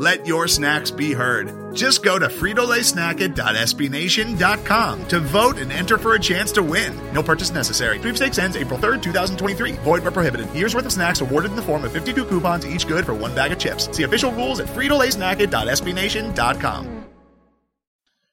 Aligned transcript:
Let 0.00 0.26
your 0.26 0.48
snacks 0.48 0.90
be 0.90 1.12
heard. 1.12 1.76
Just 1.76 2.02
go 2.02 2.18
to 2.18 2.28
fritolaysnacket.sbnation.com 2.28 5.08
to 5.08 5.20
vote 5.20 5.58
and 5.58 5.70
enter 5.70 5.98
for 5.98 6.14
a 6.14 6.18
chance 6.18 6.50
to 6.52 6.62
win. 6.62 6.98
No 7.12 7.22
purchase 7.22 7.50
necessary. 7.50 7.98
Sweepstakes 7.98 8.38
ends 8.38 8.56
April 8.56 8.78
3rd, 8.78 9.02
2023. 9.02 9.72
Void 9.72 10.02
where 10.02 10.10
prohibited. 10.10 10.50
Year's 10.54 10.74
worth 10.74 10.86
of 10.86 10.92
snacks 10.92 11.20
awarded 11.20 11.50
in 11.50 11.56
the 11.56 11.62
form 11.62 11.84
of 11.84 11.92
52 11.92 12.24
coupons, 12.24 12.66
each 12.66 12.88
good 12.88 13.04
for 13.04 13.12
one 13.12 13.34
bag 13.34 13.52
of 13.52 13.58
chips. 13.58 13.94
See 13.94 14.04
official 14.04 14.32
rules 14.32 14.58
at 14.58 14.68
fritolaysnacket.sbnation.com. 14.68 17.04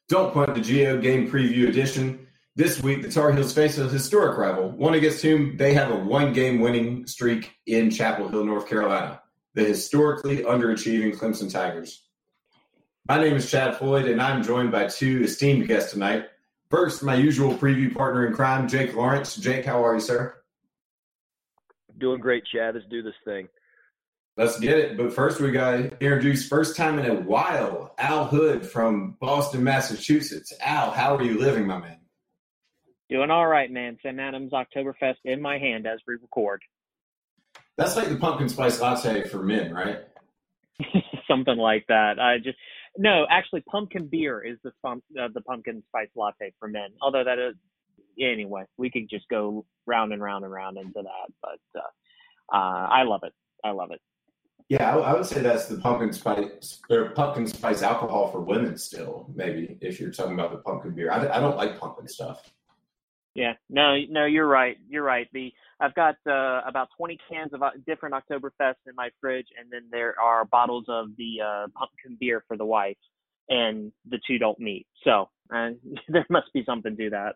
Don't 0.08 0.34
punt 0.34 0.55
the 0.55 0.62
Gio 0.62 1.02
Game 1.02 1.30
Preview 1.30 1.68
Edition. 1.68 2.26
This 2.55 2.82
week, 2.82 3.02
the 3.02 3.12
Tar 3.12 3.34
Heels 3.34 3.54
face 3.54 3.77
a 3.77 3.90
historic 3.90 4.38
rival, 4.38 4.72
one 4.72 4.94
against 4.94 5.22
whom 5.22 5.58
they 5.58 5.74
have 5.74 5.91
a 5.91 5.98
one 5.98 6.32
game 6.32 6.62
winning 6.62 7.05
streak 7.08 7.52
in 7.66 7.91
Chapel 7.91 8.30
Hill, 8.30 8.46
North 8.46 8.70
Carolina 8.70 9.20
the 9.58 9.64
historically 9.64 10.44
underachieving 10.44 11.18
Clemson 11.18 11.52
Tigers. 11.52 12.04
My 13.10 13.20
name 13.20 13.36
is 13.36 13.50
Chad 13.50 13.76
Floyd, 13.76 14.06
and 14.06 14.22
I'm 14.22 14.44
joined 14.44 14.72
by 14.72 14.86
two 14.86 15.24
esteemed 15.24 15.68
guests 15.68 15.94
tonight. 15.94 16.27
First, 16.70 17.02
my 17.02 17.16
usual 17.16 17.55
preview 17.55 17.91
partner 17.91 18.27
in 18.27 18.34
crime, 18.34 18.68
Jake 18.68 18.94
Lawrence. 18.94 19.36
Jake, 19.36 19.66
how 19.66 19.84
are 19.84 19.96
you, 19.96 19.99
sir? 19.99 20.36
Doing 21.98 22.20
great, 22.20 22.44
Chad. 22.46 22.76
Let's 22.76 22.86
do 22.86 23.02
this 23.02 23.16
thing. 23.26 23.48
Let's 24.36 24.60
get 24.60 24.77
it. 24.77 24.96
But 24.96 25.12
first, 25.12 25.41
we 25.41 25.49
got 25.49 25.71
to 25.71 25.84
introduce 26.02 26.48
first 26.48 26.76
time 26.76 26.99
in 26.99 27.10
a 27.10 27.16
while, 27.16 27.96
Al 27.98 28.26
Hood 28.26 28.64
from 28.64 29.18
Boston, 29.20 29.64
Massachusetts. 29.64 30.54
Al, 30.62 30.92
how 30.92 31.16
are 31.16 31.24
you 31.24 31.40
living, 31.40 31.66
my 31.66 31.80
man? 31.80 31.98
Doing 33.10 33.32
all 33.32 33.48
right, 33.48 33.71
man. 33.71 33.98
Sam 34.04 34.20
Adams 34.20 34.52
Oktoberfest 34.52 35.16
in 35.26 35.42
my 35.42 35.58
hand 35.58 35.88
as 35.88 35.98
we 36.08 36.14
record. 36.14 36.62
That's 37.78 37.96
like 37.96 38.10
the 38.10 38.18
pumpkin 38.18 38.50
spice 38.50 38.82
latte 38.82 39.28
for 39.28 39.44
men, 39.44 39.74
right? 39.74 40.00
Something 41.28 41.58
like 41.58 41.86
that. 41.88 42.20
I 42.20 42.38
just 42.38 42.58
no, 42.98 43.26
actually, 43.30 43.62
pumpkin 43.62 44.08
beer 44.08 44.44
is 44.44 44.58
the 44.64 44.72
uh, 44.84 45.28
the 45.34 45.42
pumpkin 45.42 45.84
spice 45.88 46.10
latte 46.16 46.54
for 46.60 46.68
men. 46.68 46.90
Although 47.02 47.24
that 47.24 47.38
is 47.38 47.55
anyway, 48.20 48.64
we 48.78 48.90
could 48.90 49.10
just 49.10 49.28
go 49.30 49.66
round 49.86 50.14
and 50.14 50.22
round 50.22 50.44
and 50.44 50.54
round 50.54 50.78
into 50.78 50.94
that. 51.04 51.34
But 51.42 51.80
uh, 51.80 52.55
uh, 52.55 52.88
I 52.88 53.04
love 53.04 53.22
it. 53.24 53.34
I 53.64 53.72
love 53.72 53.92
it. 53.92 54.02
Yeah, 54.70 54.96
I, 54.96 54.98
I, 54.98 55.14
would 55.14 55.26
say 55.26 55.42
that's 55.42 55.68
the 55.68 55.78
pumpkin 55.78 56.12
spice 56.12 56.82
or 56.90 57.12
pumpkin 57.12 57.48
spice 57.48 57.84
alcohol 57.84 58.32
for 58.32 58.42
women. 58.42 58.78
Still, 58.78 59.32
maybe 59.34 59.78
if 59.80 60.00
you're 60.00 60.12
talking 60.12 60.34
about 60.34 60.52
the 60.52 60.58
pumpkin 60.58 60.92
beer, 60.92 61.12
I, 61.12 61.38
I 61.38 61.40
don't 61.40 61.55
like 61.55 61.80
pumpkin 61.80 62.08
stuff. 62.08 62.52
Yeah, 63.34 63.54
no, 63.70 63.96
no, 64.09 64.25
you're 64.25 64.48
right. 64.48 64.78
You're 64.90 65.03
right. 65.03 65.28
The 65.31 65.53
I've 65.80 65.94
got 65.94 66.16
uh, 66.28 66.62
about 66.68 66.90
20 66.97 67.18
cans 67.30 67.53
of 67.53 67.62
uh, 67.62 67.72
different 67.86 68.16
Oktoberfest 68.16 68.75
in 68.88 68.96
my 68.96 69.09
fridge, 69.22 69.47
and 69.59 69.72
then 69.72 69.84
there 69.92 70.16
are 70.20 70.46
bottles 70.46 70.86
of 70.88 71.09
the 71.18 71.42
uh, 71.46 71.68
pumpkin 71.75 72.18
beer 72.20 72.44
for 72.47 72.58
the 72.58 72.66
wife, 72.66 72.97
and 73.50 73.92
the 74.09 74.20
two 74.25 74.40
don't 74.40 74.59
meet. 74.59 74.88
So 75.03 75.30
uh, 75.53 75.70
there 76.09 76.25
must 76.30 76.52
be 76.53 76.64
something 76.66 76.98
to 76.98 77.09
that. 77.12 77.36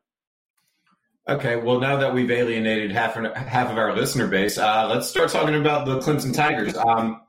Okay, 1.29 1.55
well, 1.55 1.79
now 1.79 1.97
that 1.97 2.15
we've 2.15 2.31
alienated 2.31 2.91
half 2.91 3.13
half 3.13 3.69
of 3.69 3.77
our 3.77 3.95
listener 3.95 4.27
base, 4.27 4.57
uh, 4.57 4.87
let's 4.87 5.07
start 5.07 5.29
talking 5.29 5.53
about 5.53 5.85
the 5.85 5.99
Clemson 5.99 6.33
Tigers. 6.33 6.75
Um, 6.75 7.21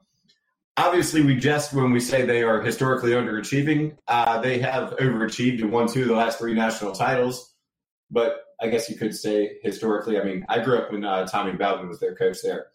obviously, 0.79 1.21
we 1.21 1.37
jest 1.37 1.75
when 1.75 1.93
we 1.93 2.01
say 2.01 2.25
they 2.25 2.43
are 2.43 2.63
historically 2.63 3.11
underachieving. 3.11 3.99
Uh, 4.09 4.41
they 4.41 4.61
have 4.61 4.97
overachieved 4.97 5.61
and 5.61 5.71
won 5.71 5.89
two 5.89 6.03
of 6.03 6.09
the 6.09 6.15
last 6.15 6.39
three 6.39 6.55
national 6.55 6.93
titles, 6.93 7.55
but 8.11 8.43
I 8.63 8.69
guess 8.69 8.89
you 8.89 8.97
could 8.97 9.15
say 9.15 9.59
historically. 9.63 10.21
I 10.21 10.25
mean, 10.25 10.47
I 10.49 10.61
grew 10.61 10.79
up 10.79 10.93
when 10.93 11.05
uh, 11.05 11.27
Tommy 11.27 11.53
Bowden 11.53 11.89
was 11.89 11.99
their 11.99 12.15
coach 12.15 12.39
there. 12.43 12.67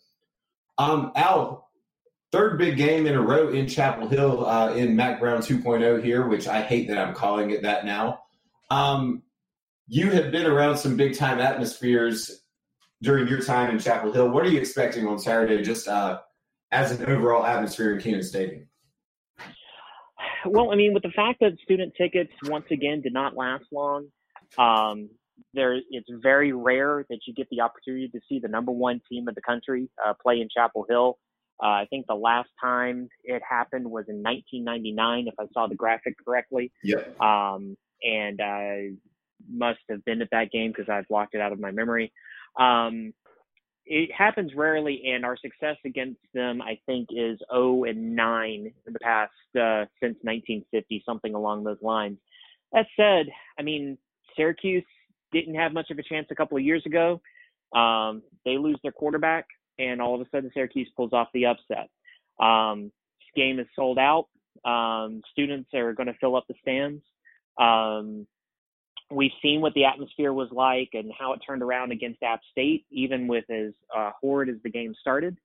Um, 0.77 1.11
Al, 1.15 1.69
third 2.31 2.57
big 2.57 2.77
game 2.77 3.07
in 3.07 3.15
a 3.15 3.21
row 3.21 3.49
in 3.49 3.67
Chapel 3.67 4.07
Hill 4.07 4.45
uh, 4.45 4.73
in 4.73 4.95
Mack 4.95 5.19
Brown 5.19 5.39
2.0 5.39 6.03
here, 6.03 6.27
which 6.27 6.47
I 6.47 6.61
hate 6.61 6.89
that 6.89 6.97
I'm 6.97 7.13
calling 7.13 7.51
it 7.51 7.63
that 7.63 7.85
now. 7.85 8.19
Um, 8.69 9.23
you 9.87 10.11
have 10.11 10.31
been 10.31 10.45
around 10.45 10.77
some 10.77 10.97
big 10.97 11.17
time 11.17 11.39
atmospheres 11.39 12.43
during 13.01 13.27
your 13.27 13.41
time 13.41 13.69
in 13.69 13.79
Chapel 13.79 14.11
Hill. 14.11 14.29
What 14.29 14.45
are 14.45 14.49
you 14.49 14.59
expecting 14.59 15.07
on 15.07 15.19
Saturday, 15.19 15.63
just 15.63 15.87
uh, 15.87 16.19
as 16.71 16.91
an 16.91 17.05
overall 17.05 17.45
atmosphere 17.45 17.93
in 17.93 18.01
Kenan 18.01 18.23
Stadium? 18.23 18.67
Well, 20.45 20.71
I 20.71 20.75
mean, 20.75 20.93
with 20.93 21.03
the 21.03 21.11
fact 21.11 21.39
that 21.39 21.57
student 21.63 21.93
tickets 21.97 22.31
once 22.43 22.65
again 22.71 23.01
did 23.01 23.13
not 23.13 23.35
last 23.35 23.65
long, 23.71 24.07
um, 24.57 25.09
there 25.53 25.79
it's 25.89 26.09
very 26.21 26.51
rare 26.51 27.05
that 27.09 27.19
you 27.27 27.33
get 27.33 27.47
the 27.49 27.61
opportunity 27.61 28.09
to 28.09 28.19
see 28.27 28.39
the 28.39 28.47
number 28.47 28.71
one 28.71 29.01
team 29.09 29.27
of 29.27 29.35
the 29.35 29.41
country 29.41 29.89
uh, 30.05 30.13
play 30.21 30.41
in 30.41 30.47
Chapel 30.53 30.85
Hill. 30.89 31.17
Uh, 31.61 31.67
I 31.67 31.87
think 31.89 32.05
the 32.07 32.15
last 32.15 32.49
time 32.61 33.09
it 33.23 33.41
happened 33.47 33.85
was 33.85 34.05
in 34.07 34.21
1999, 34.21 35.27
if 35.27 35.33
I 35.39 35.45
saw 35.53 35.67
the 35.67 35.75
graphic 35.75 36.15
correctly. 36.23 36.71
Yep. 36.83 37.19
Um, 37.19 37.75
and 38.03 38.39
I 38.41 38.91
must 39.49 39.79
have 39.89 40.05
been 40.05 40.21
at 40.21 40.29
that 40.31 40.51
game 40.51 40.71
because 40.71 40.89
I've 40.89 41.07
blocked 41.07 41.33
it 41.33 41.41
out 41.41 41.51
of 41.51 41.59
my 41.59 41.71
memory. 41.71 42.13
Um, 42.59 43.13
it 43.87 44.11
happens 44.15 44.51
rarely, 44.53 45.01
and 45.07 45.25
our 45.25 45.37
success 45.37 45.77
against 45.85 46.19
them, 46.33 46.61
I 46.61 46.77
think, 46.85 47.07
is 47.11 47.39
0 47.51 47.85
and 47.85 48.15
9 48.15 48.73
in 48.85 48.93
the 48.93 48.99
past 48.99 49.31
uh, 49.55 49.85
since 50.01 50.17
1950, 50.21 51.03
something 51.05 51.33
along 51.33 51.63
those 51.63 51.81
lines. 51.81 52.17
That 52.73 52.85
said, 52.97 53.27
I 53.57 53.63
mean, 53.63 53.97
Syracuse 54.35 54.83
didn't 55.31 55.55
have 55.55 55.73
much 55.73 55.89
of 55.91 55.99
a 55.99 56.03
chance 56.03 56.27
a 56.31 56.35
couple 56.35 56.57
of 56.57 56.63
years 56.63 56.83
ago. 56.85 57.21
Um, 57.75 58.21
they 58.45 58.57
lose 58.57 58.79
their 58.83 58.91
quarterback, 58.91 59.45
and 59.77 60.01
all 60.01 60.15
of 60.15 60.21
a 60.21 60.29
sudden 60.29 60.51
Syracuse 60.53 60.89
pulls 60.95 61.13
off 61.13 61.27
the 61.33 61.45
upset. 61.45 61.89
Um, 62.39 62.91
this 63.19 63.43
game 63.43 63.59
is 63.59 63.67
sold 63.75 63.97
out. 63.97 64.27
Um, 64.65 65.21
students 65.31 65.69
are 65.73 65.93
going 65.93 66.07
to 66.07 66.17
fill 66.19 66.35
up 66.35 66.45
the 66.47 66.55
stands. 66.61 67.03
Um, 67.59 68.27
we've 69.11 69.31
seen 69.41 69.61
what 69.61 69.73
the 69.73 69.85
atmosphere 69.85 70.33
was 70.33 70.49
like 70.51 70.89
and 70.93 71.11
how 71.17 71.33
it 71.33 71.39
turned 71.45 71.61
around 71.61 71.91
against 71.91 72.21
App 72.23 72.41
State, 72.51 72.85
even 72.91 73.27
with 73.27 73.49
as 73.49 73.73
uh, 73.95 74.11
horrid 74.21 74.49
as 74.49 74.55
the 74.63 74.69
game 74.69 74.93
started. 74.99 75.37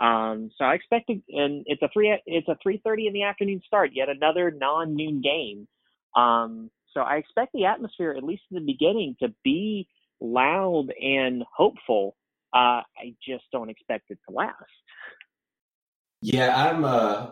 Um, 0.00 0.50
so 0.56 0.64
I 0.64 0.74
expect, 0.74 1.10
and 1.10 1.64
it's 1.66 1.82
a 1.82 1.88
three, 1.92 2.18
it's 2.24 2.48
a 2.48 2.56
three 2.62 2.80
thirty 2.82 3.06
in 3.06 3.12
the 3.12 3.24
afternoon 3.24 3.60
start. 3.66 3.90
Yet 3.92 4.08
another 4.08 4.50
non 4.50 4.96
noon 4.96 5.20
game. 5.20 5.68
Um, 6.16 6.70
so 6.92 7.00
I 7.00 7.16
expect 7.16 7.52
the 7.52 7.66
atmosphere, 7.66 8.14
at 8.16 8.24
least 8.24 8.42
in 8.50 8.56
the 8.56 8.72
beginning, 8.72 9.16
to 9.20 9.32
be 9.44 9.88
loud 10.20 10.88
and 11.00 11.44
hopeful. 11.54 12.16
Uh, 12.52 12.82
I 12.98 13.14
just 13.26 13.44
don't 13.52 13.70
expect 13.70 14.10
it 14.10 14.18
to 14.28 14.34
last. 14.34 14.54
Yeah, 16.22 16.54
I'm. 16.56 16.84
Uh, 16.84 17.30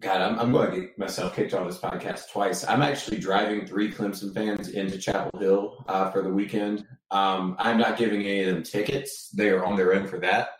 God, 0.00 0.20
I'm, 0.20 0.38
I'm 0.38 0.52
going 0.52 0.70
to 0.70 0.80
get 0.82 0.98
myself 0.98 1.34
kicked 1.34 1.54
off 1.54 1.66
this 1.66 1.78
podcast 1.78 2.30
twice. 2.30 2.66
I'm 2.66 2.82
actually 2.82 3.18
driving 3.18 3.66
three 3.66 3.90
Clemson 3.90 4.34
fans 4.34 4.68
into 4.68 4.98
Chapel 4.98 5.40
Hill 5.40 5.84
uh, 5.88 6.10
for 6.10 6.20
the 6.20 6.28
weekend. 6.28 6.86
Um, 7.10 7.56
I'm 7.58 7.78
not 7.78 7.96
giving 7.96 8.20
any 8.20 8.42
of 8.42 8.54
them 8.54 8.62
tickets; 8.62 9.30
they 9.30 9.48
are 9.48 9.64
on 9.64 9.76
their 9.76 9.94
own 9.94 10.06
for 10.06 10.18
that. 10.20 10.50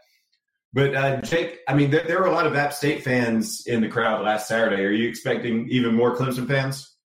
But 0.73 0.95
uh, 0.95 1.21
Jake, 1.21 1.61
I 1.69 1.75
mean, 1.75 1.91
there, 1.91 2.05
there 2.05 2.21
were 2.21 2.27
a 2.27 2.33
lot 2.33 2.47
of 2.47 2.57
App 2.57 2.73
State 2.73 3.05
fans 3.05 3.67
in 3.67 3.81
the 3.83 3.89
crowd 3.89 4.25
last 4.25 4.49
Saturday. 4.49 4.83
Are 4.83 4.91
you 4.91 5.09
expecting 5.09 5.69
even 5.69 5.95
more 5.95 6.17
Clemson 6.17 6.49
fans? 6.49 6.96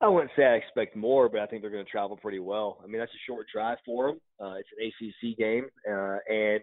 I 0.00 0.08
wouldn't 0.08 0.30
say 0.36 0.44
I 0.44 0.54
expect 0.54 0.94
more, 0.94 1.28
but 1.28 1.40
I 1.40 1.46
think 1.46 1.62
they're 1.62 1.70
going 1.70 1.84
to 1.84 1.90
travel 1.90 2.16
pretty 2.16 2.38
well. 2.38 2.78
I 2.82 2.86
mean, 2.86 3.00
that's 3.00 3.12
a 3.12 3.26
short 3.26 3.46
drive 3.52 3.78
for 3.84 4.08
them. 4.08 4.20
Uh, 4.40 4.54
it's 4.54 4.68
an 4.78 4.86
ACC 4.86 5.36
game, 5.36 5.66
uh, 5.90 6.18
and 6.28 6.60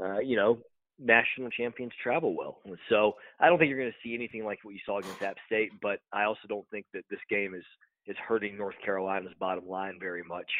uh, 0.00 0.18
you 0.18 0.36
know, 0.36 0.58
national 0.98 1.50
champions 1.50 1.92
travel 2.02 2.34
well. 2.36 2.58
So 2.88 3.12
I 3.38 3.48
don't 3.48 3.58
think 3.58 3.68
you're 3.68 3.78
going 3.78 3.92
to 3.92 4.08
see 4.08 4.14
anything 4.14 4.44
like 4.44 4.58
what 4.62 4.74
you 4.74 4.80
saw 4.84 4.98
against 4.98 5.22
App 5.22 5.36
State. 5.46 5.70
But 5.80 6.00
I 6.12 6.24
also 6.24 6.48
don't 6.48 6.68
think 6.70 6.86
that 6.92 7.04
this 7.10 7.20
game 7.30 7.54
is 7.54 7.64
is 8.06 8.16
hurting 8.26 8.56
North 8.56 8.74
Carolina's 8.84 9.34
bottom 9.38 9.68
line 9.68 9.98
very 10.00 10.24
much. 10.24 10.50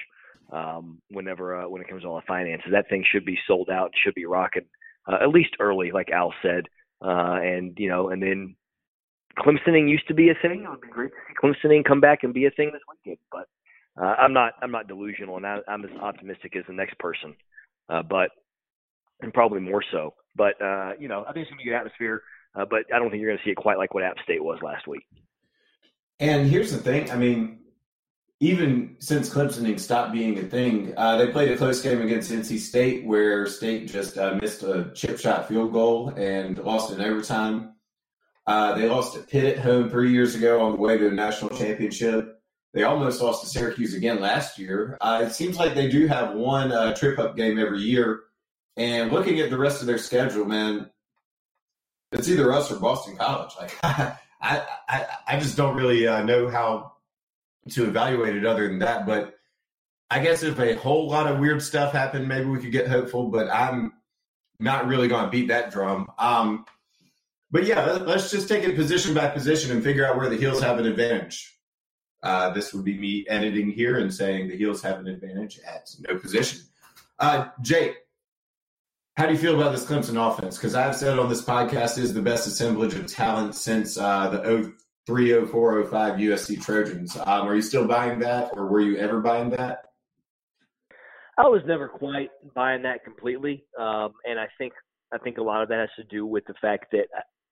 Um, 0.52 1.00
whenever 1.08 1.62
uh, 1.62 1.68
when 1.68 1.82
it 1.82 1.88
comes 1.88 2.02
to 2.02 2.08
all 2.08 2.16
the 2.16 2.26
finances, 2.26 2.70
that 2.72 2.88
thing 2.88 3.04
should 3.10 3.24
be 3.24 3.38
sold 3.46 3.68
out, 3.68 3.90
should 4.04 4.14
be 4.14 4.26
rocking 4.26 4.66
uh, 5.08 5.18
at 5.20 5.28
least 5.28 5.56
early, 5.60 5.90
like 5.90 6.10
Al 6.10 6.32
said. 6.42 6.66
Uh, 7.00 7.38
and 7.42 7.74
you 7.78 7.88
know, 7.88 8.10
and 8.10 8.22
then 8.22 8.54
Clemsoning 9.38 9.88
used 9.88 10.06
to 10.08 10.14
be 10.14 10.30
a 10.30 10.34
thing. 10.34 10.64
It 10.64 10.70
would 10.70 10.80
be 10.80 10.88
great 10.88 11.10
to 11.10 11.16
see 11.26 11.34
Clemsoning 11.42 11.84
come 11.84 12.00
back 12.00 12.22
and 12.22 12.34
be 12.34 12.46
a 12.46 12.50
thing 12.50 12.70
this 12.72 12.82
weekend. 12.88 13.18
But 13.30 13.48
uh, 14.00 14.14
I'm 14.18 14.32
not 14.32 14.54
I'm 14.62 14.70
not 14.70 14.88
delusional, 14.88 15.36
and 15.36 15.46
I, 15.46 15.58
I'm 15.68 15.84
as 15.84 15.90
optimistic 16.00 16.56
as 16.56 16.64
the 16.66 16.72
next 16.72 16.98
person. 16.98 17.34
Uh, 17.88 18.02
but 18.02 18.30
and 19.20 19.32
probably 19.32 19.60
more 19.60 19.82
so. 19.90 20.14
But 20.34 20.60
uh, 20.60 20.92
you 20.98 21.08
know, 21.08 21.24
I 21.28 21.32
think 21.32 21.44
it's 21.44 21.50
gonna 21.50 21.62
be 21.62 21.70
a 21.70 21.72
good 21.72 21.78
atmosphere. 21.78 22.22
uh, 22.54 22.64
but 22.68 22.84
I 22.94 22.98
don't 22.98 23.10
think 23.10 23.22
you're 23.22 23.36
to 23.36 23.42
see 23.44 23.50
it 23.50 23.56
quite 23.56 23.78
like 23.78 23.94
what 23.94 24.02
App 24.04 24.16
State 24.24 24.42
was 24.42 24.58
last 24.62 24.86
week. 24.86 25.06
And 26.20 26.48
here's 26.48 26.72
the 26.72 26.78
thing: 26.78 27.10
I 27.10 27.16
mean, 27.16 27.60
even 28.40 28.96
since 28.98 29.30
Clemsoning 29.30 29.78
stopped 29.78 30.12
being 30.12 30.38
a 30.38 30.42
thing, 30.42 30.92
uh, 30.96 31.16
they 31.16 31.28
played 31.28 31.50
a 31.50 31.56
close 31.56 31.80
game 31.80 32.02
against 32.02 32.30
NC 32.30 32.58
State 32.58 33.04
where 33.06 33.46
State 33.46 33.88
just 33.88 34.18
uh, 34.18 34.38
missed 34.40 34.62
a 34.62 34.90
chip 34.94 35.18
shot 35.18 35.48
field 35.48 35.72
goal 35.72 36.10
and 36.16 36.58
lost 36.58 36.92
in 36.92 37.00
overtime. 37.00 37.74
Uh, 38.46 38.74
they 38.74 38.88
lost 38.88 39.14
to 39.14 39.20
Pitt 39.20 39.58
at 39.58 39.64
home 39.64 39.88
three 39.88 40.12
years 40.12 40.34
ago 40.34 40.60
on 40.60 40.72
the 40.72 40.78
way 40.78 40.98
to 40.98 41.08
a 41.08 41.12
national 41.12 41.56
championship. 41.56 42.40
They 42.74 42.84
almost 42.84 43.20
lost 43.20 43.42
to 43.42 43.48
Syracuse 43.48 43.94
again 43.94 44.20
last 44.20 44.58
year. 44.58 44.96
Uh, 45.00 45.24
it 45.26 45.32
seems 45.32 45.58
like 45.58 45.74
they 45.74 45.88
do 45.88 46.06
have 46.06 46.34
one 46.34 46.72
uh, 46.72 46.94
trip 46.94 47.18
up 47.18 47.36
game 47.36 47.58
every 47.58 47.80
year. 47.80 48.20
And 48.76 49.12
looking 49.12 49.40
at 49.40 49.50
the 49.50 49.58
rest 49.58 49.82
of 49.82 49.86
their 49.86 49.98
schedule, 49.98 50.46
man, 50.46 50.90
it's 52.10 52.28
either 52.28 52.52
us 52.52 52.72
or 52.72 52.80
Boston 52.80 53.16
College. 53.16 53.52
Like 53.60 53.76
I, 53.82 54.16
I, 54.88 55.06
I 55.28 55.38
just 55.38 55.56
don't 55.56 55.76
really 55.76 56.06
uh, 56.06 56.22
know 56.24 56.48
how 56.48 56.92
to 57.70 57.84
evaluate 57.84 58.36
it 58.36 58.46
other 58.46 58.66
than 58.66 58.80
that. 58.80 59.06
But 59.06 59.34
I 60.10 60.20
guess 60.20 60.42
if 60.42 60.58
a 60.58 60.74
whole 60.74 61.08
lot 61.08 61.26
of 61.26 61.38
weird 61.38 61.62
stuff 61.62 61.92
happened, 61.92 62.26
maybe 62.26 62.46
we 62.46 62.58
could 62.58 62.72
get 62.72 62.88
hopeful. 62.88 63.28
But 63.28 63.50
I'm 63.50 63.92
not 64.58 64.86
really 64.86 65.08
going 65.08 65.24
to 65.24 65.30
beat 65.30 65.48
that 65.48 65.70
drum. 65.70 66.10
Um, 66.18 66.64
but 67.52 67.64
yeah, 67.66 67.84
let's 67.84 68.30
just 68.30 68.48
take 68.48 68.64
it 68.64 68.74
position 68.74 69.14
by 69.14 69.28
position 69.28 69.70
and 69.70 69.84
figure 69.84 70.06
out 70.06 70.16
where 70.16 70.30
the 70.30 70.36
heels 70.36 70.62
have 70.62 70.78
an 70.78 70.86
advantage. 70.86 71.54
Uh, 72.22 72.50
this 72.50 72.72
would 72.72 72.84
be 72.84 72.96
me 72.96 73.26
editing 73.28 73.70
here 73.70 73.98
and 73.98 74.12
saying 74.12 74.48
the 74.48 74.56
heels 74.56 74.80
have 74.82 74.98
an 74.98 75.06
advantage 75.06 75.60
at 75.66 75.90
no 76.08 76.18
position. 76.18 76.60
Uh, 77.18 77.48
Jake, 77.60 77.96
how 79.16 79.26
do 79.26 79.32
you 79.32 79.38
feel 79.38 79.54
about 79.54 79.72
this 79.72 79.84
Clemson 79.84 80.16
offense? 80.16 80.56
Because 80.56 80.74
I've 80.74 80.96
said 80.96 81.18
on 81.18 81.28
this 81.28 81.44
podcast 81.44 81.98
is 81.98 82.14
the 82.14 82.22
best 82.22 82.46
assemblage 82.46 82.94
of 82.94 83.06
talent 83.06 83.54
since 83.54 83.98
uh, 83.98 84.30
the 84.30 84.72
03, 85.06 85.44
04, 85.44 85.84
05 85.84 86.14
USC 86.14 86.62
Trojans. 86.62 87.16
Um, 87.16 87.48
are 87.48 87.54
you 87.54 87.60
still 87.60 87.86
buying 87.86 88.20
that, 88.20 88.52
or 88.54 88.66
were 88.66 88.80
you 88.80 88.96
ever 88.96 89.20
buying 89.20 89.50
that? 89.50 89.90
I 91.36 91.48
was 91.48 91.62
never 91.66 91.88
quite 91.88 92.30
buying 92.54 92.82
that 92.82 93.04
completely, 93.04 93.64
um, 93.78 94.12
and 94.24 94.38
I 94.38 94.46
think 94.56 94.72
I 95.12 95.18
think 95.18 95.36
a 95.38 95.42
lot 95.42 95.62
of 95.62 95.68
that 95.68 95.80
has 95.80 95.90
to 95.96 96.04
do 96.04 96.24
with 96.24 96.46
the 96.46 96.54
fact 96.62 96.86
that 96.92 97.08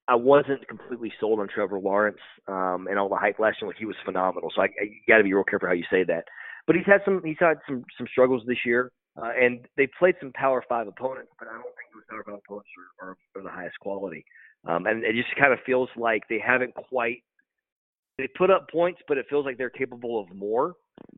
I 0.08 0.16
wasn't 0.16 0.66
completely 0.66 1.12
sold 1.20 1.40
on 1.40 1.48
Trevor 1.48 1.78
Lawrence 1.78 2.18
um, 2.48 2.88
and 2.90 2.98
all 2.98 3.08
the 3.08 3.16
hype 3.16 3.38
last 3.38 3.58
year. 3.62 3.72
He 3.78 3.84
was 3.86 3.96
phenomenal, 4.04 4.50
so 4.54 4.62
I, 4.62 4.66
I 4.66 4.90
got 5.06 5.18
to 5.18 5.24
be 5.24 5.32
real 5.32 5.44
careful 5.44 5.68
how 5.68 5.74
you 5.74 5.84
say 5.90 6.04
that. 6.04 6.24
But 6.66 6.76
he's 6.76 6.86
had 6.86 7.00
some 7.04 7.22
he's 7.24 7.36
had 7.38 7.58
some 7.66 7.84
some 7.96 8.06
struggles 8.10 8.42
this 8.46 8.58
year. 8.64 8.92
Uh, 9.20 9.32
and 9.38 9.66
they 9.76 9.88
played 9.98 10.14
some 10.20 10.32
Power 10.32 10.64
Five 10.68 10.86
opponents, 10.86 11.32
but 11.38 11.48
I 11.48 11.52
don't 11.52 11.74
think 11.74 11.90
those 11.92 12.04
Power 12.08 12.22
Five 12.24 12.40
opponents 12.46 12.68
are, 13.00 13.08
are, 13.08 13.16
are 13.36 13.42
the 13.42 13.50
highest 13.50 13.78
quality. 13.80 14.24
Um, 14.66 14.86
and 14.86 15.04
it 15.04 15.14
just 15.14 15.34
kind 15.38 15.52
of 15.52 15.58
feels 15.66 15.88
like 15.96 16.22
they 16.28 16.38
haven't 16.44 16.74
quite. 16.74 17.22
They 18.18 18.28
put 18.36 18.50
up 18.50 18.70
points, 18.70 19.00
but 19.08 19.18
it 19.18 19.26
feels 19.28 19.44
like 19.46 19.58
they're 19.58 19.70
capable 19.70 20.20
of 20.20 20.34
more. 20.34 20.74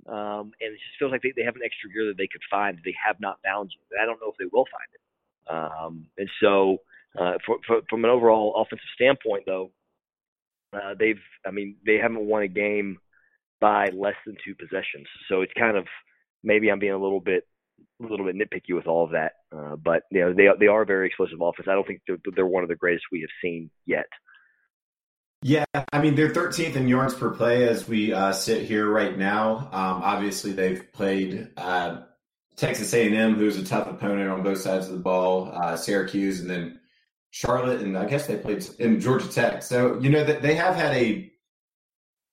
Um, 0.06 0.52
and 0.60 0.72
it 0.72 0.78
just 0.78 0.98
feels 0.98 1.10
like 1.10 1.22
they, 1.22 1.32
they 1.36 1.42
have 1.42 1.56
an 1.56 1.62
extra 1.64 1.90
gear 1.90 2.06
that 2.06 2.16
they 2.16 2.28
could 2.30 2.42
find. 2.50 2.78
They 2.84 2.94
have 3.04 3.16
not 3.20 3.38
found 3.44 3.70
yet. 3.90 4.00
I 4.00 4.06
don't 4.06 4.20
know 4.20 4.30
if 4.30 4.38
they 4.38 4.48
will 4.52 4.66
find 4.70 4.90
it. 4.94 5.02
Um, 5.50 6.06
and 6.16 6.30
so, 6.40 6.78
uh, 7.18 7.34
for, 7.44 7.58
for, 7.66 7.80
from 7.88 8.04
an 8.04 8.10
overall 8.10 8.54
offensive 8.56 8.84
standpoint, 8.94 9.44
though, 9.46 9.70
uh, 10.72 10.94
they've. 10.98 11.20
I 11.46 11.50
mean, 11.50 11.76
they 11.84 11.96
haven't 11.96 12.26
won 12.26 12.42
a 12.42 12.48
game 12.48 12.98
by 13.60 13.90
less 13.94 14.16
than 14.26 14.36
two 14.44 14.54
possessions. 14.54 15.06
So 15.28 15.42
it's 15.42 15.52
kind 15.58 15.76
of 15.76 15.86
maybe 16.42 16.70
I'm 16.70 16.78
being 16.78 16.92
a 16.92 16.98
little 16.98 17.20
bit 17.20 17.46
a 18.02 18.06
little 18.06 18.26
bit 18.26 18.36
nitpicky 18.36 18.74
with 18.74 18.86
all 18.86 19.04
of 19.04 19.12
that, 19.12 19.32
uh, 19.56 19.76
but 19.76 20.02
you 20.10 20.20
know 20.20 20.34
they 20.34 20.48
they 20.58 20.66
are 20.66 20.82
a 20.82 20.86
very 20.86 21.06
explosive 21.06 21.40
offense. 21.40 21.68
I 21.68 21.74
don't 21.74 21.86
think 21.86 22.00
they're, 22.06 22.18
they're 22.34 22.46
one 22.46 22.62
of 22.62 22.68
the 22.68 22.76
greatest 22.76 23.04
we 23.12 23.20
have 23.20 23.30
seen 23.40 23.70
yet. 23.86 24.06
Yeah, 25.42 25.64
I 25.92 26.00
mean 26.00 26.14
they're 26.14 26.32
13th 26.32 26.76
in 26.76 26.88
yards 26.88 27.14
per 27.14 27.30
play 27.30 27.68
as 27.68 27.88
we 27.88 28.12
uh, 28.12 28.32
sit 28.32 28.64
here 28.64 28.88
right 28.88 29.16
now. 29.16 29.56
Um, 29.72 30.02
obviously, 30.02 30.52
they've 30.52 30.92
played 30.92 31.50
uh, 31.56 32.02
Texas 32.56 32.92
A&M, 32.92 33.34
who's 33.36 33.56
a 33.56 33.64
tough 33.64 33.88
opponent 33.88 34.30
on 34.30 34.42
both 34.42 34.58
sides 34.58 34.86
of 34.86 34.92
the 34.92 35.00
ball, 35.00 35.50
uh, 35.52 35.76
Syracuse, 35.76 36.40
and 36.40 36.50
then 36.50 36.80
Charlotte, 37.32 37.80
and 37.80 37.96
I 37.96 38.04
guess 38.04 38.26
they 38.26 38.36
played 38.36 38.64
in 38.78 39.00
Georgia 39.00 39.26
Tech. 39.26 39.62
So 39.62 39.98
you 40.00 40.10
know 40.10 40.22
that 40.22 40.42
they 40.42 40.54
have 40.54 40.76
had 40.76 40.94
a 40.94 41.32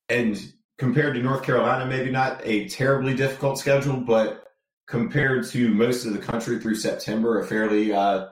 and 0.10 0.38
compared 0.78 1.16
to 1.16 1.22
North 1.22 1.44
Carolina, 1.44 1.86
maybe 1.86 2.12
not 2.12 2.42
a 2.44 2.68
terribly 2.68 3.16
difficult 3.16 3.58
schedule, 3.58 3.98
but 3.98 4.46
compared 4.88 5.48
to 5.48 5.70
most 5.70 6.06
of 6.06 6.12
the 6.14 6.20
country 6.20 6.60
through 6.60 6.76
September, 6.76 7.40
a 7.40 7.46
fairly 7.46 7.94
uh, 7.94 8.28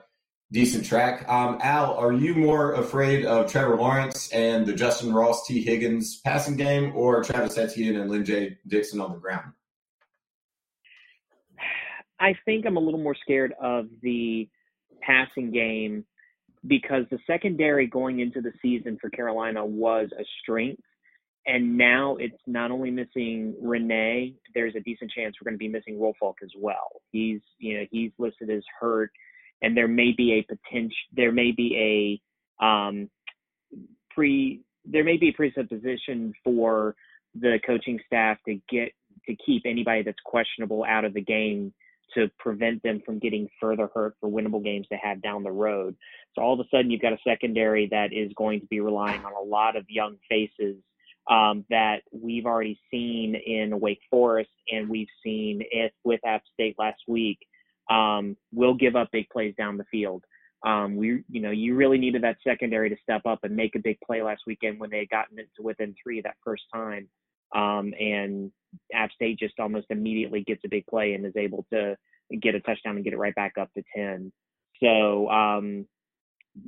decent 0.52 0.84
track. 0.84 1.26
Um, 1.26 1.58
Al, 1.62 1.94
are 1.94 2.12
you 2.12 2.34
more 2.34 2.74
afraid 2.74 3.24
of 3.24 3.50
Trevor 3.50 3.76
Lawrence 3.76 4.30
and 4.32 4.66
the 4.66 4.74
Justin 4.74 5.14
Ross, 5.14 5.46
Tee 5.46 5.62
Higgins 5.62 6.20
passing 6.20 6.56
game, 6.56 6.92
or 6.94 7.22
Travis 7.22 7.56
Etienne 7.56 7.96
and 7.96 8.10
Lyn-J 8.10 8.58
Dixon 8.66 9.00
on 9.00 9.12
the 9.12 9.18
ground? 9.18 9.52
I 12.20 12.34
think 12.44 12.66
I'm 12.66 12.76
a 12.76 12.80
little 12.80 13.00
more 13.00 13.14
scared 13.14 13.54
of 13.58 13.86
the 14.02 14.48
passing 15.00 15.50
game 15.50 16.04
because 16.66 17.04
the 17.10 17.18
secondary 17.26 17.86
going 17.86 18.20
into 18.20 18.40
the 18.40 18.52
season 18.60 18.98
for 19.00 19.10
Carolina 19.10 19.64
was 19.64 20.10
a 20.18 20.24
strength 20.42 20.82
and 21.48 21.78
now 21.78 22.16
it's 22.16 22.36
not 22.46 22.70
only 22.70 22.90
missing 22.90 23.54
Rene, 23.60 24.34
there's 24.54 24.74
a 24.76 24.80
decent 24.80 25.10
chance 25.10 25.34
we're 25.40 25.50
going 25.50 25.54
to 25.54 25.58
be 25.58 25.66
missing 25.66 25.98
Wolfolk 25.98 26.34
as 26.44 26.50
well. 26.56 27.00
He's, 27.10 27.40
you 27.58 27.78
know, 27.78 27.86
he's 27.90 28.12
listed 28.18 28.50
as 28.50 28.62
hurt, 28.78 29.10
and 29.62 29.74
there 29.74 29.88
may 29.88 30.12
be 30.16 30.34
a 30.34 30.42
potential, 30.42 30.96
there 31.16 31.32
may 31.32 31.52
be 31.52 32.20
a 32.60 32.64
um, 32.64 33.08
pre, 34.10 34.60
there 34.84 35.04
may 35.04 35.16
be 35.16 35.30
a 35.30 35.32
presupposition 35.32 36.34
for 36.44 36.94
the 37.34 37.58
coaching 37.66 37.98
staff 38.06 38.36
to 38.46 38.60
get 38.70 38.92
to 39.26 39.34
keep 39.44 39.62
anybody 39.64 40.02
that's 40.02 40.18
questionable 40.24 40.84
out 40.84 41.06
of 41.06 41.14
the 41.14 41.20
game 41.22 41.72
to 42.14 42.30
prevent 42.38 42.82
them 42.82 43.02
from 43.04 43.18
getting 43.18 43.48
further 43.60 43.88
hurt 43.94 44.14
for 44.20 44.28
winnable 44.28 44.62
games 44.62 44.86
to 44.88 44.96
have 44.96 45.22
down 45.22 45.42
the 45.42 45.50
road. 45.50 45.96
So 46.34 46.42
all 46.42 46.54
of 46.54 46.60
a 46.60 46.68
sudden, 46.70 46.90
you've 46.90 47.02
got 47.02 47.12
a 47.12 47.18
secondary 47.26 47.88
that 47.90 48.12
is 48.12 48.32
going 48.36 48.60
to 48.60 48.66
be 48.66 48.80
relying 48.80 49.24
on 49.24 49.32
a 49.32 49.40
lot 49.40 49.76
of 49.76 49.84
young 49.88 50.16
faces 50.28 50.76
um, 51.30 51.64
that 51.70 52.02
we've 52.10 52.46
already 52.46 52.80
seen 52.90 53.34
in 53.34 53.78
Wake 53.80 54.00
Forest 54.10 54.50
and 54.70 54.88
we've 54.88 55.08
seen 55.22 55.62
it 55.70 55.92
with 56.04 56.20
App 56.24 56.42
State 56.54 56.76
last 56.78 57.00
week 57.06 57.38
um, 57.90 58.36
will 58.52 58.74
give 58.74 58.96
up 58.96 59.10
big 59.12 59.28
plays 59.28 59.54
down 59.56 59.76
the 59.76 59.84
field. 59.90 60.24
Um, 60.66 60.96
we, 60.96 61.22
you 61.30 61.40
know, 61.40 61.50
you 61.50 61.76
really 61.76 61.98
needed 61.98 62.22
that 62.22 62.38
secondary 62.42 62.90
to 62.90 62.96
step 63.02 63.22
up 63.26 63.40
and 63.44 63.54
make 63.54 63.76
a 63.76 63.78
big 63.78 63.98
play 64.00 64.22
last 64.22 64.42
weekend 64.46 64.80
when 64.80 64.90
they 64.90 64.98
had 64.98 65.10
gotten 65.10 65.38
into 65.38 65.62
within 65.62 65.94
three 66.02 66.20
that 66.22 66.36
first 66.44 66.64
time. 66.72 67.08
Um, 67.54 67.92
and 67.98 68.52
App 68.92 69.10
State 69.12 69.38
just 69.38 69.58
almost 69.58 69.86
immediately 69.90 70.42
gets 70.42 70.62
a 70.64 70.68
big 70.68 70.86
play 70.86 71.14
and 71.14 71.24
is 71.24 71.36
able 71.36 71.66
to 71.72 71.96
get 72.40 72.54
a 72.54 72.60
touchdown 72.60 72.96
and 72.96 73.04
get 73.04 73.14
it 73.14 73.18
right 73.18 73.34
back 73.34 73.54
up 73.58 73.72
to 73.74 73.82
10. 73.96 74.32
So, 74.80 75.28
um, 75.30 75.86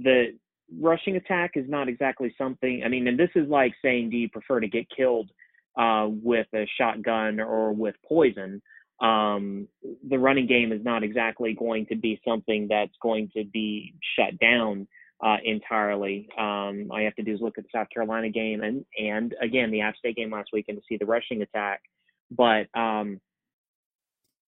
the, 0.03 0.35
rushing 0.79 1.17
attack 1.17 1.53
is 1.55 1.69
not 1.69 1.89
exactly 1.89 2.35
something. 2.39 2.83
I 2.85 2.89
mean, 2.89 3.09
and 3.09 3.19
this 3.19 3.31
is 3.35 3.49
like 3.49 3.73
saying, 3.83 4.11
do 4.11 4.17
you 4.17 4.29
prefer 4.29 4.61
to 4.61 4.69
get 4.69 4.87
killed 4.95 5.31
uh, 5.79 6.07
with 6.09 6.47
a 6.55 6.69
shotgun 6.79 7.41
or 7.41 7.73
with 7.73 7.95
poison? 8.07 8.63
Um, 9.01 9.67
the 10.09 10.19
running 10.19 10.47
game 10.47 10.73
is 10.73 10.85
not 10.85 11.03
exactly 11.03 11.55
going 11.55 11.87
to 11.87 11.97
be 11.97 12.21
something 12.27 12.69
that's 12.69 12.95
going 13.03 13.31
to 13.37 13.45
be 13.45 13.95
shut 14.17 14.39
down 14.39 14.87
uh, 15.23 15.37
entirely. 15.45 16.29
Um, 16.39 16.89
all 16.91 16.99
you 16.99 17.05
have 17.05 17.15
to 17.17 17.23
do 17.23 17.35
is 17.35 17.41
look 17.41 17.59
at 17.59 17.65
the 17.65 17.71
South 17.75 17.89
Carolina 17.93 18.31
game 18.31 18.63
and 18.63 18.85
and 18.99 19.35
again 19.43 19.71
the 19.71 19.83
App 19.83 19.97
State 19.97 20.17
game 20.17 20.31
last 20.31 20.51
weekend 20.53 20.79
to 20.79 20.85
see 20.89 20.97
the 20.97 21.07
rushing 21.07 21.43
attack. 21.43 21.83
But 22.31 22.67
um, 22.79 23.21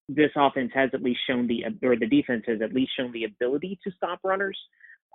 this 0.09 0.31
offense 0.37 0.73
has 0.75 0.91
at 0.93 1.03
least 1.03 1.21
shown 1.27 1.47
the 1.47 1.65
or 1.83 1.97
the 1.97 2.07
defense 2.07 2.45
has 2.47 2.61
at 2.63 2.73
least 2.73 2.93
shown 2.97 3.13
the 3.13 3.25
ability 3.25 3.79
to 3.85 3.91
stop 3.97 4.21
runners. 4.25 4.59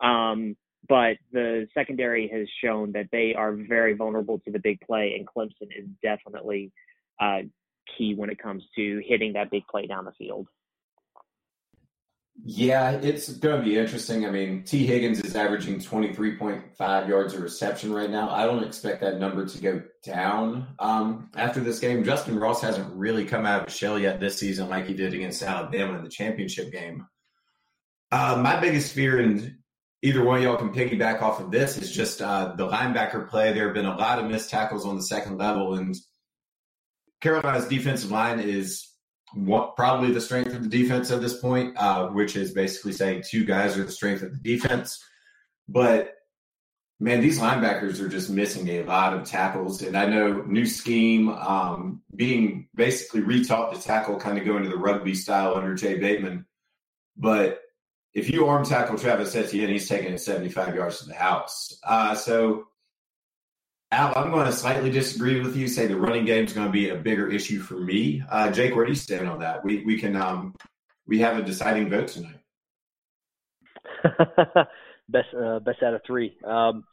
Um, 0.03 0.55
but 0.87 1.17
the 1.31 1.67
secondary 1.73 2.27
has 2.27 2.47
shown 2.63 2.91
that 2.91 3.07
they 3.11 3.33
are 3.35 3.53
very 3.53 3.93
vulnerable 3.95 4.39
to 4.39 4.51
the 4.51 4.59
big 4.59 4.79
play, 4.81 5.15
and 5.17 5.27
Clemson 5.27 5.69
is 5.75 5.87
definitely 6.03 6.71
uh, 7.19 7.39
key 7.97 8.13
when 8.15 8.29
it 8.29 8.37
comes 8.41 8.63
to 8.75 9.01
hitting 9.05 9.33
that 9.33 9.49
big 9.51 9.65
play 9.67 9.87
down 9.87 10.05
the 10.05 10.11
field. 10.11 10.47
Yeah, 12.43 12.91
it's 12.91 13.29
going 13.29 13.59
to 13.59 13.65
be 13.65 13.77
interesting. 13.77 14.25
I 14.25 14.29
mean, 14.29 14.63
Tee 14.63 14.85
Higgins 14.85 15.21
is 15.21 15.35
averaging 15.35 15.79
23.5 15.79 17.07
yards 17.07 17.33
a 17.33 17.39
reception 17.39 17.93
right 17.93 18.09
now. 18.09 18.29
I 18.29 18.45
don't 18.45 18.63
expect 18.63 19.01
that 19.01 19.19
number 19.19 19.45
to 19.45 19.61
go 19.61 19.81
down 20.03 20.67
um, 20.79 21.31
after 21.35 21.61
this 21.61 21.79
game. 21.79 22.03
Justin 22.03 22.37
Ross 22.37 22.61
hasn't 22.61 22.93
really 22.93 23.25
come 23.25 23.45
out 23.45 23.61
of 23.61 23.67
his 23.67 23.77
shell 23.77 23.97
yet 23.97 24.19
this 24.19 24.37
season 24.37 24.69
like 24.69 24.85
he 24.85 24.93
did 24.93 25.13
against 25.13 25.41
Alabama 25.41 25.97
in 25.97 26.03
the 26.03 26.09
championship 26.09 26.71
game. 26.71 27.07
Uh, 28.11 28.39
my 28.41 28.59
biggest 28.59 28.93
fear, 28.93 29.19
and 29.19 29.55
either 30.03 30.23
one 30.23 30.37
of 30.37 30.43
y'all 30.43 30.57
can 30.57 30.73
piggyback 30.73 31.21
off 31.21 31.39
of 31.39 31.51
this 31.51 31.77
is 31.77 31.91
just 31.91 32.21
uh, 32.21 32.53
the 32.55 32.67
linebacker 32.67 33.27
play. 33.27 33.53
There 33.53 33.65
have 33.65 33.73
been 33.73 33.85
a 33.85 33.97
lot 33.97 34.19
of 34.19 34.29
missed 34.29 34.49
tackles 34.49 34.85
on 34.85 34.97
the 34.97 35.03
second 35.03 35.37
level, 35.37 35.75
and 35.75 35.95
Carolina's 37.21 37.67
defensive 37.67 38.11
line 38.11 38.39
is 38.39 38.91
what, 39.35 39.75
probably 39.75 40.11
the 40.11 40.21
strength 40.21 40.53
of 40.53 40.63
the 40.63 40.69
defense 40.69 41.11
at 41.11 41.21
this 41.21 41.39
point, 41.39 41.77
uh, 41.77 42.07
which 42.07 42.35
is 42.35 42.51
basically 42.51 42.93
saying 42.93 43.23
two 43.27 43.45
guys 43.45 43.77
are 43.77 43.83
the 43.83 43.91
strength 43.91 44.23
of 44.23 44.31
the 44.31 44.37
defense. 44.37 45.03
But 45.67 46.15
man, 46.99 47.21
these 47.21 47.39
linebackers 47.39 47.99
are 47.99 48.07
just 48.07 48.29
missing 48.29 48.67
a 48.69 48.83
lot 48.83 49.13
of 49.13 49.25
tackles. 49.25 49.81
And 49.81 49.97
I 49.97 50.05
know 50.05 50.43
new 50.43 50.65
scheme, 50.65 51.29
um, 51.29 52.01
being 52.15 52.69
basically 52.73 53.21
retaught 53.21 53.73
to 53.73 53.81
tackle, 53.81 54.19
kind 54.19 54.37
of 54.37 54.45
going 54.45 54.63
to 54.63 54.69
the 54.69 54.77
rugby 54.77 55.13
style 55.13 55.55
under 55.55 55.75
Jay 55.75 55.99
Bateman. 55.99 56.45
But 57.17 57.61
if 58.13 58.29
you 58.29 58.47
arm 58.47 58.63
tackle 58.63 58.97
Travis 58.97 59.35
Etienne, 59.35 59.69
he's 59.69 59.89
taking 59.89 60.13
it 60.13 60.21
75 60.21 60.75
yards 60.75 60.99
to 60.99 61.05
the 61.05 61.13
house. 61.13 61.77
Uh, 61.83 62.15
so, 62.15 62.67
Al, 63.95 64.11
I'm 64.17 64.29
going 64.29 64.45
to 64.45 64.51
slightly 64.51 64.91
disagree 64.91 65.39
with 65.39 65.55
you. 65.55 65.69
Say 65.69 65.87
the 65.87 65.95
running 65.95 66.25
game 66.25 66.43
is 66.43 66.51
going 66.51 66.67
to 66.67 66.71
be 66.71 66.89
a 66.89 66.95
bigger 66.95 67.31
issue 67.31 67.61
for 67.61 67.75
me. 67.75 68.21
Uh, 68.29 68.51
Jake, 68.51 68.75
where 68.75 68.83
do 68.83 68.91
you 68.91 68.97
stand 68.97 69.29
on 69.29 69.39
that? 69.39 69.63
We 69.63 69.85
we 69.85 69.97
can 69.97 70.17
um, 70.17 70.53
we 71.07 71.19
have 71.19 71.37
a 71.37 71.41
deciding 71.41 71.89
vote 71.89 72.09
tonight. 72.09 72.41
best 75.07 75.29
uh, 75.33 75.59
best 75.59 75.81
out 75.81 75.93
of 75.93 76.01
three. 76.05 76.35
Um, 76.45 76.83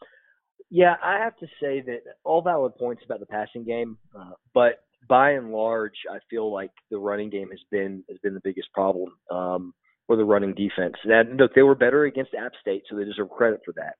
yeah, 0.71 0.95
I 1.03 1.19
have 1.19 1.37
to 1.39 1.47
say 1.61 1.81
that 1.81 2.03
all 2.23 2.41
valid 2.41 2.77
points 2.77 3.03
about 3.05 3.19
the 3.19 3.27
passing 3.27 3.65
game, 3.65 3.99
uh, 4.17 4.35
but 4.55 4.85
by 5.09 5.33
and 5.33 5.51
large, 5.51 5.97
I 6.09 6.19
feel 6.31 6.53
like 6.53 6.71
the 6.93 6.99
running 6.99 7.31
game 7.31 7.51
has 7.51 7.61
been 7.73 8.05
has 8.09 8.19
been 8.19 8.35
the 8.35 8.41
biggest 8.45 8.73
problem 8.73 9.11
um, 9.29 9.75
for 10.07 10.15
the 10.15 10.25
running 10.25 10.55
defense. 10.55 10.95
And 11.03 11.37
look, 11.37 11.53
they 11.57 11.63
were 11.63 11.75
better 11.75 12.05
against 12.05 12.33
App 12.35 12.53
State, 12.61 12.85
so 12.89 12.95
they 12.95 13.05
deserve 13.05 13.31
credit 13.31 13.63
for 13.65 13.73
that. 13.73 13.97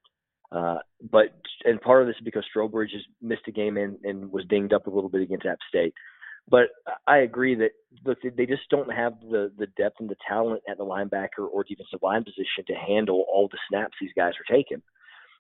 Uh, 0.53 0.79
but 1.11 1.27
and 1.65 1.81
part 1.81 2.03
of 2.03 2.09
this 2.09 2.17
is 2.17 2.25
because 2.25 2.45
Strowbridge 2.55 2.93
has 2.93 3.03
missed 3.21 3.49
a 3.49 3.53
game 3.53 3.77
and, 3.77 3.97
and 4.05 4.31
was 4.31 4.45
dinged 4.49 4.73
up 4.73 4.87
a 4.87 4.91
little 4.91 5.09
bit 5.09 5.23
against 5.23 5.47
App 5.47 5.59
State. 5.69 5.95
But 6.49 6.65
I 7.07 7.19
agree 7.19 7.55
that 7.57 7.71
look, 8.05 8.19
they 8.23 8.47
just 8.47 8.69
don't 8.71 8.93
have 8.93 9.15
the 9.21 9.53
the 9.57 9.69
depth 9.79 9.97
and 10.01 10.11
the 10.11 10.17
talent 10.29 10.63
at 10.69 10.77
the 10.77 10.85
linebacker 10.85 11.47
or 11.51 11.65
defensive 11.65 12.01
line 12.03 12.25
position 12.25 12.65
to 12.67 12.75
handle 12.75 13.25
all 13.33 13.49
the 13.51 13.59
snaps 13.69 13.97
these 14.01 14.11
guys 14.17 14.33
are 14.33 14.55
taking. 14.55 14.83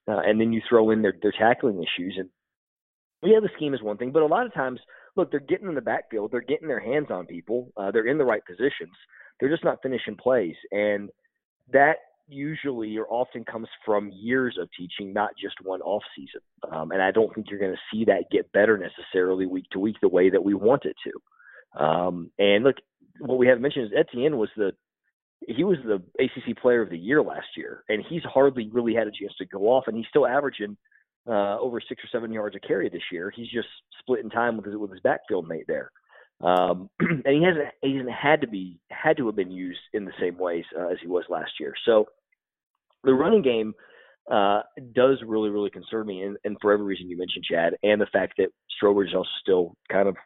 Uh, 0.09 0.21
and 0.25 0.41
then 0.41 0.53
you 0.53 0.61
throw 0.69 0.91
in 0.91 1.03
their 1.03 1.15
their 1.21 1.33
tackling 1.33 1.83
issues, 1.83 2.17
and 2.19 2.29
yeah, 3.23 3.41
the 3.41 3.51
scheme 3.57 3.75
is 3.75 3.83
one 3.83 3.97
thing, 3.97 4.11
but 4.13 4.23
a 4.23 4.27
lot 4.27 4.47
of 4.47 4.55
times, 4.55 4.81
look, 5.17 5.31
they're 5.31 5.41
getting 5.41 5.69
in 5.69 5.75
the 5.75 5.81
backfield, 5.81 6.33
they're 6.33 6.41
getting 6.41 6.67
their 6.67 6.81
hands 6.81 7.07
on 7.11 7.27
people, 7.27 7.73
uh, 7.77 7.91
they're 7.93 8.07
in 8.09 8.19
the 8.19 8.25
right 8.25 8.43
positions, 8.45 8.97
they're 9.39 9.51
just 9.51 9.65
not 9.65 9.79
finishing 9.81 10.17
plays, 10.17 10.57
and 10.73 11.09
that 11.73 11.99
usually 12.29 12.97
or 12.97 13.07
often 13.09 13.45
comes 13.45 13.69
from 13.85 14.11
years 14.13 14.59
of 14.61 14.69
teaching, 14.77 15.13
not 15.13 15.31
just 15.41 15.57
one 15.63 15.81
off 15.83 16.03
season. 16.17 16.41
Um, 16.71 16.91
and 16.91 17.03
I 17.03 17.11
don't 17.11 17.35
think 17.35 17.49
you're 17.51 17.61
going 17.61 17.75
to 17.75 17.97
see 17.97 18.05
that 18.07 18.31
get 18.31 18.53
better 18.53 18.79
necessarily 18.79 19.47
week 19.47 19.67
to 19.73 19.79
week 19.79 19.97
the 20.01 20.09
way 20.09 20.31
that 20.31 20.45
we 20.45 20.55
want 20.55 20.85
it 20.85 20.97
to. 21.05 21.83
Um, 21.83 22.31
and 22.39 22.65
look, 22.65 22.77
what 23.19 23.39
we 23.39 23.47
haven't 23.47 23.63
mentioned 23.63 23.87
is 23.87 23.93
Etienne 23.97 24.37
was 24.37 24.51
the 24.57 24.73
he 25.49 25.65
was 25.65 25.79
the 25.85 26.01
ACC 26.23 26.57
Player 26.57 26.83
of 26.83 26.91
the 26.91 26.99
Year 26.99 27.21
last 27.21 27.49
year, 27.57 27.83
and 27.89 28.05
he's 28.09 28.23
hardly 28.23 28.69
really 28.71 28.95
had 28.95 29.09
a 29.09 29.11
chance 29.11 29.35
to 29.39 29.47
go 29.47 29.63
off, 29.69 29.85
and 29.89 29.97
he's 29.97 30.07
still 30.09 30.27
averaging 30.27 30.77
uh, 31.27 31.59
over 31.59 31.81
six 31.81 32.03
or 32.05 32.09
seven 32.13 32.33
yards 32.33 32.57
a 32.57 32.61
carry 32.61 32.89
this 32.89 33.03
year. 33.11 33.33
He's 33.35 33.51
just 33.51 33.69
splitting 34.01 34.31
time 34.31 34.57
with 34.57 34.67
his, 34.67 34.77
with 34.77 34.93
his 34.93 35.01
backfield 35.01 35.49
mate 35.49 35.65
there. 35.67 35.91
Um, 36.43 36.91
and 37.01 37.23
he 37.25 37.43
hasn't 37.43 37.69
he 37.81 37.97
hasn't 37.97 38.15
had 38.15 38.41
to 38.41 38.49
be 38.49 38.81
had 38.91 39.17
to 39.19 39.27
have 39.27 39.37
been 39.37 39.51
used 39.51 39.81
in 39.93 40.05
the 40.05 40.13
same 40.21 40.39
ways 40.39 40.65
uh, 40.79 40.89
as 40.89 40.99
he 41.01 41.07
was 41.07 41.25
last 41.29 41.53
year. 41.61 41.75
So 41.85 42.07
the 43.05 43.15
running 43.15 43.43
game 43.43 43.75
uh, 44.31 44.63
does 44.93 45.19
really 45.27 45.51
really 45.51 45.71
concern 45.71 46.07
me, 46.07 46.23
and, 46.23 46.37
and 46.45 46.57
for 46.61 46.73
every 46.73 46.87
reason 46.87 47.09
you 47.09 47.17
mentioned, 47.17 47.45
Chad, 47.45 47.75
and 47.83 48.01
the 48.01 48.07
fact 48.07 48.35
that 48.39 48.49
Strowbridge 48.83 49.09
is 49.09 49.15
also 49.15 49.29
still 49.41 49.77
kind 49.91 50.09
of 50.09 50.17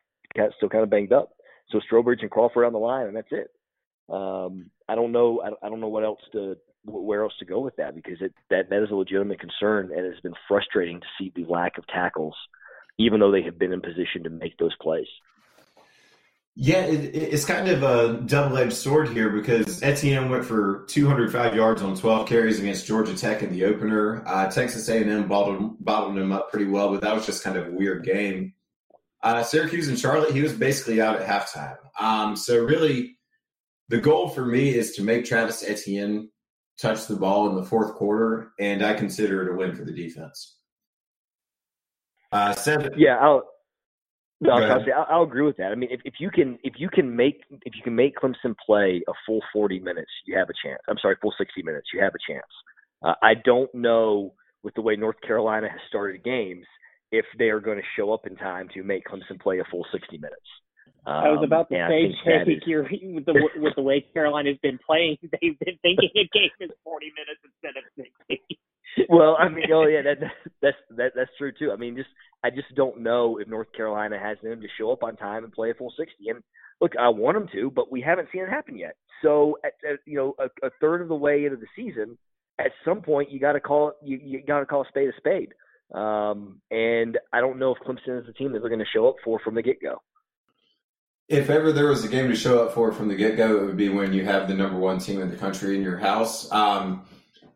still 0.57 0.69
kind 0.69 0.85
of 0.85 0.91
banged 0.91 1.13
up. 1.13 1.31
So 1.71 1.81
Strowbridge 1.91 2.23
and 2.23 2.31
Crawford 2.31 2.65
on 2.65 2.73
the 2.73 2.79
line, 2.79 3.07
and 3.07 3.17
that's 3.17 3.33
it. 3.33 3.51
Um, 4.09 4.71
I 4.89 4.95
don't 4.95 5.13
know. 5.13 5.43
I, 5.43 5.67
I 5.67 5.69
don't 5.69 5.81
know 5.81 5.89
what 5.89 6.05
else 6.05 6.21
to 6.33 6.57
where 6.85 7.23
else 7.23 7.33
to 7.41 7.45
go 7.45 7.61
with 7.61 7.75
that 7.77 7.95
because 7.95 8.19
it 8.21 8.33
that 8.49 8.71
that 8.71 8.83
is 8.83 8.91
a 8.91 8.95
legitimate 8.95 9.41
concern, 9.41 9.91
and 9.95 10.07
it's 10.07 10.21
been 10.21 10.35
frustrating 10.49 11.01
to 11.01 11.07
see 11.19 11.33
the 11.35 11.45
lack 11.45 11.79
of 11.79 11.87
tackles, 11.89 12.37
even 12.99 13.21
though 13.21 13.33
they 13.33 13.43
have 13.43 13.59
been 13.59 13.73
in 13.73 13.81
position 13.81 14.23
to 14.25 14.31
make 14.31 14.57
those 14.59 14.75
plays. 14.81 15.09
Yeah, 16.59 16.87
it, 16.87 17.15
it's 17.15 17.45
kind 17.45 17.69
of 17.69 17.83
a 17.83 18.23
double-edged 18.23 18.73
sword 18.73 19.11
here 19.11 19.29
because 19.29 19.83
Etienne 19.83 20.31
went 20.31 20.47
for 20.47 20.87
205 20.89 21.55
yards 21.55 21.83
on 21.83 21.95
12 21.95 22.27
carries 22.27 22.59
against 22.59 22.87
Georgia 22.87 23.15
Tech 23.15 23.43
in 23.43 23.53
the 23.53 23.67
opener. 23.67 24.27
Uh, 24.27 24.51
Texas 24.51 24.89
A&M 24.89 25.29
bottled, 25.29 25.77
bottled 25.85 26.17
him 26.17 26.33
up 26.33 26.51
pretty 26.51 26.65
well, 26.65 26.91
but 26.91 27.03
that 27.03 27.15
was 27.15 27.27
just 27.27 27.45
kind 27.45 27.59
of 27.59 27.69
a 27.69 27.71
weird 27.73 28.05
game. 28.05 28.55
Uh, 29.23 29.43
Syracuse 29.43 29.89
and 29.89 29.99
Charlotte, 29.99 30.33
he 30.33 30.41
was 30.41 30.55
basically 30.55 30.99
out 31.03 31.21
at 31.21 31.29
halftime. 31.29 31.77
Um, 32.01 32.37
so 32.37 32.65
really, 32.65 33.19
the 33.91 33.99
goal 33.99 34.31
for 34.31 34.47
me 34.47 34.75
is 34.75 34.97
to 34.97 35.03
make 35.03 35.27
Travis 35.27 35.63
Etienne 35.63 36.31
touch 36.81 37.07
the 37.07 37.17
ball 37.17 37.51
in 37.51 37.57
the 37.57 37.65
fourth 37.65 37.95
quarter, 37.97 38.53
and 38.59 38.83
I 38.83 38.95
consider 38.95 39.43
it 39.43 39.53
a 39.53 39.57
win 39.57 39.75
for 39.75 39.85
the 39.85 39.93
defense. 39.93 40.57
Uh, 42.33 42.55
seven. 42.55 42.95
Yeah, 42.97 43.17
I'll 43.17 43.45
no, 44.41 44.53
I'll, 44.53 44.63
I'll, 44.63 45.07
I'll, 45.11 45.23
agree 45.23 45.43
with 45.43 45.57
that. 45.57 45.73
I 45.73 45.75
mean, 45.75 45.89
if, 45.91 46.01
if 46.05 46.15
you 46.21 46.31
can 46.31 46.59
if 46.63 46.75
you 46.79 46.89
can 46.89 47.17
make 47.17 47.43
if 47.63 47.75
you 47.75 47.83
can 47.83 47.95
make 47.95 48.17
Clemson 48.17 48.55
play 48.65 49.03
a 49.09 49.13
full 49.27 49.41
40 49.53 49.81
minutes, 49.81 50.11
you 50.27 50.37
have 50.37 50.49
a 50.49 50.67
chance. 50.67 50.81
I'm 50.89 50.99
sorry, 51.01 51.17
full 51.21 51.35
60 51.37 51.63
minutes, 51.63 51.89
you 51.95 52.03
have 52.03 52.13
a 52.15 52.33
chance. 52.33 52.47
Uh, 53.03 53.15
I 53.23 53.35
don't 53.45 53.73
know 53.75 54.35
with 54.63 54.75
the 54.75 54.83
way 54.83 54.97
North 54.97 55.21
Carolina 55.27 55.69
has 55.71 55.81
started 55.89 56.25
games 56.25 56.67
if 57.13 57.25
they 57.39 57.47
are 57.47 57.61
going 57.61 57.79
to 57.79 57.85
show 57.97 58.13
up 58.13 58.27
in 58.27 58.37
time 58.37 58.69
to 58.75 58.83
make 58.83 59.05
Clemson 59.07 59.41
play 59.41 59.61
a 59.61 59.65
full 59.71 59.87
60 59.93 60.19
minutes. 60.19 60.41
Um, 61.07 61.15
I 61.15 61.29
was 61.31 61.45
about 61.45 61.69
to 61.71 61.87
say, 61.89 62.11
Jake, 62.25 62.67
you're 62.67 62.83
with 62.83 63.27
the 63.27 63.35
with 63.57 63.75
the 63.77 63.83
way 63.83 64.05
Carolina's 64.13 64.59
been 64.63 64.79
playing, 64.85 65.19
they've 65.23 65.59
been 65.59 65.79
thinking 65.83 66.11
a 66.17 66.27
game 66.33 66.51
is 66.61 66.71
40 66.83 67.13
minutes 67.15 67.41
instead 67.45 67.79
of 67.79 67.85
60 67.95 68.59
well, 69.09 69.37
I 69.39 69.49
mean, 69.49 69.67
oh 69.73 69.87
yeah, 69.87 70.03
that, 70.03 70.19
that's 70.63 70.77
that, 70.97 71.13
that's 71.15 71.31
true 71.39 71.53
too. 71.53 71.71
I 71.73 71.77
mean, 71.77 71.97
just 71.97 72.09
I 72.43 72.51
just 72.51 72.75
don't 72.75 73.01
know 73.01 73.39
if 73.39 73.49
North 73.49 73.73
Carolina 73.77 74.19
has 74.19 74.39
them 74.43 74.61
to 74.61 74.67
show 74.79 74.91
up 74.91 75.03
on 75.03 75.17
time 75.17 75.45
and 75.45 75.53
play 75.53 75.71
a 75.71 75.75
full 75.75 75.93
sixty. 75.99 76.29
And 76.29 76.43
look, 76.81 76.93
I 76.99 77.09
want 77.09 77.37
them 77.37 77.49
to, 77.53 77.71
but 77.71 77.93
we 77.93 78.01
haven't 78.01 78.29
seen 78.33 78.43
it 78.43 78.49
happen 78.49 78.77
yet. 78.77 78.97
So, 79.23 79.59
at, 79.65 79.73
at 79.89 79.99
you 80.07 80.17
know, 80.17 80.35
a, 80.39 80.67
a 80.67 80.71
third 80.81 81.03
of 81.03 81.09
the 81.09 81.15
way 81.15 81.45
into 81.45 81.57
the 81.57 81.67
season, 81.75 82.19
at 82.59 82.71
some 82.85 83.03
point, 83.03 83.31
you 83.31 83.41
got 83.41 83.53
to 83.53 83.61
call 83.61 83.93
you, 84.03 84.19
you 84.23 84.43
got 84.47 84.61
to 84.61 84.67
call 84.67 84.83
a 84.83 84.89
spade 84.89 85.09
a 85.09 85.17
spade. 85.17 85.53
Um, 85.95 86.61
and 86.71 87.19
I 87.33 87.41
don't 87.41 87.59
know 87.59 87.75
if 87.75 87.79
Clemson 87.87 88.21
is 88.21 88.27
the 88.27 88.33
team 88.33 88.53
that 88.53 88.61
they're 88.61 88.69
going 88.69 88.81
to 88.81 88.87
show 88.93 89.09
up 89.09 89.17
for 89.25 89.39
from 89.41 89.55
the 89.55 89.63
get 89.63 89.81
go. 89.81 90.03
If 91.29 91.51
ever 91.51 91.73
there 91.73 91.87
was 91.87 92.05
a 92.05 92.09
game 92.09 92.29
to 92.29 92.37
show 92.37 92.65
up 92.65 92.73
for 92.73 92.93
from 92.93 93.09
the 93.09 93.17
get 93.17 93.37
go, 93.37 93.57
it 93.57 93.65
would 93.65 93.77
be 93.77 93.89
when 93.89 94.13
you 94.13 94.25
have 94.25 94.47
the 94.47 94.55
number 94.55 94.79
one 94.79 94.99
team 94.99 95.21
in 95.21 95.29
the 95.29 95.37
country 95.37 95.77
in 95.77 95.83
your 95.83 95.99
house. 95.99 96.51
Um, 96.53 97.05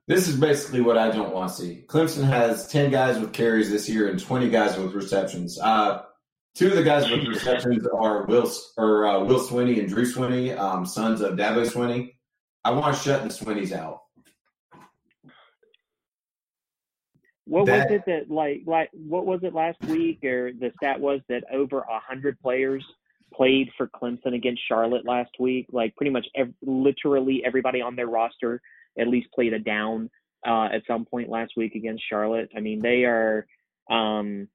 this 0.08 0.26
is 0.26 0.36
basically 0.36 0.80
what 0.80 0.98
I 0.98 1.12
don't 1.12 1.32
want 1.32 1.50
to 1.52 1.56
see. 1.56 1.84
Clemson 1.86 2.24
has 2.24 2.66
10 2.66 2.90
guys 2.90 3.20
with 3.20 3.32
carries 3.32 3.70
this 3.70 3.88
year 3.88 4.08
and 4.08 4.18
20 4.18 4.50
guys 4.50 4.76
with 4.76 4.92
receptions. 4.92 5.56
Uh, 5.60 6.02
two 6.56 6.66
of 6.66 6.74
the 6.74 6.82
guys 6.82 7.08
with 7.08 7.28
receptions 7.28 7.86
are 7.86 8.26
Will, 8.26 8.50
or, 8.76 9.06
uh, 9.06 9.22
Will 9.22 9.38
Swinney 9.38 9.78
and 9.78 9.88
Drew 9.88 10.04
Swinney, 10.04 10.58
um, 10.58 10.84
sons 10.84 11.20
of 11.20 11.38
Dabo 11.38 11.64
Swinney. 11.64 12.14
I 12.64 12.72
want 12.72 12.96
to 12.96 13.00
shut 13.00 13.22
the 13.22 13.28
Swinneys 13.28 13.70
out. 13.70 14.00
What 17.44 17.66
that, 17.66 17.90
was 17.90 17.98
it 17.98 18.04
that 18.06 18.34
like 18.34 18.62
like 18.66 18.90
what 18.92 19.26
was 19.26 19.40
it 19.42 19.54
last 19.54 19.80
week 19.84 20.24
or 20.24 20.52
the 20.52 20.70
stat 20.76 21.00
was 21.00 21.20
that 21.28 21.42
over 21.52 21.80
a 21.80 21.98
hundred 21.98 22.38
players 22.40 22.84
played 23.32 23.70
for 23.76 23.88
Clemson 23.88 24.34
against 24.34 24.62
Charlotte 24.66 25.06
last 25.06 25.30
week? 25.38 25.66
Like 25.72 25.96
pretty 25.96 26.10
much 26.10 26.26
ev- 26.34 26.54
literally 26.62 27.42
everybody 27.44 27.80
on 27.80 27.96
their 27.96 28.06
roster 28.06 28.60
at 28.99 29.08
least 29.08 29.32
played 29.32 29.52
a 29.52 29.58
down 29.58 30.10
uh, 30.46 30.68
at 30.72 30.82
some 30.87 31.04
point 31.04 31.28
last 31.28 31.52
week 31.56 31.75
against 31.75 32.02
Charlotte. 32.08 32.50
I 32.56 32.60
mean, 32.60 32.80
they 32.80 33.04
are, 33.04 33.46
um, 33.90 34.49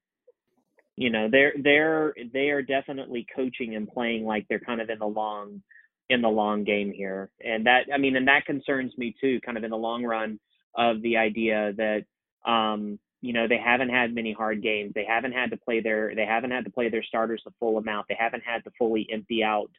you 0.95 1.09
know, 1.09 1.29
they're 1.29 1.53
they're 1.61 2.13
they 2.33 2.49
are 2.49 2.61
definitely 2.61 3.25
coaching 3.35 3.75
and 3.75 3.87
playing 3.87 4.25
like 4.25 4.47
they're 4.47 4.59
kind 4.59 4.81
of 4.81 4.89
in 4.89 4.99
the 4.99 5.05
long 5.05 5.61
in 6.09 6.21
the 6.21 6.29
long 6.29 6.63
game 6.63 6.91
here, 6.91 7.29
and 7.43 7.65
that 7.65 7.87
I 7.93 7.97
mean, 7.97 8.15
and 8.15 8.27
that 8.27 8.45
concerns 8.45 8.97
me 8.97 9.15
too, 9.19 9.39
kind 9.41 9.57
of 9.57 9.63
in 9.63 9.71
the 9.71 9.77
long 9.77 10.03
run 10.03 10.39
of 10.77 11.01
the 11.01 11.17
idea 11.17 11.73
that 11.77 12.05
um, 12.49 12.99
you 13.21 13.33
know 13.33 13.47
they 13.47 13.57
haven't 13.57 13.89
had 13.89 14.13
many 14.13 14.33
hard 14.33 14.61
games 14.61 14.91
they 14.93 15.05
haven't 15.05 15.33
had 15.33 15.51
to 15.51 15.57
play 15.57 15.81
their 15.81 16.13
they 16.15 16.25
haven't 16.25 16.51
had 16.51 16.65
to 16.65 16.71
play 16.71 16.89
their 16.89 17.03
starters 17.03 17.41
the 17.45 17.51
full 17.59 17.77
amount 17.77 18.07
they 18.07 18.17
haven't 18.17 18.43
had 18.45 18.63
to 18.63 18.71
fully 18.77 19.07
empty 19.11 19.43
out 19.43 19.71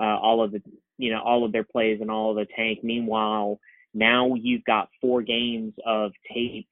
uh, 0.00 0.16
all 0.18 0.42
of 0.42 0.52
the 0.52 0.62
you 0.98 1.10
know 1.10 1.20
all 1.20 1.44
of 1.44 1.52
their 1.52 1.64
plays 1.64 2.00
and 2.00 2.10
all 2.10 2.30
of 2.30 2.36
the 2.36 2.46
tank 2.56 2.82
meanwhile 2.82 3.58
now 3.94 4.34
you've 4.34 4.64
got 4.64 4.90
four 5.00 5.22
games 5.22 5.72
of 5.84 6.12
tape 6.32 6.68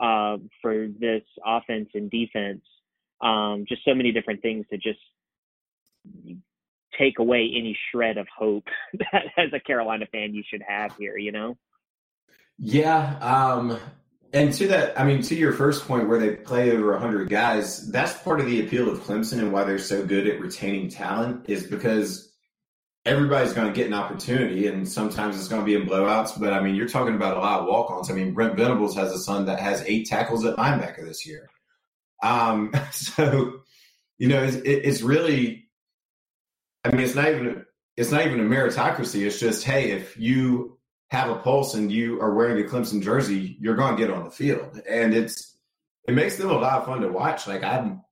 uh, 0.00 0.38
for 0.60 0.88
this 0.98 1.22
offense 1.44 1.88
and 1.94 2.10
defense. 2.10 2.62
Um, 3.20 3.64
just 3.68 3.84
so 3.84 3.94
many 3.94 4.12
different 4.12 4.42
things 4.42 4.66
to 4.70 4.76
just 4.76 4.98
take 6.98 7.18
away 7.18 7.50
any 7.56 7.78
shred 7.90 8.18
of 8.18 8.26
hope 8.36 8.64
that 8.94 9.24
as 9.36 9.52
a 9.52 9.60
Carolina 9.60 10.06
fan 10.10 10.34
you 10.34 10.42
should 10.48 10.62
have 10.66 10.96
here, 10.96 11.16
you 11.16 11.32
know? 11.32 11.56
Yeah. 12.58 13.18
Um, 13.20 13.78
and 14.34 14.52
to 14.54 14.66
that, 14.68 14.98
I 14.98 15.04
mean, 15.04 15.22
to 15.22 15.34
your 15.36 15.52
first 15.52 15.86
point 15.86 16.08
where 16.08 16.18
they 16.18 16.34
play 16.34 16.72
over 16.72 16.90
100 16.90 17.30
guys, 17.30 17.88
that's 17.90 18.12
part 18.22 18.40
of 18.40 18.46
the 18.46 18.66
appeal 18.66 18.90
of 18.90 18.98
Clemson 18.98 19.38
and 19.38 19.52
why 19.52 19.62
they're 19.62 19.78
so 19.78 20.04
good 20.04 20.26
at 20.26 20.40
retaining 20.40 20.90
talent 20.90 21.48
is 21.48 21.64
because 21.66 22.32
everybody's 23.06 23.52
going 23.52 23.68
to 23.68 23.72
get 23.72 23.86
an 23.86 23.94
opportunity, 23.94 24.66
and 24.66 24.88
sometimes 24.88 25.38
it's 25.38 25.46
going 25.46 25.60
to 25.60 25.64
be 25.64 25.76
in 25.76 25.86
blowouts. 25.88 26.38
But 26.38 26.52
I 26.52 26.60
mean, 26.60 26.74
you're 26.74 26.88
talking 26.88 27.14
about 27.14 27.36
a 27.36 27.40
lot 27.40 27.60
of 27.60 27.66
walk-ons. 27.68 28.10
I 28.10 28.14
mean, 28.14 28.34
Brent 28.34 28.56
Venables 28.56 28.96
has 28.96 29.12
a 29.12 29.18
son 29.18 29.46
that 29.46 29.60
has 29.60 29.84
eight 29.86 30.06
tackles 30.06 30.44
at 30.44 30.56
linebacker 30.56 31.06
this 31.06 31.24
year. 31.24 31.48
Um, 32.22 32.72
so 32.90 33.60
you 34.18 34.28
know, 34.28 34.42
it's, 34.42 34.56
it's 34.56 35.02
really, 35.02 35.68
I 36.84 36.90
mean, 36.90 37.00
it's 37.00 37.14
not 37.14 37.28
even 37.28 37.64
it's 37.96 38.10
not 38.10 38.26
even 38.26 38.40
a 38.40 38.44
meritocracy. 38.44 39.24
It's 39.24 39.38
just, 39.38 39.62
hey, 39.64 39.92
if 39.92 40.18
you 40.18 40.73
have 41.10 41.30
a 41.30 41.36
pulse 41.36 41.74
and 41.74 41.92
you 41.92 42.20
are 42.20 42.34
wearing 42.34 42.64
a 42.64 42.68
Clemson 42.68 43.02
jersey, 43.02 43.56
you're 43.60 43.76
going 43.76 43.96
to 43.96 44.00
get 44.00 44.12
on 44.12 44.24
the 44.24 44.30
field, 44.30 44.80
and 44.88 45.14
it's 45.14 45.56
it 46.06 46.14
makes 46.14 46.36
them 46.36 46.50
a 46.50 46.58
lot 46.58 46.80
of 46.80 46.86
fun 46.86 47.00
to 47.00 47.08
watch. 47.08 47.46
Like 47.46 47.62
I'm, 47.62 48.02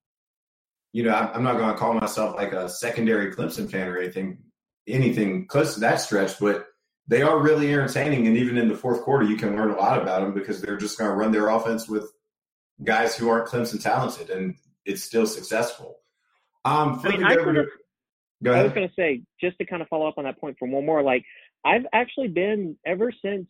you 0.91 1.03
know, 1.03 1.13
I'm 1.13 1.43
not 1.43 1.57
going 1.57 1.73
to 1.73 1.77
call 1.77 1.93
myself 1.93 2.35
like 2.35 2.53
a 2.53 2.69
secondary 2.69 3.33
Clemson 3.33 3.69
fan 3.69 3.87
or 3.87 3.97
anything, 3.97 4.39
anything 4.87 5.47
close 5.47 5.75
to 5.75 5.81
that 5.81 6.01
stretch, 6.01 6.39
but 6.39 6.67
they 7.07 7.21
are 7.21 7.37
really 7.37 7.71
entertaining. 7.71 8.27
And 8.27 8.37
even 8.37 8.57
in 8.57 8.69
the 8.69 8.77
fourth 8.77 9.01
quarter, 9.01 9.25
you 9.25 9.35
can 9.35 9.55
learn 9.55 9.71
a 9.71 9.77
lot 9.77 10.01
about 10.01 10.21
them 10.21 10.33
because 10.33 10.61
they're 10.61 10.77
just 10.77 10.97
going 10.97 11.09
to 11.09 11.15
run 11.15 11.31
their 11.31 11.49
offense 11.49 11.87
with 11.87 12.11
guys 12.83 13.15
who 13.15 13.29
aren't 13.29 13.47
Clemson 13.47 13.81
talented, 13.81 14.29
and 14.29 14.55
it's 14.85 15.03
still 15.03 15.27
successful. 15.27 15.99
Um, 16.65 17.01
I 17.03 17.09
mean, 17.09 17.23
I, 17.23 17.33
I 17.33 18.63
was 18.63 18.73
going 18.73 18.87
to 18.87 18.93
say, 18.95 19.21
just 19.39 19.57
to 19.59 19.65
kind 19.65 19.81
of 19.81 19.87
follow 19.89 20.07
up 20.07 20.17
on 20.17 20.23
that 20.23 20.39
point 20.39 20.57
for 20.57 20.67
one 20.67 20.85
more, 20.85 21.03
like 21.03 21.25
I've 21.65 21.85
actually 21.93 22.27
been 22.27 22.75
ever 22.85 23.11
since 23.23 23.47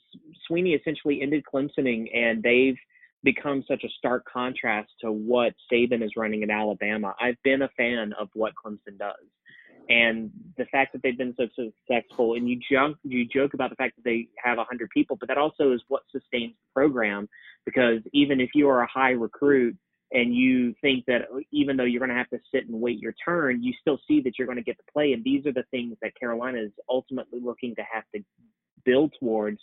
Swinney 0.50 0.80
essentially 0.80 1.22
ended 1.22 1.44
Clemsoning, 1.52 2.16
and 2.16 2.44
they've 2.44 2.78
become 3.24 3.64
such 3.68 3.84
a 3.84 3.90
stark 3.98 4.26
contrast 4.32 4.92
to 5.02 5.12
what 5.12 5.54
Saban 5.72 6.04
is 6.04 6.12
running 6.18 6.44
in 6.44 6.52
Alabama. 6.52 7.16
I've 7.20 7.42
been 7.44 7.62
a 7.62 7.70
fan 7.78 8.14
of 8.20 8.30
what 8.34 8.54
Clemson 8.64 8.98
does. 9.00 9.16
And 9.90 10.32
the 10.58 10.66
fact 10.66 10.94
that 10.94 11.02
they've 11.04 11.18
been 11.18 11.36
so 11.38 11.48
successful, 11.56 12.36
and 12.36 12.50
you 12.50 12.60
joke, 12.72 12.98
you 13.04 13.26
joke 13.26 13.54
about 13.54 13.70
the 13.70 13.76
fact 13.76 13.96
that 13.98 14.04
they 14.06 14.28
have 14.44 14.58
100 14.58 14.90
people, 14.90 15.18
but 15.20 15.28
that 15.28 15.38
also 15.38 15.74
is 15.74 15.82
what 15.88 16.04
sustains 16.12 16.54
the 16.54 16.74
program. 16.74 17.28
Because 17.66 18.00
even 18.14 18.40
if 18.40 18.52
you 18.54 18.70
are 18.70 18.82
a 18.82 18.88
high 18.88 19.12
recruit 19.12 19.76
and 20.14 20.34
you 20.34 20.76
think 20.80 21.06
that 21.08 21.24
uh, 21.24 21.40
even 21.52 21.76
though 21.76 21.84
you're 21.84 22.00
going 22.00 22.10
to 22.10 22.16
have 22.16 22.30
to 22.30 22.40
sit 22.54 22.68
and 22.68 22.80
wait 22.80 23.00
your 23.00 23.16
turn, 23.26 23.64
you 23.64 23.74
still 23.82 24.00
see 24.08 24.22
that 24.22 24.34
you're 24.38 24.46
going 24.46 24.58
to 24.58 24.64
get 24.64 24.78
to 24.78 24.94
play. 24.94 25.14
And 25.14 25.24
these 25.24 25.46
are 25.48 25.52
the 25.52 25.66
things 25.72 25.98
that 26.02 26.18
Carolina 26.18 26.60
is 26.60 26.72
ultimately 26.88 27.40
looking 27.44 27.76
to 27.76 27.82
have 27.92 28.04
to 28.16 28.24
build 28.86 29.14
towards 29.20 29.60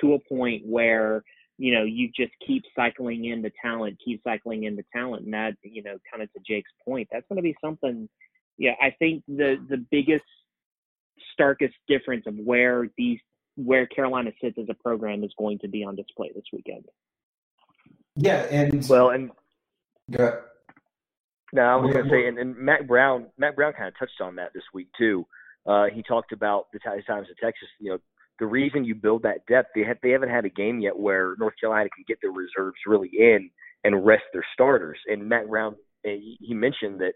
to 0.00 0.12
a 0.12 0.18
point 0.28 0.62
where 0.66 1.24
you 1.56 1.74
know 1.74 1.82
you 1.82 2.10
just 2.14 2.32
keep 2.46 2.62
cycling 2.76 3.24
in 3.24 3.42
the 3.42 3.50
talent, 3.62 3.98
keep 4.04 4.22
cycling 4.22 4.64
in 4.64 4.76
the 4.76 4.84
talent, 4.94 5.24
and 5.24 5.34
that 5.34 5.54
you 5.62 5.82
know 5.82 5.96
kind 6.10 6.22
of 6.22 6.32
to 6.34 6.40
Jake's 6.46 6.70
point, 6.84 7.08
that's 7.10 7.26
going 7.28 7.36
to 7.36 7.42
be 7.42 7.56
something. 7.60 8.08
Yeah, 8.58 8.74
I 8.80 8.94
think 8.98 9.24
the 9.26 9.56
the 9.68 9.84
biggest 9.90 10.24
starkest 11.32 11.74
difference 11.88 12.26
of 12.26 12.34
where 12.36 12.88
these 12.98 13.18
where 13.56 13.86
Carolina 13.86 14.32
sits 14.40 14.58
as 14.58 14.66
a 14.68 14.74
program 14.74 15.24
is 15.24 15.32
going 15.36 15.58
to 15.60 15.68
be 15.68 15.82
on 15.82 15.96
display 15.96 16.30
this 16.34 16.44
weekend. 16.52 16.84
Yeah, 18.14 18.46
and 18.50 18.86
well, 18.88 19.10
and 19.10 19.30
Go 20.10 20.40
no, 21.52 21.62
I 21.62 21.76
was 21.76 21.92
going 21.92 22.04
to 22.04 22.10
say, 22.10 22.26
and, 22.26 22.38
and 22.38 22.56
Mack 22.56 22.86
Brown, 22.86 23.26
Mack 23.38 23.56
Brown 23.56 23.72
kind 23.72 23.88
of 23.88 23.98
touched 23.98 24.20
on 24.20 24.36
that 24.36 24.52
this 24.54 24.64
week 24.74 24.88
too. 24.98 25.24
Uh, 25.66 25.86
he 25.92 26.02
talked 26.02 26.32
about 26.32 26.66
the 26.72 26.78
times 26.78 27.04
in 27.08 27.34
Texas. 27.42 27.68
You 27.78 27.92
know, 27.92 27.98
the 28.38 28.46
reason 28.46 28.84
you 28.84 28.94
build 28.94 29.22
that 29.22 29.46
depth, 29.48 29.70
they 29.74 29.82
have 29.82 29.96
they 30.02 30.10
haven't 30.10 30.28
had 30.28 30.44
a 30.44 30.50
game 30.50 30.80
yet 30.80 30.98
where 30.98 31.34
North 31.38 31.54
Carolina 31.60 31.88
can 31.94 32.04
get 32.06 32.18
their 32.20 32.30
reserves 32.30 32.76
really 32.86 33.10
in 33.12 33.50
and 33.84 34.04
rest 34.04 34.24
their 34.32 34.44
starters. 34.52 34.98
And 35.06 35.28
Mack 35.28 35.46
Brown, 35.46 35.76
eh, 36.04 36.16
he 36.38 36.54
mentioned 36.54 37.00
that, 37.00 37.12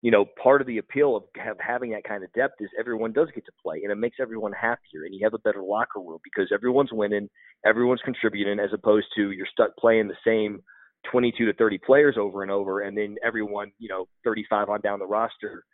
you 0.00 0.10
know, 0.10 0.26
part 0.40 0.60
of 0.60 0.66
the 0.66 0.78
appeal 0.78 1.16
of 1.16 1.24
have, 1.36 1.56
having 1.58 1.90
that 1.90 2.04
kind 2.04 2.22
of 2.22 2.32
depth 2.34 2.60
is 2.60 2.70
everyone 2.78 3.12
does 3.12 3.28
get 3.34 3.44
to 3.46 3.52
play, 3.60 3.80
and 3.82 3.90
it 3.90 3.96
makes 3.96 4.16
everyone 4.20 4.52
happier, 4.52 5.04
and 5.04 5.14
you 5.14 5.20
have 5.24 5.34
a 5.34 5.38
better 5.38 5.62
locker 5.62 6.00
room 6.00 6.18
because 6.22 6.52
everyone's 6.54 6.92
winning, 6.92 7.28
everyone's 7.66 8.02
contributing, 8.04 8.60
as 8.60 8.70
opposed 8.72 9.06
to 9.16 9.32
you're 9.32 9.46
stuck 9.52 9.76
playing 9.76 10.08
the 10.08 10.14
same 10.24 10.62
22 11.10 11.46
to 11.46 11.52
30 11.54 11.78
players 11.78 12.16
over 12.18 12.42
and 12.42 12.50
over, 12.50 12.80
and 12.80 12.96
then 12.96 13.16
everyone, 13.24 13.72
you 13.78 13.88
know, 13.88 14.06
35 14.24 14.68
on 14.68 14.80
down 14.80 14.98
the 14.98 15.06
roster 15.06 15.64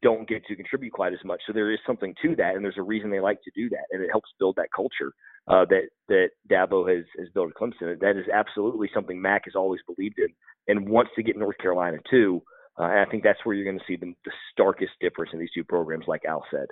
don't 0.00 0.28
get 0.28 0.44
to 0.46 0.54
contribute 0.54 0.92
quite 0.92 1.12
as 1.12 1.18
much. 1.24 1.40
So 1.46 1.52
there 1.52 1.72
is 1.72 1.80
something 1.86 2.14
to 2.22 2.36
that, 2.36 2.54
and 2.54 2.64
there's 2.64 2.78
a 2.78 2.82
reason 2.82 3.10
they 3.10 3.20
like 3.20 3.42
to 3.42 3.50
do 3.54 3.68
that, 3.70 3.84
and 3.90 4.02
it 4.02 4.10
helps 4.10 4.30
build 4.38 4.56
that 4.56 4.68
culture 4.74 5.12
uh, 5.48 5.64
that 5.70 5.88
that 6.08 6.28
Dabo 6.50 6.88
has 6.94 7.04
has 7.18 7.28
built 7.34 7.50
at 7.50 7.56
Clemson. 7.56 7.98
That 8.00 8.16
is 8.16 8.26
absolutely 8.32 8.90
something 8.94 9.20
Mack 9.20 9.44
has 9.46 9.54
always 9.56 9.80
believed 9.86 10.18
in 10.18 10.28
and 10.68 10.88
wants 10.88 11.10
to 11.16 11.22
get 11.22 11.36
North 11.36 11.58
Carolina 11.58 11.98
to. 12.10 12.42
Uh, 12.78 12.84
and 12.84 13.00
I 13.00 13.06
think 13.06 13.24
that's 13.24 13.38
where 13.44 13.56
you're 13.56 13.64
going 13.64 13.78
to 13.78 13.84
see 13.88 13.96
the, 13.96 14.14
the 14.24 14.30
starkest 14.52 14.92
difference 15.00 15.32
in 15.32 15.40
these 15.40 15.50
two 15.52 15.64
programs, 15.64 16.04
like 16.06 16.24
Al 16.24 16.44
said. 16.50 16.66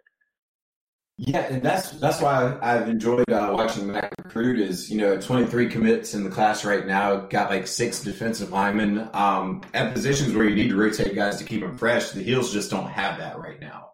Yeah, 1.19 1.41
and 1.51 1.63
that's 1.63 1.93
that's 1.93 2.21
why 2.21 2.59
I've 2.61 2.91
enjoyed 2.91 3.31
uh, 3.31 3.51
watching 3.55 3.91
Mack 3.91 4.13
recruit. 4.23 4.61
Is 4.61 4.91
you 4.91 4.99
know 4.99 5.19
23 5.19 5.71
commits 5.71 6.13
in 6.13 6.25
the 6.25 6.31
class 6.31 6.63
right 6.63 6.87
now. 6.87 7.17
Got 7.17 7.49
like 7.49 7.67
six 7.67 8.03
defensive 8.03 8.53
linemen 8.53 9.09
um, 9.15 9.63
at 9.73 9.95
positions 9.95 10.35
where 10.35 10.47
you 10.47 10.55
need 10.55 10.69
to 10.69 10.77
rotate 10.77 11.15
guys 11.15 11.39
to 11.39 11.45
keep 11.45 11.63
them 11.63 11.79
fresh. 11.79 12.11
The 12.11 12.23
Heels 12.23 12.53
just 12.53 12.71
don't 12.71 12.89
have 12.89 13.19
that 13.19 13.39
right 13.39 13.59
now. 13.59 13.93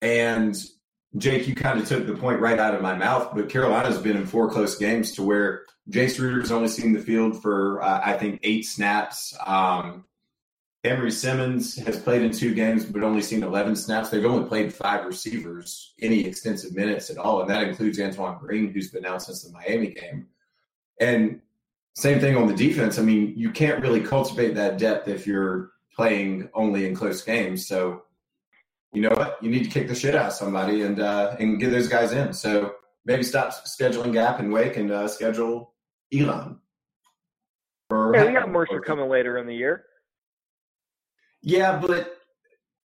And 0.00 0.56
Jake, 1.16 1.48
you 1.48 1.56
kind 1.56 1.80
of 1.80 1.88
took 1.88 2.06
the 2.06 2.14
point 2.14 2.38
right 2.38 2.60
out 2.60 2.76
of 2.76 2.80
my 2.80 2.94
mouth. 2.94 3.32
But 3.34 3.48
Carolina's 3.48 3.98
been 3.98 4.16
in 4.16 4.26
four 4.26 4.48
close 4.48 4.76
games 4.76 5.12
to 5.12 5.24
where 5.24 5.64
Jace 5.90 6.20
Ruder's 6.20 6.52
only 6.52 6.68
seen 6.68 6.92
the 6.92 7.02
field 7.02 7.42
for 7.42 7.82
uh, 7.82 8.02
I 8.04 8.12
think 8.12 8.38
eight 8.44 8.66
snaps. 8.66 9.36
Um, 9.44 10.04
Emery 10.86 11.10
Simmons 11.10 11.76
has 11.76 11.98
played 11.98 12.22
in 12.22 12.32
two 12.32 12.54
games, 12.54 12.84
but 12.84 13.02
only 13.02 13.22
seen 13.22 13.42
11 13.42 13.76
snaps. 13.76 14.10
They've 14.10 14.24
only 14.24 14.48
played 14.48 14.72
five 14.72 15.04
receivers 15.04 15.94
any 16.00 16.24
extensive 16.24 16.74
minutes 16.74 17.10
at 17.10 17.18
all, 17.18 17.40
and 17.40 17.50
that 17.50 17.62
includes 17.62 18.00
Antoine 18.00 18.38
Green, 18.38 18.72
who's 18.72 18.90
been 18.90 19.04
out 19.04 19.22
since 19.22 19.42
the 19.42 19.52
Miami 19.52 19.88
game. 19.88 20.28
And 21.00 21.40
same 21.94 22.20
thing 22.20 22.36
on 22.36 22.46
the 22.46 22.54
defense. 22.54 22.98
I 22.98 23.02
mean, 23.02 23.34
you 23.36 23.50
can't 23.50 23.82
really 23.82 24.00
cultivate 24.00 24.54
that 24.54 24.78
depth 24.78 25.08
if 25.08 25.26
you're 25.26 25.70
playing 25.94 26.48
only 26.54 26.86
in 26.86 26.94
close 26.94 27.22
games. 27.22 27.66
So, 27.66 28.02
you 28.92 29.02
know 29.02 29.10
what? 29.10 29.42
You 29.42 29.50
need 29.50 29.64
to 29.64 29.70
kick 29.70 29.88
the 29.88 29.94
shit 29.94 30.14
out 30.14 30.26
of 30.26 30.32
somebody 30.32 30.82
and 30.82 31.00
uh, 31.00 31.36
and 31.38 31.58
get 31.58 31.70
those 31.70 31.88
guys 31.88 32.12
in. 32.12 32.32
So 32.32 32.74
maybe 33.04 33.22
stop 33.22 33.52
scheduling 33.66 34.12
Gap 34.12 34.40
and 34.40 34.52
Wake 34.52 34.76
and 34.76 34.90
uh, 34.90 35.08
schedule 35.08 35.72
Elon. 36.12 36.60
Yeah, 37.90 38.26
we 38.26 38.32
got 38.32 38.50
Mercer 38.50 38.80
coming 38.80 39.08
later 39.08 39.38
in 39.38 39.46
the 39.46 39.54
year. 39.54 39.84
Yeah, 41.46 41.78
but 41.78 42.18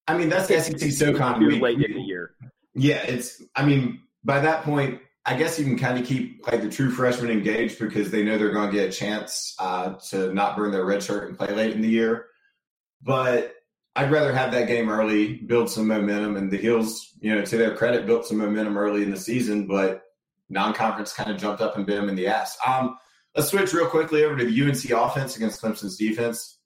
I 0.06 0.16
mean 0.16 0.28
that's 0.28 0.46
the 0.46 0.60
SEC 0.60 0.92
SoCon 0.92 1.40
Too 1.40 1.58
late 1.58 1.82
in 1.82 1.92
the 1.92 2.00
year. 2.00 2.36
Yeah, 2.74 3.02
it's. 3.02 3.42
I 3.56 3.66
mean, 3.66 4.00
by 4.22 4.38
that 4.40 4.62
point, 4.62 5.00
I 5.26 5.36
guess 5.36 5.58
you 5.58 5.64
can 5.64 5.76
kind 5.76 5.98
of 5.98 6.06
keep 6.06 6.46
like 6.46 6.62
the 6.62 6.68
true 6.68 6.92
freshmen 6.92 7.32
engaged 7.32 7.80
because 7.80 8.12
they 8.12 8.22
know 8.22 8.38
they're 8.38 8.52
going 8.52 8.70
to 8.70 8.76
get 8.76 8.90
a 8.90 8.92
chance 8.92 9.56
uh, 9.58 9.94
to 10.10 10.32
not 10.32 10.56
burn 10.56 10.70
their 10.70 10.84
red 10.84 11.02
shirt 11.02 11.28
and 11.28 11.36
play 11.36 11.52
late 11.52 11.72
in 11.72 11.82
the 11.82 11.88
year. 11.88 12.26
But 13.02 13.54
I'd 13.96 14.12
rather 14.12 14.32
have 14.32 14.52
that 14.52 14.68
game 14.68 14.88
early, 14.88 15.34
build 15.34 15.68
some 15.68 15.88
momentum, 15.88 16.36
and 16.36 16.48
the 16.48 16.56
Heels, 16.56 17.10
you 17.18 17.34
know, 17.34 17.44
to 17.44 17.56
their 17.56 17.74
credit, 17.74 18.06
built 18.06 18.24
some 18.24 18.38
momentum 18.38 18.78
early 18.78 19.02
in 19.02 19.10
the 19.10 19.16
season, 19.16 19.66
but 19.66 20.02
non-conference 20.48 21.12
kind 21.12 21.30
of 21.30 21.38
jumped 21.38 21.60
up 21.60 21.76
and 21.76 21.86
bit 21.86 21.96
them 21.96 22.08
in 22.08 22.14
the 22.14 22.28
ass. 22.28 22.56
Um, 22.64 22.96
let's 23.34 23.48
switch 23.48 23.72
real 23.72 23.88
quickly 23.88 24.24
over 24.24 24.36
to 24.36 24.44
the 24.44 24.62
UNC 24.62 24.90
offense 24.90 25.36
against 25.36 25.60
Clemson's 25.60 25.96
defense. 25.96 26.58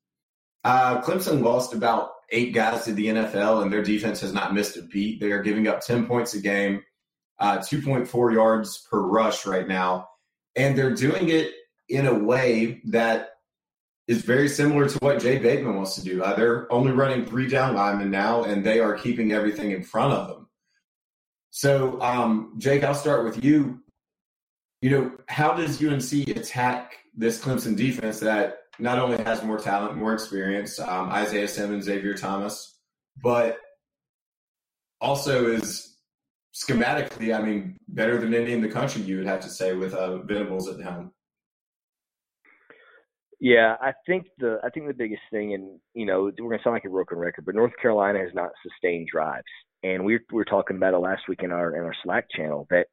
Uh, 0.64 1.01
Clemson 1.03 1.42
lost 1.42 1.73
about 1.73 2.11
eight 2.31 2.53
guys 2.53 2.85
to 2.85 2.92
the 2.92 3.07
NFL, 3.07 3.62
and 3.62 3.73
their 3.73 3.83
defense 3.83 4.21
has 4.21 4.33
not 4.33 4.55
missed 4.55 4.77
a 4.77 4.83
beat. 4.83 5.21
They 5.21 5.33
are 5.33 5.42
giving 5.42 5.68
up 5.68 5.81
10 5.81 6.07
points 6.07 6.35
a 6.35 6.40
game, 6.40 6.83
uh, 7.38 7.59
2.4 7.59 8.33
yards 8.33 8.87
per 8.90 9.01
rush 9.01 9.47
right 9.47 9.66
now. 9.66 10.09
And 10.57 10.77
they're 10.77 10.94
doing 10.94 11.29
it 11.29 11.53
in 11.88 12.07
a 12.07 12.14
way 12.14 12.81
that 12.87 13.31
is 14.09 14.23
very 14.23 14.49
similar 14.49 14.88
to 14.88 14.99
what 14.99 15.21
Jay 15.21 15.38
Bateman 15.38 15.77
wants 15.77 15.94
to 15.94 16.03
do. 16.03 16.23
Uh, 16.23 16.35
they're 16.35 16.71
only 16.73 16.92
running 16.92 17.27
three 17.27 17.47
down 17.47 17.75
linemen 17.75 18.11
now, 18.11 18.44
and 18.44 18.64
they 18.64 18.81
are 18.81 18.94
keeping 18.94 19.33
everything 19.33 19.71
in 19.71 19.83
front 19.83 20.14
of 20.14 20.29
them. 20.29 20.49
So, 21.51 22.01
um, 22.01 22.55
Jake, 22.59 22.85
I'll 22.85 22.94
start 22.94 23.25
with 23.25 23.42
you. 23.44 23.81
You 24.81 24.90
know, 24.90 25.12
how 25.29 25.55
does 25.55 25.83
UNC 25.83 26.29
attack 26.29 26.94
this 27.16 27.42
Clemson 27.42 27.77
defense 27.77 28.21
that 28.21 28.59
not 28.79 28.99
only 28.99 29.23
has 29.25 29.43
more 29.43 29.59
talent, 29.59 29.97
more 29.97 30.14
experience, 30.14 30.79
um, 30.79 31.11
Isaiah 31.11 31.49
Simmons, 31.49 31.85
Xavier 31.85 32.14
Thomas, 32.14 32.79
but 33.23 33.59
also 35.01 35.51
is 35.51 35.97
schematically, 36.55 37.37
I 37.37 37.43
mean, 37.43 37.77
better 37.88 38.19
than 38.19 38.35
any 38.35 38.53
in 38.53 38.61
the 38.61 38.69
country, 38.69 39.03
you 39.03 39.19
would 39.19 39.27
have 39.27 39.41
to 39.41 39.49
say, 39.49 39.75
with 39.75 39.95
uh, 39.95 40.19
Venables 40.19 40.69
at 40.69 40.79
the 40.79 40.85
helm. 40.85 41.12
Yeah, 43.41 43.77
I 43.81 43.93
think 44.07 44.27
the 44.38 44.59
I 44.64 44.71
think 44.71 44.88
the 44.88 44.95
biggest 44.95 45.23
thing, 45.31 45.55
and 45.55 45.79
you 45.95 46.07
know, 46.07 46.25
we're 46.41 46.51
gonna 46.51 46.62
sound 46.64 46.75
like 46.75 46.85
a 46.85 46.91
broken 46.91 47.19
record, 47.19 47.45
but 47.45 47.55
North 47.55 47.73
Carolina 47.81 48.19
has 48.19 48.35
not 48.35 48.51
sustained 48.64 49.09
drives, 49.12 49.47
and 49.85 50.05
we, 50.05 50.14
we 50.14 50.37
were 50.37 50.45
talking 50.45 50.77
about 50.77 50.95
it 50.95 50.99
last 50.99 51.23
week 51.29 51.45
in 51.45 51.53
our 51.53 51.77
in 51.77 51.85
our 51.85 51.95
Slack 52.03 52.27
channel 52.35 52.67
that 52.71 52.87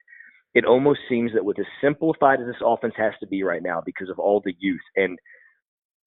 it 0.54 0.64
almost 0.64 1.00
seems 1.10 1.32
that 1.34 1.44
with 1.44 1.58
as 1.60 1.66
simplified 1.82 2.42
as 2.42 2.46
this 2.46 2.62
offense 2.64 2.94
has 2.96 3.14
to 3.22 3.28
be 3.28 3.42
right 3.42 3.64
now 3.64 3.82
because 3.84 4.10
of 4.10 4.20
all 4.20 4.40
the 4.46 4.54
youth 4.60 4.82
and 4.96 5.18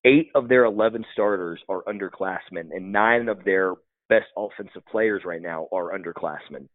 eight 0.04 0.30
of 0.34 0.48
their 0.48 0.64
11 0.64 1.04
starters 1.12 1.60
are 1.68 1.82
underclassmen, 1.84 2.70
and 2.72 2.92
nine 2.92 3.28
of 3.28 3.44
their 3.44 3.74
best 4.08 4.26
offensive 4.36 4.82
players 4.90 5.22
right 5.24 5.42
now 5.42 5.68
are 5.72 5.96
underclassmen. 5.96 6.68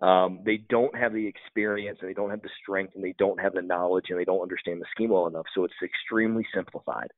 Um, 0.00 0.40
they 0.44 0.58
don't 0.68 0.96
have 0.96 1.12
the 1.12 1.26
experience 1.26 1.98
and 2.00 2.08
they 2.08 2.14
don't 2.14 2.30
have 2.30 2.42
the 2.42 2.50
strength 2.62 2.94
and 2.94 3.02
they 3.02 3.14
don't 3.18 3.40
have 3.40 3.54
the 3.54 3.62
knowledge 3.62 4.06
and 4.08 4.18
they 4.18 4.24
don't 4.24 4.42
understand 4.42 4.80
the 4.80 4.86
scheme 4.94 5.10
well 5.10 5.26
enough. 5.26 5.46
So 5.54 5.64
it's 5.64 5.74
extremely 5.82 6.46
simplified. 6.54 7.08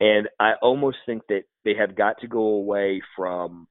And 0.00 0.28
I 0.40 0.52
almost 0.60 0.98
think 1.06 1.22
that 1.28 1.42
they 1.64 1.74
have 1.78 1.96
got 1.96 2.18
to 2.20 2.28
go 2.28 2.40
away 2.40 3.00
from 3.16 3.68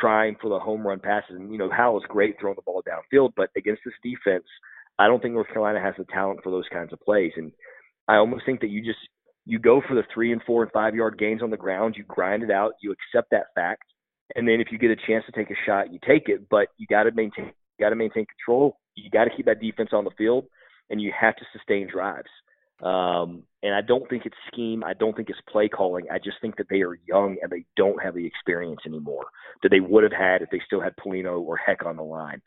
trying 0.00 0.36
for 0.40 0.48
the 0.48 0.60
home 0.60 0.86
run 0.86 1.00
passes. 1.00 1.36
And, 1.36 1.50
you 1.52 1.58
know, 1.58 1.70
Howell 1.70 1.98
is 1.98 2.06
great 2.08 2.36
throwing 2.40 2.56
the 2.56 2.62
ball 2.62 2.82
downfield, 2.82 3.32
but 3.36 3.50
against 3.56 3.82
this 3.84 3.94
defense, 4.02 4.44
I 4.98 5.06
don't 5.06 5.20
think 5.20 5.34
North 5.34 5.48
Carolina 5.48 5.80
has 5.80 5.94
the 5.98 6.04
talent 6.04 6.40
for 6.42 6.50
those 6.50 6.68
kinds 6.72 6.92
of 6.92 7.00
plays. 7.00 7.32
And 7.36 7.52
I 8.06 8.16
almost 8.16 8.44
think 8.46 8.60
that 8.60 8.70
you 8.70 8.84
just 8.84 8.98
you 9.48 9.58
go 9.58 9.80
for 9.88 9.94
the 9.94 10.04
three 10.12 10.30
and 10.30 10.42
four 10.46 10.62
and 10.62 10.70
five 10.72 10.94
yard 10.94 11.18
gains 11.18 11.42
on 11.42 11.48
the 11.48 11.56
ground, 11.56 11.94
you 11.96 12.04
grind 12.04 12.42
it 12.42 12.50
out, 12.50 12.74
you 12.82 12.92
accept 12.92 13.30
that 13.30 13.46
fact, 13.54 13.84
and 14.36 14.46
then 14.46 14.60
if 14.60 14.68
you 14.70 14.78
get 14.78 14.90
a 14.90 14.96
chance 15.06 15.24
to 15.24 15.32
take 15.32 15.50
a 15.50 15.54
shot, 15.66 15.90
you 15.90 15.98
take 16.06 16.28
it. 16.28 16.48
But 16.50 16.68
you 16.76 16.86
got 16.86 17.04
to 17.04 17.12
maintain 17.12 17.46
you 17.46 17.84
got 17.84 17.90
to 17.90 17.96
maintain 17.96 18.26
control. 18.26 18.78
You 18.94 19.08
got 19.10 19.24
to 19.24 19.30
keep 19.34 19.46
that 19.46 19.60
defense 19.60 19.90
on 19.92 20.04
the 20.04 20.10
field, 20.18 20.44
and 20.90 21.00
you 21.00 21.12
have 21.18 21.34
to 21.36 21.44
sustain 21.52 21.88
drives. 21.90 22.28
Um, 22.82 23.44
and 23.62 23.74
I 23.74 23.80
don't 23.80 24.08
think 24.08 24.26
it's 24.26 24.36
scheme. 24.52 24.84
I 24.84 24.92
don't 24.92 25.16
think 25.16 25.30
it's 25.30 25.40
play 25.50 25.68
calling. 25.68 26.06
I 26.12 26.18
just 26.18 26.36
think 26.42 26.56
that 26.58 26.66
they 26.68 26.82
are 26.82 26.98
young 27.08 27.36
and 27.42 27.50
they 27.50 27.64
don't 27.76 28.00
have 28.02 28.14
the 28.14 28.26
experience 28.26 28.80
anymore 28.86 29.24
that 29.62 29.70
they 29.70 29.80
would 29.80 30.04
have 30.04 30.12
had 30.12 30.42
if 30.42 30.50
they 30.50 30.60
still 30.64 30.80
had 30.80 30.94
Polino 30.96 31.40
or 31.40 31.56
Heck 31.56 31.84
on 31.84 31.96
the 31.96 32.04
line. 32.04 32.40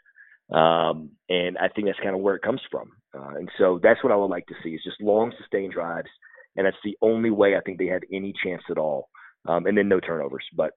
Um, 0.49 1.11
and 1.29 1.57
I 1.57 1.67
think 1.67 1.87
that's 1.87 1.99
kind 1.99 2.15
of 2.15 2.21
where 2.21 2.35
it 2.35 2.43
comes 2.43 2.61
from. 2.69 2.91
Uh, 3.13 3.35
and 3.35 3.49
so 3.57 3.79
that's 3.83 4.03
what 4.03 4.13
I 4.13 4.15
would 4.15 4.25
like 4.27 4.47
to 4.47 4.55
see 4.63 4.69
is 4.69 4.83
just 4.83 5.01
long 5.01 5.33
sustained 5.37 5.73
drives. 5.73 6.09
And 6.55 6.65
that's 6.65 6.77
the 6.83 6.97
only 7.01 7.29
way 7.29 7.55
I 7.55 7.61
think 7.61 7.77
they 7.77 7.87
had 7.87 8.03
any 8.11 8.33
chance 8.43 8.63
at 8.69 8.77
all. 8.77 9.09
Um, 9.47 9.65
and 9.65 9.77
then 9.77 9.87
no 9.87 9.99
turnovers. 9.99 10.45
But 10.55 10.71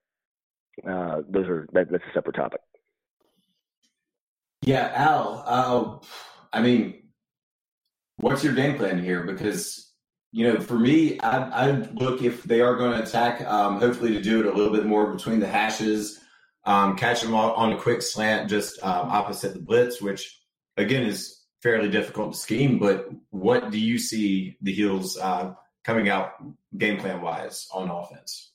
uh, 0.88 1.22
those 1.28 1.46
are 1.46 1.66
that, 1.72 1.90
that's 1.90 2.04
a 2.04 2.14
separate 2.14 2.36
topic. 2.36 2.60
Yeah, 4.62 4.90
Al. 4.94 5.44
Uh, 5.46 6.06
I 6.52 6.62
mean, 6.62 7.02
what's 8.16 8.42
your 8.42 8.54
game 8.54 8.76
plan 8.76 9.02
here? 9.02 9.22
Because 9.24 9.92
you 10.32 10.52
know, 10.52 10.58
for 10.58 10.78
me, 10.78 11.20
I, 11.20 11.68
I 11.68 11.70
look 11.94 12.22
if 12.22 12.42
they 12.42 12.60
are 12.60 12.74
going 12.74 12.98
to 12.98 13.04
attack, 13.04 13.40
um, 13.42 13.78
hopefully 13.78 14.14
to 14.14 14.20
do 14.20 14.40
it 14.40 14.46
a 14.46 14.52
little 14.52 14.72
bit 14.72 14.84
more 14.84 15.12
between 15.12 15.38
the 15.38 15.46
hashes, 15.46 16.18
um, 16.64 16.96
catch 16.96 17.20
them 17.20 17.34
on 17.34 17.72
a 17.72 17.76
quick 17.76 18.02
slant 18.02 18.50
just 18.50 18.82
um, 18.82 19.10
opposite 19.10 19.54
the 19.54 19.60
blitz, 19.60 20.00
which 20.00 20.40
again 20.76 21.04
is 21.04 21.44
fairly 21.62 21.88
difficult 21.88 22.32
to 22.32 22.38
scheme. 22.38 22.78
But 22.78 23.08
what 23.30 23.70
do 23.70 23.78
you 23.78 23.98
see 23.98 24.56
the 24.60 24.72
Heels 24.72 25.16
uh, 25.16 25.52
coming 25.84 26.08
out 26.08 26.32
game 26.76 26.98
plan 26.98 27.20
wise 27.20 27.68
on 27.72 27.90
offense? 27.90 28.52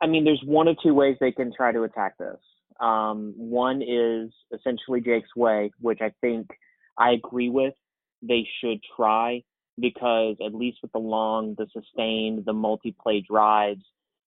I 0.00 0.06
mean, 0.06 0.24
there's 0.24 0.42
one 0.44 0.68
of 0.68 0.76
two 0.82 0.94
ways 0.94 1.16
they 1.20 1.32
can 1.32 1.52
try 1.54 1.72
to 1.72 1.82
attack 1.82 2.18
this. 2.18 2.38
Um, 2.80 3.34
one 3.36 3.82
is 3.82 4.30
essentially 4.58 5.00
Jake's 5.00 5.36
way, 5.36 5.70
which 5.80 6.00
I 6.00 6.12
think 6.20 6.48
I 6.96 7.12
agree 7.12 7.50
with. 7.50 7.74
They 8.22 8.46
should 8.60 8.78
try 8.96 9.42
because 9.78 10.36
at 10.44 10.54
least 10.54 10.78
with 10.82 10.92
the 10.92 10.98
long, 10.98 11.54
the 11.56 11.66
sustained, 11.72 12.44
the 12.44 12.52
multi-play 12.52 13.24
drives, 13.26 13.82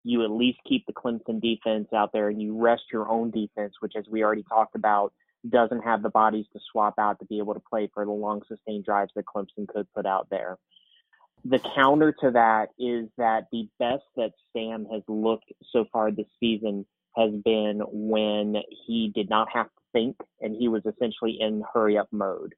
you 0.04 0.24
at 0.24 0.32
least 0.32 0.60
keep 0.68 0.86
the 0.86 0.94
Clemson 0.94 1.42
defense 1.42 1.88
out 1.94 2.12
there 2.12 2.30
and 2.30 2.42
you 2.42 2.62
rest 2.62 2.84
your 2.92 3.10
own 3.10 3.32
defense, 3.32 3.74
which, 3.80 3.94
as 3.96 4.06
we 4.10 4.24
already 4.24 4.44
talked 4.44 4.76
about, 4.76 5.14
doesn't 5.50 5.82
have 5.82 6.04
the 6.04 6.10
bodies 6.10 6.46
to 6.54 6.60
swap 6.72 6.96
out 7.00 7.20
to 7.20 7.26
be 7.26 7.40
able 7.40 7.54
to 7.54 7.60
play 7.60 7.90
for 7.94 8.06
the 8.06 8.12
long, 8.12 8.42
sustained 8.48 8.86
drives 8.86 9.12
that 9.16 9.26
Clemson 9.26 9.68
could 9.68 9.92
put 9.94 10.06
out 10.06 10.28
there. 10.30 10.58
The 11.46 11.60
counter 11.76 12.12
to 12.22 12.32
that 12.32 12.70
is 12.78 13.10
that 13.18 13.48
the 13.52 13.68
best 13.80 14.04
that 14.16 14.32
Sam 14.54 14.86
has 14.92 15.02
looked 15.08 15.52
so 15.72 15.86
far 15.92 16.12
this 16.12 16.28
season 16.40 16.86
has 17.16 17.32
been 17.44 17.82
when 17.92 18.56
he 18.86 19.12
did 19.14 19.30
not 19.30 19.50
have 19.52 19.66
to 19.66 19.82
think 19.92 20.16
and 20.40 20.56
he 20.56 20.68
was 20.68 20.84
essentially 20.86 21.38
in 21.40 21.64
hurry 21.74 21.98
up 21.98 22.08
mode. 22.12 22.54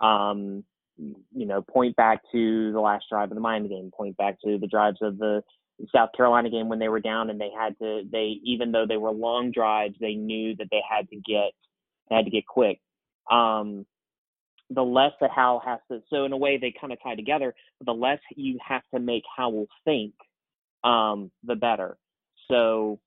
Um, 0.00 0.64
you 0.96 1.46
know, 1.46 1.62
point 1.62 1.96
back 1.96 2.22
to 2.32 2.72
the 2.72 2.80
last 2.80 3.06
drive 3.10 3.30
of 3.30 3.34
the 3.34 3.40
Miami 3.40 3.68
game, 3.68 3.90
point 3.96 4.16
back 4.16 4.40
to 4.44 4.58
the 4.58 4.66
drives 4.66 4.98
of 5.02 5.18
the 5.18 5.42
South 5.94 6.10
Carolina 6.16 6.50
game 6.50 6.68
when 6.68 6.78
they 6.78 6.88
were 6.88 7.00
down 7.00 7.30
and 7.30 7.40
they 7.40 7.50
had 7.56 7.78
to 7.78 8.02
they 8.10 8.40
even 8.42 8.72
though 8.72 8.86
they 8.86 8.96
were 8.96 9.12
long 9.12 9.52
drives, 9.52 9.94
they 10.00 10.14
knew 10.14 10.56
that 10.56 10.68
they 10.70 10.82
had 10.88 11.08
to 11.10 11.16
get 11.16 11.52
they 12.08 12.16
had 12.16 12.24
to 12.24 12.30
get 12.30 12.46
quick. 12.46 12.80
Um, 13.30 13.86
the 14.70 14.82
less 14.82 15.12
that 15.20 15.30
Howell 15.30 15.62
has 15.64 15.78
to 15.90 16.02
so 16.10 16.24
in 16.24 16.32
a 16.32 16.36
way 16.36 16.58
they 16.58 16.74
kind 16.78 16.92
of 16.92 16.98
tie 17.02 17.14
together, 17.14 17.54
the 17.84 17.92
less 17.92 18.18
you 18.36 18.58
have 18.66 18.82
to 18.92 19.00
make 19.00 19.22
Howell 19.36 19.66
think, 19.84 20.14
um, 20.84 21.30
the 21.44 21.54
better. 21.54 21.96
So 22.48 22.98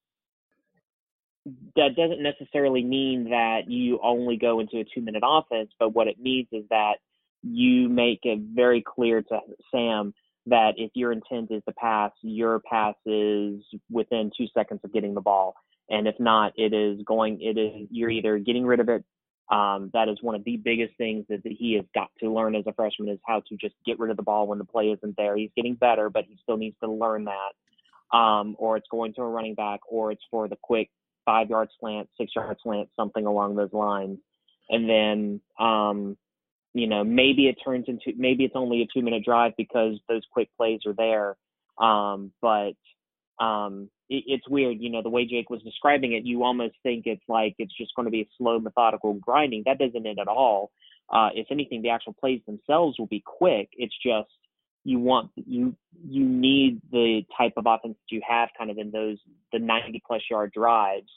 that 1.75 1.95
doesn't 1.95 2.21
necessarily 2.21 2.83
mean 2.83 3.25
that 3.25 3.61
you 3.67 3.99
only 4.03 4.37
go 4.37 4.59
into 4.59 4.79
a 4.79 4.83
two 4.83 5.01
minute 5.01 5.23
offense, 5.25 5.71
but 5.79 5.89
what 5.89 6.07
it 6.07 6.19
means 6.19 6.47
is 6.51 6.63
that 6.69 6.95
you 7.43 7.89
make 7.89 8.19
it 8.23 8.39
very 8.53 8.83
clear 8.85 9.21
to 9.21 9.39
Sam 9.71 10.13
that 10.47 10.73
if 10.77 10.91
your 10.93 11.11
intent 11.11 11.51
is 11.51 11.63
to 11.67 11.73
pass, 11.73 12.11
your 12.21 12.59
pass 12.59 12.95
is 13.05 13.61
within 13.89 14.31
two 14.35 14.47
seconds 14.53 14.81
of 14.83 14.93
getting 14.93 15.13
the 15.13 15.21
ball. 15.21 15.55
And 15.89 16.07
if 16.07 16.15
not, 16.19 16.53
it 16.55 16.73
is 16.73 17.01
going, 17.05 17.41
it 17.41 17.57
is, 17.57 17.87
you're 17.91 18.09
either 18.09 18.37
getting 18.37 18.65
rid 18.65 18.79
of 18.79 18.89
it. 18.89 19.03
Um, 19.51 19.91
that 19.93 20.07
is 20.07 20.17
one 20.21 20.35
of 20.35 20.45
the 20.45 20.55
biggest 20.55 20.95
things 20.97 21.25
that, 21.27 21.43
that 21.43 21.51
he 21.51 21.73
has 21.75 21.83
got 21.93 22.09
to 22.21 22.33
learn 22.33 22.55
as 22.55 22.63
a 22.67 22.73
freshman 22.73 23.09
is 23.09 23.19
how 23.27 23.41
to 23.49 23.57
just 23.57 23.75
get 23.85 23.99
rid 23.99 24.09
of 24.09 24.15
the 24.15 24.23
ball 24.23 24.47
when 24.47 24.57
the 24.57 24.65
play 24.65 24.85
isn't 24.87 25.17
there. 25.17 25.35
He's 25.35 25.51
getting 25.57 25.75
better, 25.75 26.09
but 26.09 26.23
he 26.25 26.37
still 26.41 26.55
needs 26.55 26.77
to 26.81 26.89
learn 26.89 27.25
that. 27.25 28.17
Um, 28.17 28.55
or 28.59 28.77
it's 28.77 28.87
going 28.89 29.13
to 29.15 29.21
a 29.21 29.27
running 29.27 29.55
back, 29.55 29.81
or 29.89 30.11
it's 30.11 30.23
for 30.31 30.47
the 30.47 30.57
quick 30.61 30.89
five 31.25 31.49
yard 31.49 31.69
slant, 31.79 32.09
six 32.17 32.31
yard 32.35 32.57
slant, 32.63 32.89
something 32.95 33.25
along 33.25 33.55
those 33.55 33.73
lines. 33.73 34.19
And 34.69 34.89
then, 34.89 35.41
um, 35.59 36.17
you 36.73 36.87
know, 36.87 37.03
maybe 37.03 37.47
it 37.47 37.57
turns 37.63 37.85
into 37.87 38.17
maybe 38.17 38.45
it's 38.45 38.55
only 38.55 38.81
a 38.81 38.87
two 38.93 39.03
minute 39.03 39.25
drive 39.25 39.53
because 39.57 39.95
those 40.07 40.23
quick 40.31 40.49
plays 40.57 40.81
are 40.85 40.93
there. 40.93 41.35
Um, 41.77 42.31
but 42.41 42.73
um, 43.43 43.89
it, 44.11 44.23
it's 44.27 44.49
weird, 44.49 44.77
you 44.79 44.89
know, 44.89 45.01
the 45.01 45.09
way 45.09 45.25
Jake 45.25 45.49
was 45.49 45.63
describing 45.63 46.11
it, 46.11 46.25
you 46.25 46.43
almost 46.43 46.75
think 46.83 47.07
it's 47.07 47.23
like 47.27 47.55
it's 47.57 47.75
just 47.75 47.95
going 47.95 48.05
to 48.05 48.11
be 48.11 48.21
a 48.21 48.29
slow, 48.37 48.59
methodical 48.59 49.13
grinding. 49.13 49.63
That 49.65 49.79
doesn't 49.79 50.05
end 50.05 50.19
at 50.19 50.27
all. 50.27 50.71
Uh, 51.09 51.29
if 51.33 51.47
anything, 51.49 51.81
the 51.81 51.89
actual 51.89 52.13
plays 52.13 52.41
themselves 52.45 52.99
will 52.99 53.07
be 53.07 53.23
quick. 53.25 53.69
It's 53.73 53.95
just 54.05 54.29
you 54.83 54.99
want 54.99 55.29
you 55.35 55.75
you 56.07 56.25
need 56.25 56.81
the 56.91 57.21
type 57.37 57.53
of 57.57 57.65
offense 57.67 57.95
that 57.95 58.15
you 58.15 58.21
have 58.27 58.49
kind 58.57 58.71
of 58.71 58.77
in 58.77 58.91
those 58.91 59.17
the 59.53 59.59
90 59.59 60.01
plus 60.07 60.21
yard 60.29 60.51
drives 60.51 61.11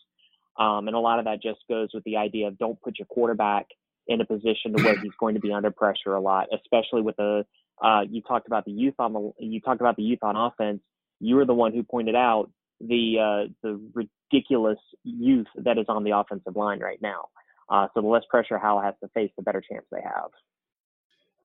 um, 0.59 0.87
and 0.87 0.95
a 0.95 0.99
lot 0.99 1.19
of 1.19 1.25
that 1.25 1.43
just 1.43 1.61
goes 1.69 1.89
with 1.95 2.05
the 2.05 2.19
idea 2.19 2.47
of 2.47 2.59
don't 2.59 2.81
put 2.83 2.99
your 2.99 3.07
quarterback 3.07 3.67
in 4.07 4.21
a 4.21 4.27
position 4.27 4.75
to 4.77 4.83
where 4.83 4.99
he's 5.01 5.13
going 5.19 5.35
to 5.35 5.41
be 5.41 5.51
under 5.51 5.71
pressure 5.71 6.15
a 6.15 6.21
lot 6.21 6.49
especially 6.53 7.01
with 7.01 7.17
the 7.17 7.47
uh, 7.83 8.03
you 8.07 8.21
talked 8.21 8.47
about 8.47 8.67
the 8.67 8.71
youth 8.71 8.95
on 8.99 9.15
the 9.15 9.33
you 9.39 9.61
talked 9.61 9.81
about 9.81 9.97
the 9.97 10.03
youth 10.03 10.23
on 10.23 10.37
offense 10.37 10.83
you 11.21 11.37
were 11.37 11.47
the 11.47 11.55
one 11.55 11.73
who 11.73 11.83
pointed 11.83 12.15
out 12.15 12.51
the 12.87 13.19
uh, 13.19 13.53
the 13.63 13.81
ridiculous 13.95 14.79
youth 15.03 15.47
that 15.57 15.79
is 15.79 15.87
on 15.89 16.05
the 16.05 16.17
offensive 16.17 16.57
line 16.57 16.81
right 16.81 17.01
now 17.03 17.29
uh, 17.69 17.87
so 17.95 18.01
the 18.01 18.07
less 18.07 18.25
pressure 18.29 18.59
Howell 18.59 18.83
has 18.83 18.95
to 19.03 19.09
face 19.09 19.31
the 19.37 19.43
better 19.43 19.63
chance 19.69 19.85
they 19.91 20.03
have 20.03 20.31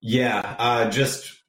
yeah 0.02 0.56
uh, 0.58 0.90
just 0.90 1.40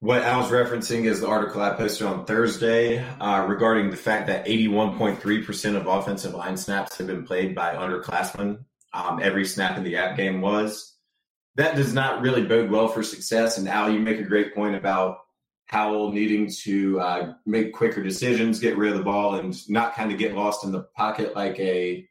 what 0.00 0.22
I 0.22 0.36
was 0.36 0.50
referencing 0.50 1.04
is 1.04 1.20
the 1.20 1.28
article 1.28 1.62
I 1.62 1.70
posted 1.70 2.06
on 2.06 2.26
Thursday 2.26 2.98
uh, 2.98 3.46
regarding 3.48 3.90
the 3.90 3.96
fact 3.96 4.26
that 4.26 4.46
81.3% 4.46 5.74
of 5.74 5.86
offensive 5.86 6.34
line 6.34 6.56
snaps 6.56 6.98
have 6.98 7.06
been 7.06 7.24
played 7.24 7.54
by 7.54 7.74
underclassmen. 7.74 8.64
Um, 8.92 9.20
every 9.22 9.44
snap 9.46 9.76
in 9.76 9.84
the 9.84 9.96
app 9.96 10.16
game 10.16 10.40
was. 10.40 10.94
That 11.56 11.76
does 11.76 11.94
not 11.94 12.20
really 12.20 12.44
bode 12.44 12.70
well 12.70 12.88
for 12.88 13.02
success. 13.02 13.56
And 13.56 13.68
Al, 13.68 13.90
you 13.90 13.98
make 13.98 14.20
a 14.20 14.24
great 14.24 14.54
point 14.54 14.76
about 14.76 15.20
Howell 15.66 16.12
needing 16.12 16.48
to 16.62 17.00
uh, 17.00 17.34
make 17.44 17.72
quicker 17.72 18.02
decisions, 18.02 18.60
get 18.60 18.76
rid 18.76 18.92
of 18.92 18.98
the 18.98 19.04
ball, 19.04 19.34
and 19.34 19.68
not 19.68 19.94
kind 19.94 20.12
of 20.12 20.18
get 20.18 20.34
lost 20.34 20.64
in 20.64 20.72
the 20.72 20.82
pocket 20.96 21.34
like 21.34 21.58
a, 21.58 22.08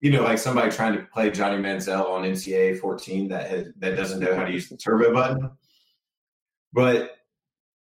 you 0.00 0.10
know, 0.10 0.22
like 0.22 0.38
somebody 0.38 0.70
trying 0.70 0.94
to 0.94 1.04
play 1.04 1.30
Johnny 1.30 1.62
Manziel 1.62 2.08
on 2.08 2.24
NCAA 2.24 2.78
14 2.78 3.28
that 3.28 3.50
has, 3.50 3.66
that 3.78 3.96
doesn't 3.96 4.20
know 4.20 4.34
how 4.34 4.44
to 4.44 4.52
use 4.52 4.68
the 4.68 4.76
turbo 4.76 5.12
button. 5.12 5.50
But 6.72 7.16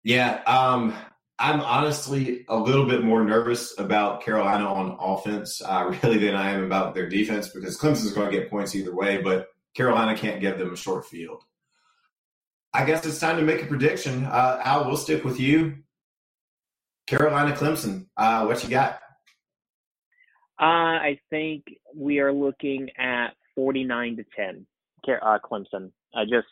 yeah, 0.04 0.42
um, 0.46 0.94
I'm 1.40 1.62
honestly 1.62 2.46
a 2.48 2.58
little 2.58 2.86
bit 2.86 3.04
more 3.04 3.24
nervous 3.24 3.78
about 3.80 4.22
Carolina 4.22 4.66
on 4.66 4.96
offense, 5.00 5.62
uh, 5.64 5.92
really, 6.04 6.20
than 6.20 6.36
I 6.36 6.52
am 6.52 6.64
about 6.64 6.94
their 6.94 7.10
defense 7.10 7.50
because 7.50 7.80
Clemson's 7.80 8.14
going 8.14 8.32
to 8.32 8.38
get 8.38 8.50
points 8.50 8.76
either 8.76 8.96
way, 8.96 9.22
but 9.22 9.48
Carolina 9.74 10.16
can't 10.16 10.42
give 10.42 10.60
them 10.60 10.74
a 10.74 10.78
short 10.78 11.06
field. 11.08 11.44
I 12.74 12.86
guess 12.86 13.06
it's 13.06 13.20
time 13.20 13.38
to 13.38 13.44
make 13.44 13.64
a 13.64 13.66
prediction. 13.66 14.26
Uh, 14.26 14.62
Al, 14.64 14.86
we'll 14.86 14.98
stick 14.98 15.24
with 15.24 15.40
you. 15.40 15.78
Carolina 17.08 17.56
Clemson, 17.56 18.06
uh, 18.18 18.46
what 18.46 18.64
you 18.64 18.70
got? 18.70 19.00
Uh, 20.62 21.00
I 21.02 21.20
think 21.30 21.64
we 21.96 22.20
are 22.20 22.32
looking 22.32 22.90
at 22.98 23.30
49 23.56 24.18
to 24.18 24.26
10, 24.36 24.66
uh, 25.22 25.40
Clemson. 25.44 25.92
I 26.14 26.26
just 26.26 26.48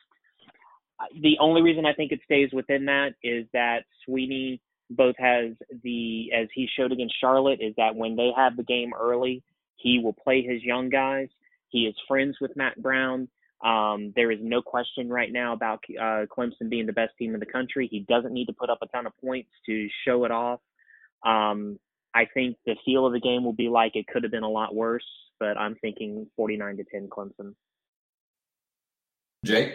the 1.21 1.37
only 1.39 1.61
reason 1.61 1.85
I 1.85 1.93
think 1.93 2.11
it 2.11 2.21
stays 2.25 2.49
within 2.51 2.85
that 2.85 3.09
is 3.23 3.45
that 3.53 3.83
Swinney 4.07 4.59
both 4.89 5.15
has 5.19 5.51
the, 5.83 6.31
as 6.33 6.47
he 6.53 6.67
showed 6.77 6.91
against 6.91 7.19
Charlotte, 7.19 7.59
is 7.61 7.73
that 7.77 7.95
when 7.95 8.15
they 8.15 8.31
have 8.35 8.57
the 8.57 8.63
game 8.63 8.93
early, 8.99 9.43
he 9.75 9.99
will 9.99 10.13
play 10.13 10.41
his 10.41 10.63
young 10.63 10.89
guys. 10.89 11.27
He 11.69 11.81
is 11.81 11.95
friends 12.07 12.37
with 12.41 12.55
Mack 12.55 12.77
Brown. 12.77 13.27
Um, 13.63 14.13
there 14.15 14.31
is 14.31 14.39
no 14.41 14.61
question 14.61 15.09
right 15.09 15.31
now 15.31 15.53
about 15.53 15.83
uh, 15.99 16.25
Clemson 16.25 16.69
being 16.69 16.85
the 16.85 16.93
best 16.93 17.13
team 17.17 17.33
in 17.33 17.39
the 17.39 17.45
country. 17.45 17.87
He 17.89 18.01
doesn't 18.01 18.33
need 18.33 18.45
to 18.45 18.53
put 18.53 18.69
up 18.69 18.79
a 18.81 18.87
ton 18.87 19.07
of 19.07 19.13
points 19.23 19.49
to 19.65 19.87
show 20.05 20.25
it 20.25 20.31
off. 20.31 20.59
Um, 21.25 21.79
I 22.13 22.25
think 22.33 22.57
the 22.65 22.75
feel 22.85 23.05
of 23.05 23.13
the 23.13 23.19
game 23.19 23.43
will 23.43 23.53
be 23.53 23.69
like 23.69 23.95
it 23.95 24.07
could 24.07 24.23
have 24.23 24.31
been 24.31 24.43
a 24.43 24.49
lot 24.49 24.75
worse, 24.75 25.05
but 25.39 25.57
I'm 25.57 25.75
thinking 25.75 26.27
49 26.35 26.77
to 26.77 26.83
10 26.83 27.09
Clemson. 27.09 27.55
Jake? 29.43 29.73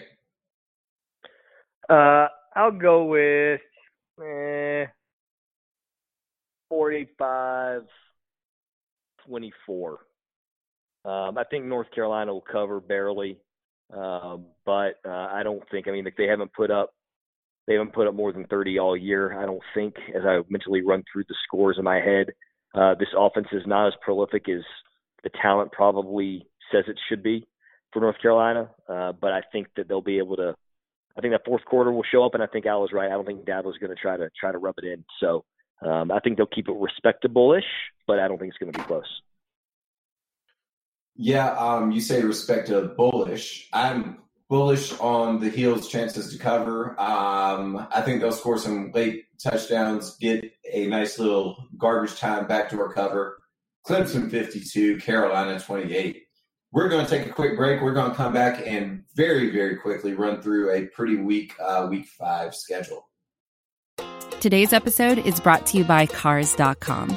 Uh, 1.89 2.29
I'll 2.55 2.73
go 2.73 3.05
with 3.05 3.61
eh, 4.21 4.87
45 6.69 7.83
24. 9.27 9.99
Um, 11.05 11.39
I 11.39 11.45
think 11.51 11.65
North 11.65 11.91
Carolina 11.93 12.33
will 12.33 12.41
cover 12.41 12.81
barely, 12.81 13.39
um, 13.97 14.47
but 14.65 14.95
uh, 15.05 15.29
I 15.33 15.43
don't 15.43 15.63
think. 15.71 15.89
I 15.89 15.91
mean, 15.91 16.07
they 16.17 16.27
haven't 16.27 16.53
put 16.53 16.71
up 16.71 16.93
they 17.67 17.75
haven't 17.75 17.93
put 17.93 18.09
up 18.09 18.15
more 18.15 18.33
than 18.33 18.47
30 18.47 18.79
all 18.79 18.97
year. 18.97 19.39
I 19.41 19.47
don't 19.47 19.63
think, 19.75 19.95
as 20.15 20.23
I 20.25 20.41
mentally 20.49 20.83
run 20.83 21.05
through 21.11 21.25
the 21.29 21.35
scores 21.45 21.77
in 21.79 21.85
my 21.85 21.97
head, 21.97 22.31
uh, 22.75 22.95
this 22.99 23.09
offense 23.17 23.49
is 23.53 23.63
not 23.67 23.87
as 23.87 23.93
prolific 24.03 24.49
as 24.49 24.63
the 25.23 25.31
talent 25.41 25.73
probably 25.73 26.47
says 26.73 26.85
it 26.89 26.99
should 27.09 27.23
be 27.23 27.47
for 27.93 28.01
North 28.01 28.21
Carolina. 28.21 28.71
Uh, 28.89 29.13
but 29.13 29.33
I 29.33 29.43
think 29.53 29.69
that 29.77 29.89
they'll 29.89 30.01
be 30.01 30.19
able 30.19 30.37
to. 30.37 30.55
I 31.17 31.21
think 31.21 31.35
that 31.35 31.45
fourth 31.45 31.65
quarter 31.67 31.93
will 31.93 32.05
show 32.11 32.25
up, 32.25 32.35
and 32.35 32.43
I 32.43 32.47
think 32.47 32.65
Al 32.65 32.81
was 32.81 32.91
right. 32.93 33.07
I 33.07 33.15
don't 33.15 33.27
think 33.27 33.45
Dabo's 33.45 33.77
going 33.79 33.95
to 33.95 34.01
try 34.01 34.17
to 34.17 34.31
try 34.39 34.51
to 34.51 34.59
rub 34.59 34.77
it 34.79 34.85
in. 34.85 35.05
So 35.21 35.45
um, 35.87 36.11
I 36.11 36.21
think 36.21 36.39
they'll 36.39 36.47
keep 36.47 36.69
it 36.69 36.75
respectable-ish, 36.75 37.65
but 38.07 38.19
I 38.19 38.29
don't 38.29 38.39
think 38.39 38.49
it's 38.51 38.59
going 38.59 38.73
to 38.73 38.79
be 38.79 38.85
close. 38.85 39.05
Yeah, 41.15 41.51
um, 41.51 41.93
you 41.93 42.01
say 42.01 42.23
respect 42.23 42.69
to 42.69 42.83
bullish. 42.83 43.69
I'm 43.73 44.19
bullish 44.49 44.93
on 44.99 45.41
the 45.41 45.49
Heels' 45.49 45.89
chances 45.89 46.33
to 46.33 46.39
cover. 46.39 46.99
Um, 47.01 47.87
I 47.95 48.03
think 48.03 48.21
they'll 48.21 48.33
score 48.33 48.59
some 48.59 48.93
late 48.93 49.25
touchdowns, 49.43 50.17
get 50.19 50.45
a 50.71 50.87
nice 50.87 51.19
little 51.19 51.69
garbage 51.79 52.19
time 52.19 52.47
backdoor 52.47 52.93
cover. 52.93 53.39
Clemson 53.87 54.31
52, 54.31 54.99
Carolina 54.99 55.59
28. 55.59 56.23
We're 56.71 56.89
going 56.89 57.05
to 57.05 57.11
take 57.11 57.27
a 57.27 57.33
quick 57.33 57.57
break. 57.57 57.83
We're 57.83 57.93
going 57.93 58.11
to 58.11 58.17
come 58.17 58.33
back 58.33 58.63
and 58.67 59.05
very, 59.15 59.51
very 59.51 59.77
quickly 59.77 60.15
run 60.15 60.41
through 60.41 60.71
a 60.71 60.87
pretty 60.87 61.17
weak 61.17 61.53
uh, 61.61 61.87
week 61.91 62.07
five 62.07 62.55
schedule. 62.55 63.09
Today's 64.41 64.73
episode 64.73 65.19
is 65.19 65.39
brought 65.39 65.67
to 65.67 65.79
you 65.79 65.85
by 65.85 66.07
Cars.com. 66.07 67.17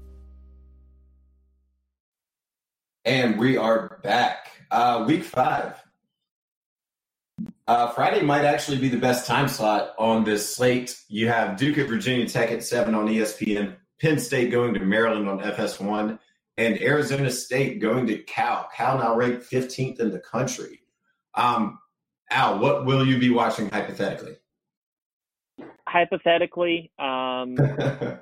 And 3.03 3.39
we 3.39 3.57
are 3.57 3.99
back. 4.03 4.51
Uh, 4.69 5.05
week 5.07 5.23
five. 5.23 5.75
Uh, 7.67 7.87
Friday 7.87 8.21
might 8.21 8.45
actually 8.45 8.77
be 8.77 8.89
the 8.89 8.97
best 8.97 9.25
time 9.25 9.47
slot 9.47 9.93
on 9.97 10.23
this 10.23 10.55
slate. 10.55 10.95
You 11.07 11.27
have 11.27 11.57
Duke 11.57 11.79
at 11.79 11.87
Virginia 11.87 12.27
Tech 12.27 12.51
at 12.51 12.63
7 12.63 12.93
on 12.93 13.07
ESPN, 13.07 13.75
Penn 13.99 14.19
State 14.19 14.51
going 14.51 14.75
to 14.75 14.81
Maryland 14.81 15.27
on 15.27 15.39
FS1, 15.39 16.19
and 16.57 16.79
Arizona 16.79 17.31
State 17.31 17.81
going 17.81 18.05
to 18.05 18.19
Cal. 18.19 18.69
Cal 18.75 18.99
now 18.99 19.15
ranked 19.15 19.49
15th 19.49 19.99
in 19.99 20.11
the 20.11 20.19
country. 20.19 20.81
Um, 21.33 21.79
Al, 22.29 22.59
what 22.59 22.85
will 22.85 23.05
you 23.05 23.17
be 23.17 23.31
watching 23.31 23.67
hypothetically? 23.69 24.35
Hypothetically, 25.87 26.91
um, 26.99 27.57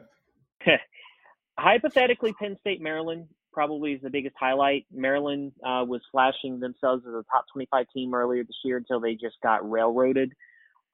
hypothetically, 1.59 2.33
Penn 2.39 2.55
State, 2.61 2.81
Maryland 2.81 3.27
probably 3.51 3.93
is 3.93 4.01
the 4.01 4.09
biggest 4.09 4.35
highlight. 4.39 4.85
Maryland 4.91 5.51
uh, 5.63 5.83
was 5.87 6.01
flashing 6.11 6.59
themselves 6.59 7.03
as 7.07 7.13
a 7.13 7.23
top 7.31 7.45
25 7.53 7.85
team 7.93 8.13
earlier 8.13 8.43
this 8.43 8.57
year 8.63 8.77
until 8.77 8.99
they 8.99 9.13
just 9.13 9.35
got 9.43 9.69
railroaded. 9.69 10.33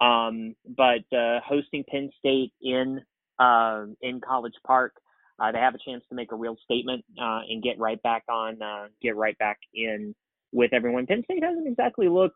Um, 0.01 0.55
but 0.65 1.05
uh, 1.15 1.39
hosting 1.45 1.83
Penn 1.89 2.09
State 2.19 2.51
in 2.61 3.01
uh, 3.39 3.85
in 4.01 4.21
College 4.21 4.53
Park, 4.65 4.93
uh, 5.39 5.51
they 5.51 5.59
have 5.59 5.75
a 5.75 5.89
chance 5.89 6.03
to 6.09 6.15
make 6.15 6.31
a 6.31 6.35
real 6.35 6.57
statement 6.63 7.03
uh, 7.21 7.41
and 7.49 7.63
get 7.63 7.79
right 7.79 8.01
back 8.01 8.23
on, 8.29 8.61
uh, 8.61 8.87
get 9.01 9.15
right 9.15 9.37
back 9.37 9.59
in 9.73 10.15
with 10.51 10.73
everyone. 10.73 11.05
Penn 11.05 11.23
State 11.23 11.43
hasn't 11.43 11.67
exactly 11.67 12.07
looked 12.07 12.35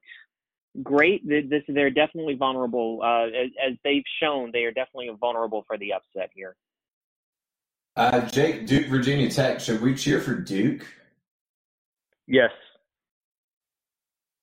great. 0.84 1.28
This 1.28 1.64
they're 1.68 1.90
definitely 1.90 2.36
vulnerable, 2.36 3.04
as, 3.04 3.50
as 3.66 3.78
they've 3.84 4.04
shown. 4.22 4.52
They 4.54 4.64
are 4.64 4.72
definitely 4.72 5.10
vulnerable 5.20 5.64
for 5.68 5.78
the 5.78 5.94
upset 5.94 6.30
here. 6.34 6.56
Uh, 8.00 8.22
Jake, 8.30 8.66
Duke, 8.66 8.88
Virginia 8.88 9.30
Tech. 9.30 9.60
Should 9.60 9.82
we 9.82 9.94
cheer 9.94 10.22
for 10.22 10.34
Duke? 10.34 10.88
Yes. 12.28 12.52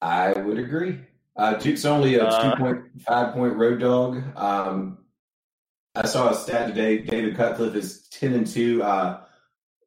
I 0.03 0.35
would 0.35 0.59
agree. 0.59 1.01
Uh, 1.35 1.55
Duke's 1.55 1.87
only 1.87 2.17
a 2.17 2.27
uh, 2.27 2.55
2.5 2.57 3.33
point 3.33 3.55
road 3.55 3.81
dog. 3.81 4.23
Um, 4.37 4.99
I 5.95 6.05
saw 6.07 6.29
a 6.29 6.35
stat 6.35 6.69
today. 6.69 6.99
David 6.99 7.35
Cutcliffe 7.35 7.75
is 7.75 8.07
10 8.09 8.35
and 8.35 8.47
2, 8.47 8.83
uh, 8.83 9.21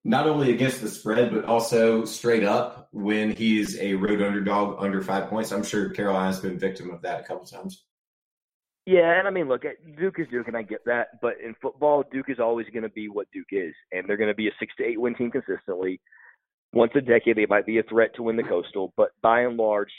not 0.03 0.25
only 0.25 0.51
against 0.51 0.81
the 0.81 0.89
spread, 0.89 1.31
but 1.31 1.45
also 1.45 2.05
straight 2.05 2.43
up 2.43 2.89
when 2.91 3.35
he's 3.35 3.77
a 3.77 3.93
road 3.93 4.23
underdog 4.23 4.83
under 4.83 5.03
five 5.03 5.29
points. 5.29 5.51
I'm 5.51 5.63
sure 5.63 5.91
Carolina's 5.91 6.39
been 6.39 6.57
victim 6.57 6.89
of 6.89 7.03
that 7.03 7.19
a 7.19 7.23
couple 7.23 7.45
times. 7.45 7.83
Yeah, 8.89 9.19
and 9.19 9.27
I 9.27 9.31
mean, 9.31 9.47
look, 9.47 9.61
Duke 9.99 10.15
is 10.17 10.25
Duke, 10.31 10.47
and 10.47 10.57
I 10.57 10.63
get 10.63 10.83
that. 10.85 11.21
But 11.21 11.33
in 11.45 11.53
football, 11.61 12.03
Duke 12.11 12.27
is 12.27 12.39
always 12.39 12.65
going 12.73 12.81
to 12.81 12.89
be 12.89 13.07
what 13.07 13.27
Duke 13.31 13.49
is, 13.51 13.75
and 13.91 14.09
they're 14.09 14.17
going 14.17 14.31
to 14.31 14.35
be 14.35 14.47
a 14.47 14.51
six 14.59 14.73
to 14.77 14.83
eight 14.83 14.99
win 14.99 15.13
team 15.13 15.29
consistently. 15.29 16.01
Once 16.73 16.91
a 16.95 17.01
decade, 17.01 17.35
they 17.35 17.45
might 17.45 17.67
be 17.67 17.77
a 17.77 17.83
threat 17.83 18.15
to 18.15 18.23
win 18.23 18.35
the 18.35 18.41
Coastal, 18.41 18.91
but 18.97 19.09
by 19.21 19.41
and 19.41 19.57
large, 19.57 19.91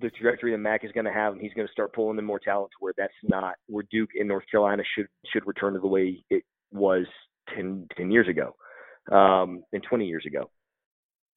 the 0.00 0.08
trajectory 0.10 0.52
that 0.52 0.58
Mack 0.58 0.84
is 0.84 0.92
going 0.92 1.06
to 1.06 1.12
have, 1.12 1.32
and 1.32 1.42
he's 1.42 1.52
going 1.52 1.66
to 1.66 1.72
start 1.72 1.92
pulling 1.92 2.16
in 2.16 2.24
more 2.24 2.38
talent 2.38 2.70
to 2.70 2.76
where 2.78 2.94
that's 2.96 3.12
not 3.24 3.54
where 3.66 3.84
Duke 3.90 4.10
in 4.14 4.28
North 4.28 4.44
Carolina 4.48 4.84
should 4.96 5.08
should 5.32 5.44
return 5.44 5.72
to 5.72 5.80
the 5.80 5.88
way 5.88 6.22
it 6.30 6.44
was 6.70 7.06
10, 7.56 7.88
10 7.96 8.12
years 8.12 8.28
ago, 8.28 8.54
um, 9.10 9.64
and 9.72 9.82
20 9.82 10.06
years 10.06 10.26
ago. 10.26 10.48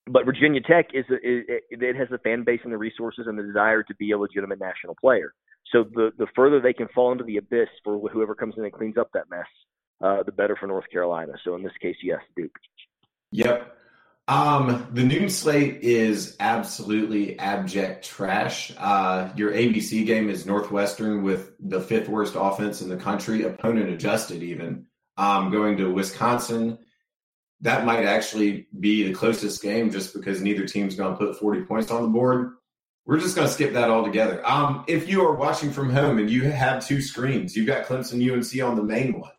But 0.05 0.25
Virginia 0.25 0.61
Tech 0.61 0.89
is, 0.93 1.05
it, 1.09 1.63
it 1.71 1.95
has 1.95 2.09
the 2.11 2.19
fan 2.19 2.43
base 2.43 2.59
and 2.63 2.71
the 2.71 2.77
resources 2.77 3.25
and 3.25 3.39
the 3.39 3.43
desire 3.43 3.81
to 3.81 3.95
be 3.95 4.11
a 4.11 4.19
legitimate 4.19 4.59
national 4.59 4.95
player. 5.01 5.33
So 5.71 5.83
the 5.83 6.11
the 6.17 6.27
further 6.35 6.59
they 6.59 6.73
can 6.73 6.87
fall 6.89 7.11
into 7.11 7.23
the 7.23 7.37
abyss 7.37 7.69
for 7.83 7.99
whoever 8.09 8.35
comes 8.35 8.55
in 8.57 8.63
and 8.63 8.73
cleans 8.73 8.97
up 8.97 9.09
that 9.13 9.29
mess, 9.29 9.45
uh, 10.01 10.23
the 10.23 10.31
better 10.31 10.55
for 10.55 10.67
North 10.67 10.89
Carolina. 10.91 11.33
So 11.43 11.55
in 11.55 11.63
this 11.63 11.73
case, 11.81 11.97
yes, 12.03 12.19
Duke. 12.35 12.55
Yep. 13.31 13.77
Um, 14.27 14.87
the 14.93 15.03
noon 15.03 15.29
slate 15.29 15.81
is 15.81 16.37
absolutely 16.39 17.37
abject 17.39 18.05
trash. 18.05 18.71
Uh, 18.77 19.29
your 19.35 19.51
ABC 19.51 20.05
game 20.05 20.29
is 20.29 20.45
Northwestern 20.45 21.23
with 21.23 21.51
the 21.59 21.81
fifth 21.81 22.07
worst 22.07 22.35
offense 22.37 22.81
in 22.81 22.89
the 22.89 22.97
country, 22.97 23.43
opponent 23.43 23.89
adjusted 23.89 24.43
even. 24.43 24.85
Um, 25.17 25.51
going 25.51 25.77
to 25.77 25.91
Wisconsin, 25.91 26.77
that 27.61 27.85
might 27.85 28.05
actually 28.05 28.67
be 28.79 29.03
the 29.03 29.13
closest 29.13 29.61
game 29.61 29.91
just 29.91 30.13
because 30.13 30.41
neither 30.41 30.65
team's 30.65 30.95
going 30.95 31.11
to 31.11 31.17
put 31.17 31.37
40 31.37 31.63
points 31.63 31.91
on 31.91 32.01
the 32.01 32.07
board. 32.07 32.53
We're 33.05 33.19
just 33.19 33.35
going 33.35 33.47
to 33.47 33.53
skip 33.53 33.73
that 33.73 33.89
altogether. 33.89 34.47
Um, 34.47 34.83
if 34.87 35.09
you 35.09 35.25
are 35.25 35.35
watching 35.35 35.71
from 35.71 35.89
home 35.89 36.19
and 36.19 36.29
you 36.29 36.43
have 36.43 36.85
two 36.85 37.01
screens, 37.01 37.55
you've 37.55 37.67
got 37.67 37.85
Clemson 37.85 38.21
UNC 38.21 38.63
on 38.63 38.75
the 38.75 38.83
main 38.83 39.19
one. 39.19 39.31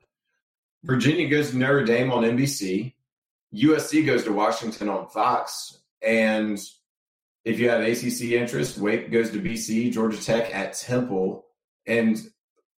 Virginia 0.82 1.28
goes 1.28 1.50
to 1.50 1.56
Notre 1.56 1.84
Dame 1.84 2.10
on 2.10 2.24
NBC. 2.24 2.94
USC 3.54 4.04
goes 4.04 4.24
to 4.24 4.32
Washington 4.32 4.88
on 4.88 5.08
Fox. 5.08 5.78
And 6.02 6.58
if 7.44 7.60
you 7.60 7.70
have 7.70 7.82
ACC 7.82 8.32
interest, 8.32 8.78
Wake 8.78 9.12
goes 9.12 9.30
to 9.30 9.38
BC, 9.40 9.92
Georgia 9.92 10.20
Tech 10.20 10.52
at 10.54 10.74
Temple. 10.74 11.46
And 11.86 12.20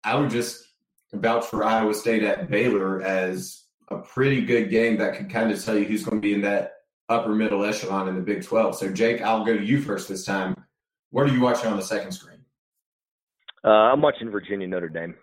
I 0.03 0.17
would 0.17 0.31
just 0.31 0.67
vouch 1.13 1.47
for 1.47 1.63
Iowa 1.63 1.95
State 1.95 2.25
at 2.25 2.51
Baylor 2.51 3.03
as 3.03 3.65
a 3.89 3.99
pretty 3.99 4.45
good 4.45 4.71
game 4.71 4.99
that 4.99 5.17
could 5.17 5.31
kind 5.31 5.53
of 5.53 5.63
tell 5.63 5.77
you 5.77 5.85
who's 5.85 6.05
going 6.05 6.21
to 6.21 6.27
be 6.27 6.35
in 6.35 6.41
that 6.43 6.73
upper 7.09 7.35
middle 7.35 7.65
echelon 7.65 8.09
in 8.09 8.15
the 8.15 8.21
Big 8.21 8.43
12. 8.43 8.77
So, 8.77 8.91
Jake, 8.91 9.21
I'll 9.21 9.45
go 9.45 9.57
to 9.57 9.65
you 9.65 9.81
first 9.81 10.09
this 10.09 10.25
time. 10.25 10.57
What 11.13 11.29
are 11.29 11.33
you 11.33 11.43
watching 11.43 11.71
on 11.71 11.77
the 11.77 11.83
second 11.83 12.13
screen? 12.13 12.39
Uh, 13.63 13.69
I'm 13.69 14.01
watching 14.01 14.31
Virginia 14.31 14.67
Notre 14.67 14.89
Dame. 14.89 15.15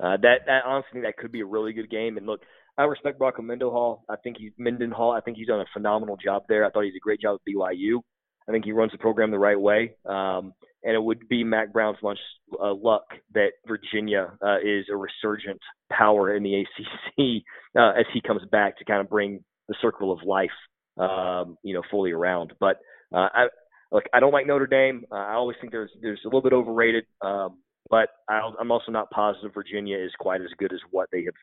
Uh, 0.00 0.16
that 0.22 0.46
that 0.46 0.62
honestly 0.64 1.02
that 1.02 1.16
could 1.16 1.32
be 1.32 1.40
a 1.40 1.46
really 1.46 1.72
good 1.72 1.90
game. 1.90 2.16
And 2.16 2.26
look, 2.26 2.40
I 2.78 2.84
respect 2.84 3.18
Bronco 3.18 3.42
Mendenhall. 3.42 4.04
I 4.08 4.14
think 4.16 4.36
he's 4.38 4.52
Mendenhall. 4.56 5.10
I 5.10 5.20
think 5.20 5.36
he's 5.36 5.48
done 5.48 5.60
a 5.60 5.66
phenomenal 5.72 6.16
job 6.16 6.44
there. 6.48 6.64
I 6.64 6.70
thought 6.70 6.84
he's 6.84 6.94
a 6.96 7.02
great 7.02 7.20
job 7.20 7.40
at 7.40 7.52
BYU. 7.52 8.00
I 8.48 8.52
think 8.52 8.64
he 8.64 8.72
runs 8.72 8.92
the 8.92 8.98
program 8.98 9.32
the 9.32 9.38
right 9.38 9.60
way. 9.60 9.96
Um, 10.06 10.54
and 10.84 10.94
it 10.94 11.02
would 11.02 11.28
be 11.28 11.42
Mack 11.42 11.72
Brown's 11.72 11.98
much 12.02 12.18
uh, 12.62 12.74
luck 12.74 13.06
that 13.32 13.52
Virginia 13.66 14.32
uh, 14.46 14.58
is 14.58 14.86
a 14.92 14.96
resurgent 14.96 15.60
power 15.90 16.36
in 16.36 16.44
the 16.44 16.60
ACC 16.60 17.42
uh, 17.76 17.98
as 17.98 18.06
he 18.12 18.20
comes 18.20 18.42
back 18.52 18.78
to 18.78 18.84
kind 18.84 19.00
of 19.00 19.08
bring 19.08 19.42
the 19.66 19.74
circle 19.82 20.12
of 20.12 20.20
life, 20.24 20.50
um, 20.98 21.56
you 21.64 21.74
know, 21.74 21.82
fully 21.90 22.12
around. 22.12 22.52
But 22.60 22.76
uh, 23.12 23.28
I 23.32 23.46
look, 23.94 24.04
I 24.12 24.20
don't 24.20 24.32
like 24.32 24.46
Notre 24.46 24.66
Dame. 24.66 25.06
Uh, 25.10 25.14
I 25.14 25.34
always 25.34 25.56
think 25.60 25.72
there's 25.72 25.90
there's 26.02 26.20
a 26.24 26.28
little 26.28 26.42
bit 26.42 26.52
overrated, 26.52 27.04
um, 27.22 27.58
but 27.88 28.08
i 28.28 28.40
I'm 28.60 28.70
also 28.70 28.92
not 28.92 29.10
positive 29.10 29.54
Virginia 29.54 29.96
is 29.96 30.10
quite 30.18 30.42
as 30.42 30.48
good 30.58 30.72
as 30.72 30.80
what 30.90 31.08
they 31.12 31.24
have, 31.24 31.34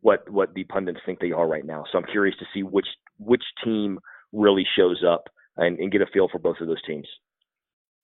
what 0.00 0.28
what 0.28 0.52
the 0.52 0.64
pundits 0.64 0.98
think 1.06 1.20
they 1.20 1.32
are 1.32 1.46
right 1.46 1.64
now. 1.64 1.84
So 1.90 1.98
I'm 1.98 2.04
curious 2.04 2.36
to 2.40 2.46
see 2.52 2.62
which 2.62 2.88
which 3.18 3.44
team 3.64 4.00
really 4.32 4.66
shows 4.76 5.02
up 5.08 5.28
and, 5.56 5.78
and 5.78 5.90
get 5.90 6.02
a 6.02 6.06
feel 6.06 6.28
for 6.30 6.38
both 6.38 6.56
of 6.60 6.66
those 6.66 6.82
teams. 6.86 7.06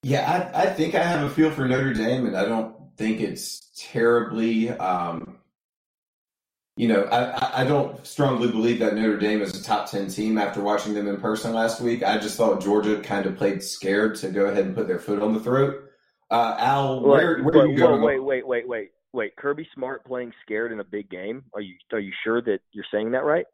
Yeah, 0.02 0.50
I, 0.54 0.62
I 0.62 0.66
think 0.66 0.94
I 0.94 1.02
have 1.02 1.24
a 1.24 1.30
feel 1.30 1.50
for 1.50 1.66
Notre 1.66 1.92
Dame, 1.92 2.26
and 2.26 2.36
I 2.36 2.44
don't 2.44 2.74
think 2.96 3.20
it's 3.20 3.72
terribly. 3.76 4.70
Um, 4.70 5.38
you 6.76 6.88
know, 6.88 7.04
I, 7.04 7.62
I 7.62 7.64
don't 7.64 8.06
strongly 8.06 8.48
believe 8.48 8.80
that 8.80 8.94
Notre 8.94 9.16
Dame 9.16 9.40
is 9.40 9.58
a 9.58 9.64
top 9.64 9.90
10 9.90 10.08
team 10.08 10.36
after 10.36 10.60
watching 10.60 10.92
them 10.92 11.08
in 11.08 11.18
person 11.18 11.54
last 11.54 11.80
week. 11.80 12.02
I 12.02 12.18
just 12.18 12.36
thought 12.36 12.60
Georgia 12.60 13.00
kind 13.00 13.24
of 13.24 13.36
played 13.36 13.62
scared 13.62 14.16
to 14.16 14.28
go 14.28 14.44
ahead 14.44 14.66
and 14.66 14.74
put 14.74 14.86
their 14.86 14.98
foot 14.98 15.22
on 15.22 15.32
the 15.32 15.40
throat. 15.40 15.84
Uh, 16.30 16.54
Al, 16.58 17.00
where, 17.00 17.42
where 17.42 17.62
are 17.62 17.66
you 17.66 17.78
going? 17.78 18.02
Wait, 18.02 18.22
wait, 18.22 18.46
wait, 18.46 18.68
wait, 18.68 18.90
wait. 19.12 19.36
Kirby 19.36 19.66
Smart 19.74 20.04
playing 20.04 20.32
scared 20.44 20.70
in 20.70 20.80
a 20.80 20.84
big 20.84 21.08
game. 21.08 21.44
Are 21.54 21.60
you 21.60 21.76
are 21.92 22.00
you 22.00 22.12
sure 22.24 22.42
that 22.42 22.58
you're 22.72 22.84
saying 22.92 23.12
that 23.12 23.24
right? 23.24 23.46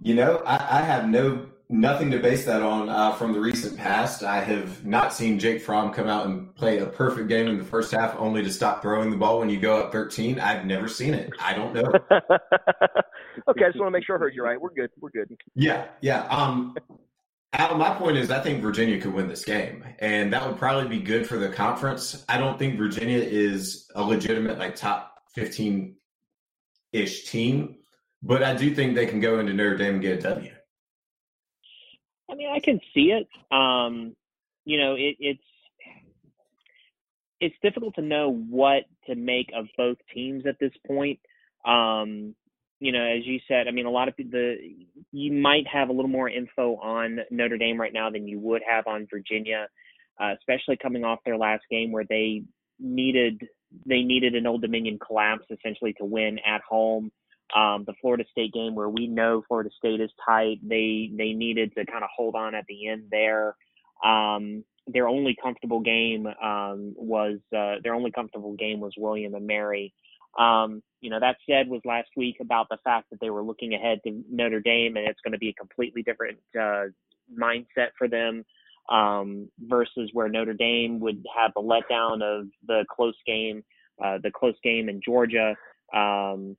You 0.00 0.14
know, 0.14 0.42
I, 0.46 0.78
I 0.78 0.82
have 0.82 1.08
no 1.08 1.46
nothing 1.68 2.10
to 2.10 2.18
base 2.18 2.44
that 2.44 2.62
on 2.62 2.88
uh, 2.88 3.12
from 3.12 3.32
the 3.32 3.40
recent 3.40 3.76
past. 3.76 4.22
I 4.22 4.42
have 4.42 4.84
not 4.84 5.12
seen 5.12 5.38
Jake 5.38 5.62
Fromm 5.62 5.92
come 5.92 6.06
out 6.06 6.26
and 6.26 6.54
play 6.54 6.78
a 6.78 6.86
perfect 6.86 7.28
game 7.28 7.48
in 7.48 7.58
the 7.58 7.64
first 7.64 7.92
half, 7.92 8.14
only 8.18 8.42
to 8.42 8.52
stop 8.52 8.82
throwing 8.82 9.10
the 9.10 9.16
ball 9.16 9.38
when 9.40 9.48
you 9.48 9.58
go 9.58 9.76
up 9.76 9.92
13. 9.92 10.38
I've 10.38 10.64
never 10.64 10.88
seen 10.88 11.14
it. 11.14 11.30
I 11.40 11.54
don't 11.54 11.74
know. 11.74 11.82
okay, 12.10 13.64
I 13.64 13.68
just 13.68 13.78
want 13.78 13.88
to 13.88 13.90
make 13.90 14.04
sure 14.04 14.16
I 14.16 14.18
heard 14.18 14.34
you 14.34 14.44
right. 14.44 14.60
We're 14.60 14.70
good. 14.70 14.90
We're 15.00 15.10
good. 15.10 15.36
Yeah, 15.54 15.86
yeah. 16.00 16.22
Um, 16.26 16.76
Al, 17.52 17.76
my 17.76 17.94
point 17.94 18.16
is, 18.16 18.30
I 18.30 18.40
think 18.40 18.62
Virginia 18.62 19.00
could 19.00 19.14
win 19.14 19.28
this 19.28 19.44
game, 19.44 19.84
and 19.98 20.32
that 20.32 20.46
would 20.46 20.58
probably 20.58 20.88
be 20.88 21.02
good 21.02 21.26
for 21.26 21.38
the 21.38 21.48
conference. 21.48 22.24
I 22.28 22.38
don't 22.38 22.58
think 22.58 22.76
Virginia 22.76 23.18
is 23.18 23.90
a 23.94 24.02
legitimate 24.02 24.58
like 24.58 24.76
top 24.76 25.14
15 25.34 25.96
ish 26.92 27.24
team, 27.30 27.76
but 28.22 28.42
I 28.42 28.54
do 28.54 28.74
think 28.74 28.94
they 28.94 29.06
can 29.06 29.20
go 29.20 29.38
into 29.38 29.52
Notre 29.52 29.76
Dame 29.76 29.94
and 29.94 30.02
get 30.02 30.18
a 30.18 30.22
W. 30.22 30.52
I 32.30 32.34
mean, 32.34 32.48
I 32.48 32.60
can 32.60 32.80
see 32.94 33.12
it. 33.12 33.28
Um, 33.54 34.14
you 34.64 34.78
know, 34.78 34.94
it, 34.94 35.16
it's 35.20 35.42
it's 37.40 37.54
difficult 37.62 37.94
to 37.96 38.02
know 38.02 38.32
what 38.32 38.84
to 39.06 39.14
make 39.14 39.50
of 39.54 39.66
both 39.76 39.98
teams 40.12 40.44
at 40.46 40.58
this 40.58 40.72
point. 40.86 41.20
Um, 41.64 42.34
you 42.80 42.92
know, 42.92 43.02
as 43.02 43.26
you 43.26 43.40
said, 43.48 43.68
I 43.68 43.70
mean, 43.70 43.86
a 43.86 43.90
lot 43.90 44.08
of 44.08 44.14
the 44.16 44.56
you 45.12 45.32
might 45.32 45.66
have 45.66 45.88
a 45.88 45.92
little 45.92 46.10
more 46.10 46.28
info 46.28 46.76
on 46.76 47.20
Notre 47.30 47.58
Dame 47.58 47.80
right 47.80 47.92
now 47.92 48.10
than 48.10 48.28
you 48.28 48.38
would 48.40 48.62
have 48.68 48.86
on 48.86 49.06
Virginia, 49.10 49.68
uh, 50.20 50.34
especially 50.38 50.76
coming 50.76 51.04
off 51.04 51.20
their 51.24 51.38
last 51.38 51.62
game 51.70 51.92
where 51.92 52.04
they 52.08 52.42
needed 52.78 53.46
they 53.84 54.02
needed 54.02 54.34
an 54.34 54.46
Old 54.46 54.62
Dominion 54.62 54.98
collapse 54.98 55.44
essentially 55.50 55.92
to 55.94 56.04
win 56.04 56.38
at 56.46 56.60
home 56.68 57.10
um, 57.54 57.84
the 57.86 57.94
Florida 58.00 58.24
State 58.30 58.52
game 58.52 58.74
where 58.74 58.88
we 58.88 59.06
know 59.06 59.42
Florida 59.46 59.70
State 59.76 60.00
is 60.00 60.10
tight. 60.24 60.58
They 60.62 61.10
they 61.16 61.32
needed 61.32 61.72
to 61.76 61.86
kind 61.86 62.02
of 62.02 62.10
hold 62.14 62.34
on 62.34 62.54
at 62.54 62.64
the 62.68 62.88
end 62.88 63.04
there. 63.10 63.56
Um, 64.04 64.64
their 64.86 65.08
only 65.08 65.36
comfortable 65.42 65.80
game 65.80 66.26
um, 66.26 66.94
was 66.96 67.38
uh, 67.56 67.76
their 67.82 67.94
only 67.94 68.10
comfortable 68.10 68.54
game 68.54 68.80
was 68.80 68.92
William 68.96 69.34
and 69.34 69.46
Mary. 69.46 69.92
Um, 70.38 70.82
you 71.00 71.10
know 71.10 71.20
that 71.20 71.36
said 71.48 71.68
was 71.68 71.80
last 71.84 72.08
week 72.16 72.36
about 72.40 72.68
the 72.68 72.78
fact 72.84 73.10
that 73.10 73.20
they 73.20 73.30
were 73.30 73.42
looking 73.42 73.74
ahead 73.74 74.00
to 74.04 74.22
Notre 74.30 74.60
Dame 74.60 74.96
and 74.96 75.08
it's 75.08 75.20
going 75.20 75.32
to 75.32 75.38
be 75.38 75.48
a 75.48 75.54
completely 75.54 76.02
different 76.02 76.38
uh, 76.58 76.86
mindset 77.32 77.90
for 77.96 78.08
them 78.08 78.44
um, 78.90 79.48
versus 79.60 80.10
where 80.12 80.28
Notre 80.28 80.54
Dame 80.54 81.00
would 81.00 81.24
have 81.36 81.52
the 81.54 81.62
letdown 81.62 82.22
of 82.22 82.48
the 82.66 82.84
close 82.90 83.16
game, 83.26 83.64
uh, 84.02 84.18
the 84.22 84.30
close 84.30 84.56
game 84.62 84.88
in 84.88 85.00
Georgia. 85.04 85.54
Um, 85.94 86.56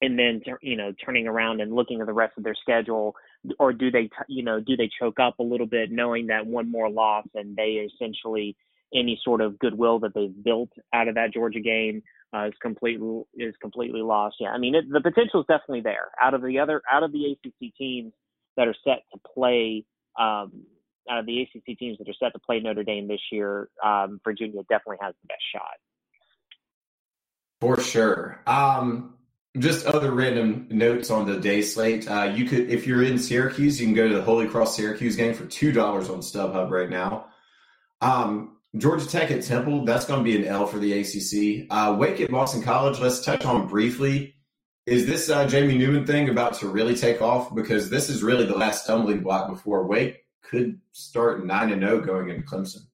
and 0.00 0.18
then 0.18 0.40
you 0.62 0.76
know 0.76 0.92
turning 1.04 1.26
around 1.26 1.60
and 1.60 1.72
looking 1.72 2.00
at 2.00 2.06
the 2.06 2.12
rest 2.12 2.34
of 2.36 2.44
their 2.44 2.54
schedule 2.54 3.14
or 3.58 3.72
do 3.72 3.90
they 3.90 4.08
you 4.28 4.42
know 4.42 4.60
do 4.60 4.76
they 4.76 4.90
choke 4.98 5.20
up 5.20 5.38
a 5.38 5.42
little 5.42 5.66
bit 5.66 5.90
knowing 5.90 6.26
that 6.28 6.46
one 6.46 6.70
more 6.70 6.90
loss 6.90 7.26
and 7.34 7.56
they 7.56 7.88
essentially 7.92 8.56
any 8.94 9.20
sort 9.24 9.40
of 9.40 9.58
goodwill 9.58 10.00
that 10.00 10.14
they've 10.14 10.42
built 10.42 10.70
out 10.92 11.08
of 11.08 11.14
that 11.14 11.32
Georgia 11.32 11.60
game 11.60 12.02
uh, 12.34 12.46
is 12.46 12.54
completely 12.60 13.22
is 13.34 13.54
completely 13.60 14.02
lost. 14.02 14.36
Yeah, 14.40 14.50
I 14.50 14.58
mean 14.58 14.74
it, 14.74 14.84
the 14.90 15.00
potential 15.00 15.40
is 15.40 15.46
definitely 15.46 15.82
there. 15.82 16.10
Out 16.20 16.34
of 16.34 16.42
the 16.42 16.58
other 16.58 16.82
out 16.90 17.02
of 17.02 17.12
the 17.12 17.32
ACC 17.32 17.74
teams 17.76 18.12
that 18.56 18.68
are 18.68 18.74
set 18.84 19.02
to 19.12 19.20
play, 19.34 19.84
um, 20.18 20.64
out 21.08 21.20
of 21.20 21.26
the 21.26 21.42
ACC 21.42 21.78
teams 21.78 21.98
that 21.98 22.08
are 22.08 22.14
set 22.20 22.32
to 22.32 22.38
play 22.38 22.60
Notre 22.60 22.84
Dame 22.84 23.08
this 23.08 23.20
year, 23.32 23.68
um, 23.84 24.20
Virginia 24.24 24.62
definitely 24.68 24.98
has 25.00 25.14
the 25.22 25.28
best 25.28 25.42
shot. 25.52 25.78
For 27.60 27.80
sure. 27.80 28.42
Um, 28.46 29.14
just 29.58 29.86
other 29.86 30.12
random 30.12 30.66
notes 30.70 31.10
on 31.10 31.26
the 31.26 31.38
day 31.38 31.62
slate. 31.62 32.08
Uh, 32.08 32.32
you 32.34 32.44
could, 32.44 32.70
if 32.70 32.86
you're 32.86 33.02
in 33.02 33.18
Syracuse, 33.18 33.80
you 33.80 33.86
can 33.86 33.94
go 33.94 34.08
to 34.08 34.14
the 34.14 34.22
Holy 34.22 34.46
Cross 34.46 34.76
Syracuse 34.76 35.16
game 35.16 35.34
for 35.34 35.44
two 35.46 35.72
dollars 35.72 36.08
on 36.08 36.20
StubHub 36.20 36.70
right 36.70 36.90
now. 36.90 37.26
Um, 38.00 38.56
Georgia 38.76 39.06
Tech 39.06 39.30
at 39.30 39.42
Temple, 39.42 39.84
that's 39.84 40.04
going 40.04 40.20
to 40.20 40.24
be 40.24 40.36
an 40.36 40.44
L 40.44 40.66
for 40.66 40.78
the 40.78 40.92
ACC. 41.00 41.66
Uh, 41.70 41.96
Wake 41.98 42.20
at 42.20 42.30
Boston 42.30 42.62
College, 42.62 43.00
let's 43.00 43.24
touch 43.24 43.44
on 43.44 43.66
briefly. 43.66 44.36
Is 44.86 45.06
this 45.06 45.28
uh, 45.28 45.46
Jamie 45.46 45.76
Newman 45.76 46.06
thing 46.06 46.28
about 46.28 46.54
to 46.54 46.68
really 46.68 46.94
take 46.94 47.20
off? 47.20 47.54
Because 47.54 47.90
this 47.90 48.08
is 48.08 48.22
really 48.22 48.46
the 48.46 48.56
last 48.56 48.84
stumbling 48.84 49.22
block 49.22 49.50
before 49.50 49.86
Wake 49.86 50.24
could 50.42 50.80
start 50.92 51.44
nine 51.44 51.70
and 51.70 51.82
zero 51.82 51.98
oh 51.98 52.00
going 52.00 52.28
into 52.30 52.42
Clemson. 52.42 52.86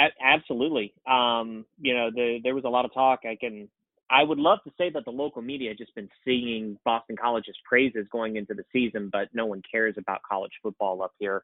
A- 0.00 0.24
absolutely. 0.24 0.94
Um, 1.06 1.66
you 1.80 1.94
know, 1.94 2.10
the, 2.10 2.38
there 2.42 2.54
was 2.54 2.64
a 2.64 2.68
lot 2.68 2.84
of 2.84 2.94
talk. 2.94 3.20
I 3.24 3.36
can, 3.36 3.68
I 4.10 4.22
would 4.22 4.38
love 4.38 4.58
to 4.64 4.72
say 4.78 4.90
that 4.90 5.04
the 5.04 5.10
local 5.10 5.42
media 5.42 5.74
just 5.74 5.94
been 5.94 6.08
singing 6.24 6.78
Boston 6.84 7.16
College's 7.16 7.56
praises 7.68 8.06
going 8.10 8.36
into 8.36 8.54
the 8.54 8.64
season, 8.72 9.10
but 9.12 9.28
no 9.34 9.46
one 9.46 9.62
cares 9.70 9.94
about 9.98 10.20
college 10.28 10.52
football 10.62 11.02
up 11.02 11.12
here. 11.18 11.42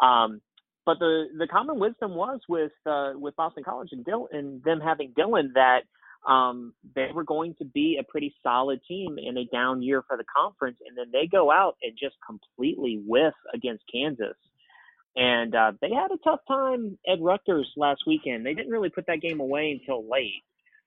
Um, 0.00 0.40
but 0.86 0.98
the 1.00 1.26
the 1.36 1.46
common 1.46 1.78
wisdom 1.78 2.14
was 2.14 2.40
with 2.48 2.72
uh, 2.86 3.12
with 3.14 3.36
Boston 3.36 3.62
College 3.62 3.90
and 3.92 4.04
Dill 4.06 4.28
and 4.32 4.62
them 4.64 4.80
having 4.80 5.12
Dillon 5.14 5.52
that 5.54 5.80
um, 6.26 6.72
they 6.94 7.08
were 7.12 7.24
going 7.24 7.54
to 7.58 7.66
be 7.66 7.98
a 8.00 8.10
pretty 8.10 8.34
solid 8.42 8.80
team 8.88 9.18
in 9.18 9.36
a 9.36 9.44
down 9.44 9.82
year 9.82 10.02
for 10.08 10.16
the 10.16 10.24
conference, 10.34 10.78
and 10.86 10.96
then 10.96 11.08
they 11.12 11.26
go 11.26 11.50
out 11.50 11.76
and 11.82 11.92
just 12.00 12.16
completely 12.26 13.02
whiff 13.06 13.34
against 13.52 13.84
Kansas 13.92 14.36
and 15.16 15.54
uh, 15.54 15.72
they 15.80 15.90
had 15.90 16.10
a 16.12 16.18
tough 16.22 16.40
time 16.46 16.98
at 17.10 17.20
Rutgers 17.20 17.70
last 17.76 18.02
weekend. 18.06 18.44
They 18.44 18.54
didn't 18.54 18.70
really 18.70 18.90
put 18.90 19.06
that 19.06 19.20
game 19.20 19.40
away 19.40 19.78
until 19.80 20.08
late. 20.08 20.42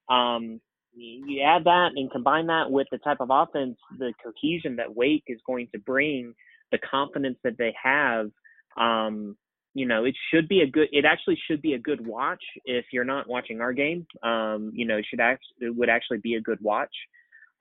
Um, 0.10 0.62
you 0.94 1.42
add 1.42 1.64
that 1.66 1.92
and 1.96 2.12
combine 2.12 2.48
that 2.48 2.70
with 2.70 2.88
the 2.92 2.98
type 2.98 3.22
of 3.22 3.30
offense, 3.32 3.78
the 3.98 4.14
cohesion 4.24 4.76
that 4.78 4.94
Wake 4.94 5.24
is 5.28 5.40
going 5.46 5.70
to 5.74 5.80
bring, 5.80 6.34
the 6.72 6.80
confidence 6.80 7.38
that 7.44 7.58
they 7.58 7.74
have. 7.82 8.30
Um, 8.78 9.38
you 9.74 9.86
know, 9.86 10.04
it 10.04 10.16
should 10.34 10.50
be 10.50 10.62
a 10.62 10.68
good. 10.68 10.90
It 10.92 11.06
actually 11.06 11.40
should 11.48 11.62
be 11.62 11.74
a 11.74 11.80
good 11.80 12.06
watch 12.06 12.44
if 12.66 12.86
you're 12.92 13.06
not 13.06 13.30
watching 13.30 13.62
our 13.62 13.72
game. 13.72 14.06
Um, 14.22 14.72
you 14.74 14.86
know, 14.86 14.98
it 14.98 15.06
should 15.10 15.22
actually 15.22 15.68
it 15.68 15.76
would 15.76 15.90
actually 15.90 16.18
be 16.18 16.36
a 16.36 16.42
good 16.42 16.60
watch. 16.62 16.94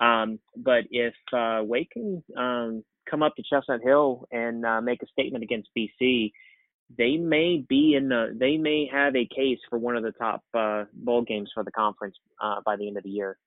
Um, 0.00 0.40
but 0.56 0.84
if 0.90 1.14
uh, 1.32 1.60
Wake 1.62 1.90
can 1.90 2.22
um, 2.36 2.84
come 3.08 3.22
up 3.22 3.36
to 3.36 3.42
Chestnut 3.42 3.80
Hill 3.82 4.26
and 4.32 4.64
uh, 4.64 4.80
make 4.80 5.02
a 5.02 5.06
statement 5.06 5.44
against 5.44 5.68
BC, 5.76 6.32
they 6.96 7.16
may 7.16 7.64
be 7.68 7.94
in 7.94 8.08
the 8.08 8.34
they 8.38 8.56
may 8.56 8.88
have 8.92 9.14
a 9.16 9.26
case 9.26 9.58
for 9.68 9.78
one 9.78 9.96
of 9.96 10.02
the 10.02 10.12
top 10.12 10.42
uh, 10.54 10.84
bowl 10.92 11.22
games 11.22 11.50
for 11.54 11.64
the 11.64 11.70
conference 11.70 12.16
uh, 12.42 12.56
by 12.64 12.76
the 12.76 12.86
end 12.86 12.96
of 12.96 13.04
the 13.04 13.10
year. 13.10 13.38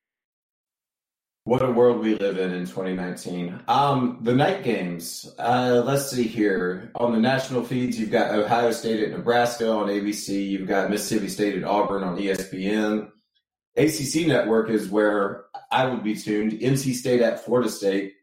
What 1.45 1.61
a 1.61 1.69
world 1.69 1.99
we 1.99 2.15
live 2.15 2.37
in 2.37 2.53
in 2.53 2.65
2019. 2.65 3.63
Um, 3.67 4.19
the 4.21 4.33
night 4.33 4.63
games. 4.63 5.29
Uh, 5.37 5.83
let's 5.85 6.09
see 6.09 6.23
here. 6.23 6.89
On 6.95 7.11
the 7.11 7.19
national 7.19 7.65
feeds, 7.65 7.99
you've 7.99 8.11
got 8.11 8.33
Ohio 8.33 8.71
State 8.71 9.03
at 9.03 9.11
Nebraska 9.11 9.69
on 9.69 9.87
ABC. 9.87 10.49
You've 10.49 10.69
got 10.69 10.89
Mississippi 10.89 11.27
State 11.27 11.57
at 11.57 11.65
Auburn 11.65 12.03
on 12.03 12.17
ESPN. 12.17 13.09
ACC 13.75 14.25
Network 14.25 14.69
is 14.69 14.87
where 14.87 15.45
I 15.69 15.85
would 15.85 16.01
be 16.01 16.15
tuned. 16.15 16.53
NC 16.53 16.93
State 16.93 17.21
at 17.21 17.43
Florida 17.43 17.69
State 17.69 18.13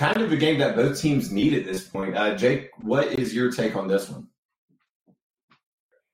kind 0.00 0.22
of 0.22 0.32
a 0.32 0.36
game 0.36 0.58
that 0.58 0.74
both 0.74 0.98
teams 0.98 1.30
need 1.30 1.52
at 1.52 1.66
this 1.66 1.86
point. 1.86 2.16
Uh, 2.16 2.34
Jake, 2.34 2.70
what 2.80 3.18
is 3.18 3.34
your 3.34 3.52
take 3.52 3.76
on 3.76 3.86
this 3.86 4.08
one? 4.08 4.26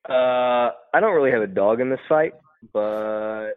Uh, 0.09 0.70
I 0.93 1.01
don't 1.01 1.14
really 1.14 1.30
have 1.30 1.43
a 1.43 1.47
dog 1.47 1.80
in 1.80 1.89
this 1.89 2.01
fight, 2.09 2.34
but 2.72 3.53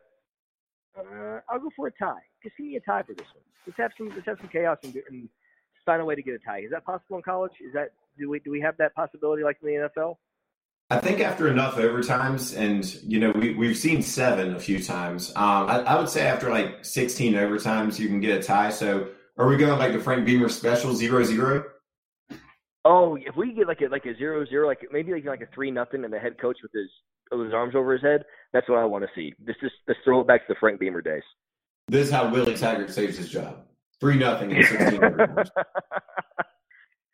uh, 0.95 1.39
I'll 1.49 1.59
go 1.59 1.71
for 1.75 1.87
a 1.87 1.91
tie. 1.91 2.21
Just 2.43 2.55
give 2.57 2.67
me 2.67 2.75
a 2.75 2.79
tie 2.81 3.01
for 3.01 3.15
this 3.15 3.25
one. 3.33 3.43
Let's 3.65 3.77
have 3.79 3.91
some 3.97 4.09
let's 4.09 4.27
have 4.27 4.37
some 4.39 4.49
chaos 4.49 4.77
and, 4.83 4.95
and 5.09 5.29
find 5.83 5.99
a 5.99 6.05
way 6.05 6.13
to 6.13 6.21
get 6.21 6.35
a 6.35 6.39
tie. 6.39 6.59
Is 6.59 6.71
that 6.71 6.85
possible 6.85 7.17
in 7.17 7.23
college? 7.23 7.53
Is 7.59 7.73
that 7.73 7.89
do 8.17 8.29
we 8.29 8.39
do 8.39 8.51
we 8.51 8.61
have 8.61 8.77
that 8.77 8.93
possibility 8.93 9.43
like 9.43 9.57
in 9.63 9.67
the 9.67 9.89
NFL? 9.89 10.15
I 10.91 10.99
think 10.99 11.21
after 11.21 11.47
enough 11.47 11.75
overtimes, 11.75 12.57
and 12.57 12.85
you 13.03 13.19
know, 13.19 13.31
we 13.31 13.53
we've 13.53 13.77
seen 13.77 14.01
seven 14.03 14.55
a 14.55 14.59
few 14.59 14.81
times. 14.81 15.29
Um, 15.35 15.69
I, 15.69 15.79
I 15.81 15.99
would 15.99 16.09
say 16.09 16.27
after 16.27 16.49
like 16.49 16.85
sixteen 16.85 17.33
overtimes, 17.33 17.99
you 17.99 18.07
can 18.07 18.19
get 18.19 18.39
a 18.39 18.43
tie. 18.43 18.69
So, 18.69 19.09
are 19.39 19.47
we 19.47 19.55
going 19.55 19.79
like 19.79 19.93
the 19.93 19.99
Frank 19.99 20.25
Beamer 20.25 20.49
special 20.49 20.93
zero 20.93 21.23
zero? 21.23 21.63
Oh, 22.83 23.15
if 23.15 23.35
we 23.37 23.53
get 23.53 23.67
like 23.67 23.81
a 23.81 23.87
like 23.87 24.05
a 24.05 24.15
zero 24.17 24.45
zero, 24.45 24.67
like 24.67 24.85
maybe 24.91 25.13
like 25.13 25.25
like 25.25 25.41
a 25.41 25.47
three 25.55 25.71
nothing, 25.71 26.03
and 26.03 26.13
the 26.13 26.19
head 26.19 26.37
coach 26.39 26.57
with 26.61 26.73
his 26.73 26.89
with 27.31 27.45
his 27.45 27.53
arms 27.53 27.73
over 27.73 27.93
his 27.93 28.01
head, 28.01 28.25
that's 28.51 28.67
what 28.67 28.79
I 28.79 28.85
want 28.85 29.05
to 29.05 29.09
see. 29.15 29.33
This 29.39 29.55
is 29.61 29.71
let's 29.87 29.99
throw 30.03 30.19
it 30.19 30.27
back 30.27 30.45
to 30.45 30.53
the 30.53 30.59
Frank 30.59 30.79
Beamer 30.79 31.01
days. 31.01 31.23
This 31.87 32.07
is 32.07 32.13
how 32.13 32.29
Willie 32.29 32.55
Taggart 32.55 32.91
saves 32.91 33.17
his 33.17 33.29
job. 33.29 33.65
Three 34.01 34.17
nothing 34.17 34.51
in 34.51 34.63
sixteen. 34.63 34.99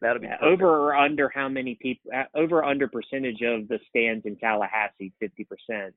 That'll 0.01 0.19
be 0.19 0.28
yeah, 0.28 0.38
over 0.41 0.65
or 0.65 0.95
under 0.95 1.30
how 1.30 1.47
many 1.47 1.76
people 1.76 2.11
uh, 2.15 2.23
over 2.36 2.57
or 2.59 2.65
under 2.65 2.88
percentage 2.88 3.41
of 3.41 3.67
the 3.67 3.80
stands 3.89 4.26
in 4.26 4.36
Tallahassee, 4.38 5.13
fifty 5.19 5.45
percent. 5.45 5.93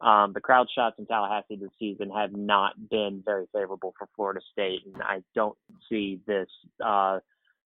Um, 0.00 0.32
the 0.34 0.40
crowd 0.40 0.68
shots 0.74 0.96
in 0.98 1.06
Tallahassee 1.06 1.56
this 1.56 1.70
season 1.78 2.10
have 2.10 2.32
not 2.32 2.74
been 2.90 3.22
very 3.24 3.46
favorable 3.52 3.94
for 3.98 4.08
Florida 4.14 4.40
State, 4.52 4.80
and 4.84 5.02
I 5.02 5.22
don't 5.34 5.56
see 5.88 6.20
this 6.26 6.48
uh, 6.84 7.20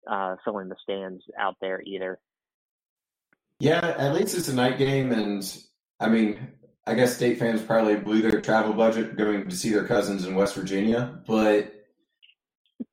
uh, 0.10 0.36
filling 0.44 0.68
the 0.68 0.76
stands 0.84 1.24
out 1.40 1.56
there 1.62 1.82
either. 1.86 2.20
Yeah, 3.60 3.96
at 3.98 4.14
least 4.14 4.38
it's 4.38 4.50
a 4.50 4.54
night 4.54 4.78
game, 4.78 5.12
and 5.12 5.58
I 6.00 6.10
mean, 6.10 6.50
I 6.86 6.94
guess 6.96 7.16
state 7.16 7.40
fans 7.40 7.62
probably 7.62 7.96
blew 7.96 8.22
their 8.22 8.42
travel 8.42 8.74
budget 8.74 9.18
going 9.18 9.50
to 9.50 9.56
see 9.56 9.70
their 9.70 9.86
cousins 9.86 10.26
in 10.26 10.36
West 10.36 10.56
Virginia, 10.56 11.20
but 11.26 11.74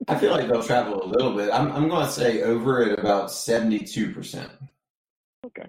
I 0.08 0.16
feel 0.16 0.30
like 0.30 0.48
they'll 0.48 0.62
travel 0.62 1.02
a 1.02 1.06
little 1.06 1.34
bit. 1.34 1.50
I'm, 1.52 1.70
I'm 1.72 1.88
going 1.88 2.06
to 2.06 2.12
say 2.12 2.42
over 2.42 2.82
at 2.82 2.98
about 2.98 3.28
72%. 3.28 4.50
Okay. 5.46 5.68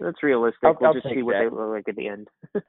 That's 0.00 0.22
realistic. 0.22 0.60
I'll, 0.64 0.76
we'll 0.80 0.88
I'll 0.88 0.94
just 0.94 1.08
see 1.12 1.22
what 1.22 1.34
that. 1.34 1.50
they 1.50 1.56
look 1.56 1.70
like 1.70 1.88
at 1.88 1.96
the 1.96 2.08
end. 2.08 2.28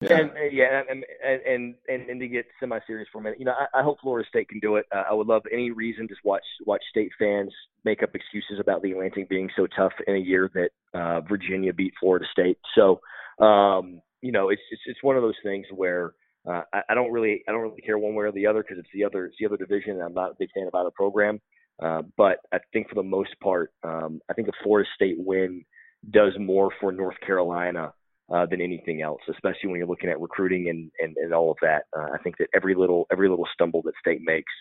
Yeah. 0.00 0.18
And 0.18 0.30
uh, 0.30 0.34
yeah, 0.52 0.82
and 0.90 1.04
and 1.24 1.74
and 1.88 2.10
and 2.10 2.20
to 2.20 2.28
get 2.28 2.44
semi-serious 2.60 3.08
for 3.10 3.18
a 3.18 3.22
minute, 3.22 3.38
you 3.38 3.46
know, 3.46 3.54
I, 3.58 3.80
I 3.80 3.82
hope 3.82 3.98
Florida 4.02 4.28
State 4.28 4.48
can 4.48 4.60
do 4.60 4.76
it. 4.76 4.84
Uh, 4.94 5.04
I 5.10 5.14
would 5.14 5.26
love 5.26 5.42
any 5.50 5.70
reason 5.70 6.06
to 6.08 6.14
watch 6.22 6.44
watch 6.66 6.82
state 6.90 7.12
fans 7.18 7.50
make 7.82 8.02
up 8.02 8.14
excuses 8.14 8.60
about 8.60 8.82
the 8.82 8.92
Atlantic 8.92 9.28
being 9.30 9.48
so 9.56 9.66
tough 9.66 9.92
in 10.06 10.16
a 10.16 10.18
year 10.18 10.50
that 10.52 10.70
uh, 10.98 11.22
Virginia 11.22 11.72
beat 11.72 11.94
Florida 11.98 12.26
State. 12.30 12.58
So, 12.74 13.00
um, 13.42 14.02
you 14.20 14.32
know, 14.32 14.50
it's 14.50 14.60
it's 14.70 14.82
it's 14.84 15.02
one 15.02 15.16
of 15.16 15.22
those 15.22 15.38
things 15.42 15.64
where 15.74 16.12
uh, 16.46 16.62
I, 16.74 16.82
I 16.90 16.94
don't 16.94 17.10
really 17.10 17.42
I 17.48 17.52
don't 17.52 17.62
really 17.62 17.80
care 17.80 17.96
one 17.96 18.14
way 18.14 18.26
or 18.26 18.32
the 18.32 18.46
other 18.46 18.62
because 18.62 18.78
it's 18.78 18.92
the 18.92 19.04
other 19.04 19.24
it's 19.24 19.36
the 19.40 19.46
other 19.46 19.56
division. 19.56 19.92
And 19.92 20.02
I'm 20.02 20.14
not 20.14 20.32
a 20.32 20.36
big 20.38 20.50
fan 20.54 20.66
of 20.66 20.74
either 20.74 20.90
program, 20.94 21.40
uh, 21.82 22.02
but 22.18 22.40
I 22.52 22.58
think 22.70 22.90
for 22.90 22.96
the 22.96 23.02
most 23.02 23.34
part, 23.42 23.72
um, 23.82 24.20
I 24.28 24.34
think 24.34 24.48
a 24.48 24.62
Florida 24.62 24.86
State 24.94 25.16
win 25.18 25.64
does 26.10 26.32
more 26.38 26.70
for 26.80 26.92
North 26.92 27.16
Carolina 27.24 27.92
uh, 28.32 28.46
than 28.46 28.60
anything 28.60 29.02
else, 29.02 29.20
especially 29.30 29.70
when 29.70 29.78
you're 29.78 29.86
looking 29.86 30.10
at 30.10 30.20
recruiting 30.20 30.68
and, 30.68 30.90
and, 31.00 31.16
and 31.16 31.32
all 31.32 31.50
of 31.50 31.56
that. 31.62 31.84
Uh, 31.96 32.08
I 32.14 32.18
think 32.22 32.38
that 32.38 32.48
every 32.54 32.74
little 32.74 33.06
every 33.10 33.28
little 33.28 33.46
stumble 33.52 33.82
that 33.82 33.94
state 34.00 34.20
makes 34.22 34.52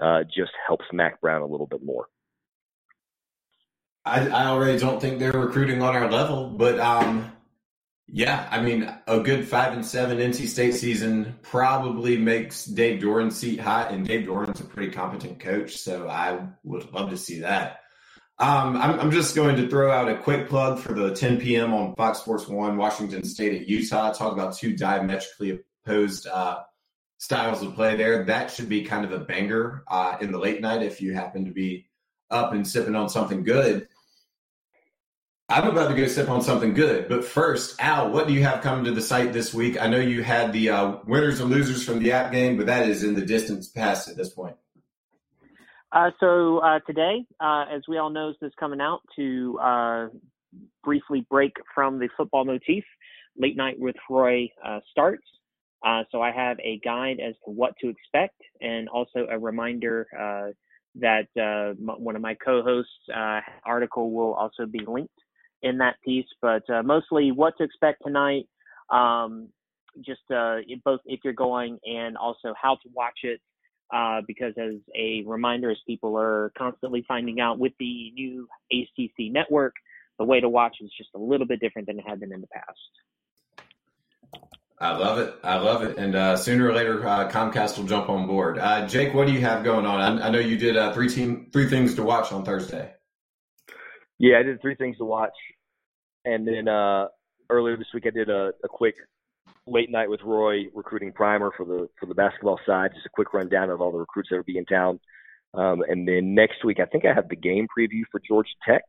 uh, 0.00 0.22
just 0.24 0.52
helps 0.66 0.86
Mack 0.92 1.20
Brown 1.20 1.42
a 1.42 1.46
little 1.46 1.66
bit 1.66 1.84
more. 1.84 2.06
I, 4.04 4.28
I 4.28 4.46
already 4.46 4.78
don't 4.78 5.00
think 5.00 5.18
they're 5.18 5.32
recruiting 5.32 5.82
on 5.82 5.94
our 5.94 6.10
level, 6.10 6.48
but 6.48 6.80
um, 6.80 7.30
yeah, 8.08 8.48
I 8.50 8.60
mean, 8.62 8.92
a 9.06 9.20
good 9.20 9.46
five 9.46 9.74
and 9.74 9.84
seven 9.84 10.18
NC 10.18 10.48
State 10.48 10.74
season 10.74 11.38
probably 11.42 12.16
makes 12.16 12.64
Dave 12.64 13.02
Doeren's 13.02 13.36
seat 13.36 13.60
hot, 13.60 13.92
and 13.92 14.06
Dave 14.06 14.26
Doeren's 14.26 14.60
a 14.60 14.64
pretty 14.64 14.90
competent 14.90 15.38
coach, 15.38 15.76
so 15.76 16.08
I 16.08 16.40
would 16.64 16.92
love 16.92 17.10
to 17.10 17.16
see 17.16 17.40
that. 17.40 17.79
Um, 18.40 18.78
I'm, 18.78 18.98
I'm 18.98 19.10
just 19.10 19.36
going 19.36 19.56
to 19.56 19.68
throw 19.68 19.92
out 19.92 20.08
a 20.08 20.16
quick 20.16 20.48
plug 20.48 20.78
for 20.78 20.94
the 20.94 21.14
10 21.14 21.40
p.m. 21.40 21.74
on 21.74 21.94
Fox 21.94 22.20
Sports 22.20 22.48
One, 22.48 22.78
Washington 22.78 23.22
State 23.22 23.60
at 23.60 23.68
Utah. 23.68 24.14
Talk 24.14 24.32
about 24.32 24.56
two 24.56 24.74
diametrically 24.74 25.60
opposed 25.84 26.26
uh, 26.26 26.60
styles 27.18 27.62
of 27.62 27.74
play 27.74 27.96
there. 27.96 28.24
That 28.24 28.50
should 28.50 28.70
be 28.70 28.82
kind 28.82 29.04
of 29.04 29.12
a 29.12 29.18
banger 29.18 29.84
uh, 29.88 30.16
in 30.22 30.32
the 30.32 30.38
late 30.38 30.62
night 30.62 30.82
if 30.82 31.02
you 31.02 31.12
happen 31.12 31.44
to 31.44 31.50
be 31.50 31.86
up 32.30 32.54
and 32.54 32.66
sipping 32.66 32.94
on 32.94 33.10
something 33.10 33.44
good. 33.44 33.88
I'm 35.50 35.68
about 35.68 35.88
to 35.88 35.94
go 35.94 36.06
sip 36.06 36.30
on 36.30 36.40
something 36.40 36.72
good, 36.72 37.08
but 37.08 37.24
first, 37.24 37.74
Al, 37.78 38.10
what 38.10 38.26
do 38.26 38.32
you 38.32 38.44
have 38.44 38.62
coming 38.62 38.84
to 38.84 38.92
the 38.92 39.02
site 39.02 39.34
this 39.34 39.52
week? 39.52 39.82
I 39.82 39.88
know 39.88 39.98
you 39.98 40.22
had 40.22 40.52
the 40.52 40.70
uh, 40.70 40.96
winners 41.06 41.40
and 41.40 41.50
losers 41.50 41.84
from 41.84 41.98
the 41.98 42.12
app 42.12 42.32
game, 42.32 42.56
but 42.56 42.66
that 42.66 42.88
is 42.88 43.02
in 43.02 43.14
the 43.14 43.26
distance 43.26 43.68
past 43.68 44.08
at 44.08 44.16
this 44.16 44.30
point. 44.30 44.56
Uh, 45.92 46.10
so 46.20 46.58
uh, 46.58 46.78
today, 46.86 47.24
uh, 47.40 47.64
as 47.72 47.82
we 47.88 47.98
all 47.98 48.10
know, 48.10 48.30
is 48.30 48.36
this 48.40 48.52
coming 48.60 48.80
out 48.80 49.00
to 49.16 49.58
uh, 49.60 50.08
briefly 50.84 51.26
break 51.28 51.52
from 51.74 51.98
the 51.98 52.08
football 52.16 52.44
motif. 52.44 52.84
Late 53.36 53.56
night 53.56 53.76
with 53.78 53.96
Roy 54.08 54.48
uh, 54.64 54.80
starts. 54.90 55.26
Uh, 55.84 56.02
so 56.12 56.20
I 56.20 56.30
have 56.30 56.58
a 56.60 56.78
guide 56.84 57.18
as 57.26 57.34
to 57.44 57.50
what 57.50 57.74
to 57.80 57.88
expect, 57.88 58.36
and 58.60 58.88
also 58.88 59.26
a 59.30 59.38
reminder 59.38 60.06
that 60.96 61.28
m- 61.36 61.76
one 61.98 62.16
of 62.16 62.22
my 62.22 62.34
co-hosts' 62.34 62.92
article 63.64 64.10
will 64.10 64.34
also 64.34 64.66
be 64.66 64.80
linked 64.86 65.14
in 65.62 65.78
that 65.78 65.94
piece. 66.04 66.26
But 66.42 66.62
mostly 66.84 67.32
what 67.32 67.56
to 67.58 67.64
expect 67.64 68.02
tonight. 68.04 68.46
Um, 68.90 69.48
just 70.04 70.20
both 70.28 71.00
if 71.06 71.20
you're 71.24 71.32
going 71.32 71.78
and 71.84 72.16
also 72.16 72.52
how 72.60 72.74
to 72.74 72.88
watch 72.92 73.20
it 73.22 73.40
uh, 73.92 74.20
because 74.26 74.54
as 74.56 74.74
a 74.96 75.22
reminder, 75.26 75.70
as 75.70 75.78
people 75.86 76.16
are 76.16 76.52
constantly 76.56 77.04
finding 77.06 77.40
out 77.40 77.58
with 77.58 77.72
the 77.78 78.12
new 78.12 78.48
ACC 78.72 79.30
network, 79.32 79.74
the 80.18 80.24
way 80.24 80.40
to 80.40 80.48
watch 80.48 80.76
is 80.80 80.90
just 80.96 81.10
a 81.14 81.18
little 81.18 81.46
bit 81.46 81.60
different 81.60 81.88
than 81.88 81.98
it 81.98 82.04
had 82.06 82.20
been 82.20 82.32
in 82.32 82.40
the 82.40 82.46
past. 82.48 82.78
I 84.78 84.96
love 84.96 85.18
it. 85.18 85.34
I 85.44 85.58
love 85.58 85.82
it. 85.82 85.98
And 85.98 86.14
uh, 86.14 86.36
sooner 86.36 86.66
or 86.66 86.72
later, 86.72 87.06
uh, 87.06 87.30
Comcast 87.30 87.76
will 87.76 87.84
jump 87.84 88.08
on 88.08 88.26
board. 88.26 88.58
Uh, 88.58 88.86
Jake, 88.86 89.12
what 89.12 89.26
do 89.26 89.32
you 89.32 89.40
have 89.40 89.62
going 89.62 89.84
on? 89.84 90.00
I, 90.00 90.28
I 90.28 90.30
know 90.30 90.38
you 90.38 90.56
did 90.56 90.76
uh, 90.76 90.92
three 90.94 91.08
team 91.08 91.48
three 91.52 91.68
things 91.68 91.96
to 91.96 92.02
watch 92.02 92.32
on 92.32 92.44
Thursday. 92.44 92.90
Yeah, 94.18 94.38
I 94.38 94.42
did 94.42 94.60
three 94.62 94.76
things 94.76 94.96
to 94.98 95.04
watch, 95.04 95.34
and 96.24 96.46
then 96.46 96.68
uh, 96.68 97.08
earlier 97.50 97.76
this 97.76 97.88
week 97.92 98.04
I 98.06 98.10
did 98.10 98.30
a, 98.30 98.52
a 98.64 98.68
quick 98.68 98.94
late 99.66 99.90
night 99.90 100.10
with 100.10 100.20
Roy 100.22 100.64
recruiting 100.74 101.12
primer 101.12 101.50
for 101.56 101.64
the 101.64 101.88
for 101.98 102.06
the 102.06 102.14
basketball 102.14 102.60
side. 102.66 102.90
Just 102.94 103.06
a 103.06 103.10
quick 103.10 103.32
rundown 103.34 103.70
of 103.70 103.80
all 103.80 103.92
the 103.92 103.98
recruits 103.98 104.30
that 104.30 104.36
will 104.36 104.44
be 104.44 104.58
in 104.58 104.66
town. 104.66 105.00
Um, 105.52 105.82
and 105.88 106.06
then 106.06 106.34
next 106.34 106.64
week, 106.64 106.78
I 106.80 106.86
think 106.86 107.04
I 107.04 107.12
have 107.12 107.28
the 107.28 107.36
game 107.36 107.66
preview 107.76 108.02
for 108.10 108.20
Georgia 108.20 108.50
Tech. 108.64 108.82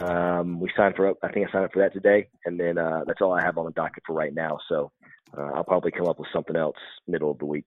Um, 0.00 0.60
we 0.60 0.70
signed 0.76 0.94
for 0.96 1.14
I 1.22 1.32
think 1.32 1.48
I 1.48 1.52
signed 1.52 1.64
up 1.64 1.72
for 1.72 1.82
that 1.82 1.92
today, 1.92 2.28
and 2.44 2.58
then 2.58 2.78
uh, 2.78 3.02
that's 3.06 3.20
all 3.20 3.32
I 3.32 3.42
have 3.42 3.58
on 3.58 3.66
the 3.66 3.72
docket 3.72 4.04
for 4.06 4.12
right 4.12 4.34
now. 4.34 4.58
So 4.68 4.92
uh, 5.36 5.50
I'll 5.54 5.64
probably 5.64 5.90
come 5.90 6.06
up 6.06 6.18
with 6.18 6.28
something 6.32 6.56
else 6.56 6.76
middle 7.08 7.30
of 7.30 7.38
the 7.38 7.46
week. 7.46 7.64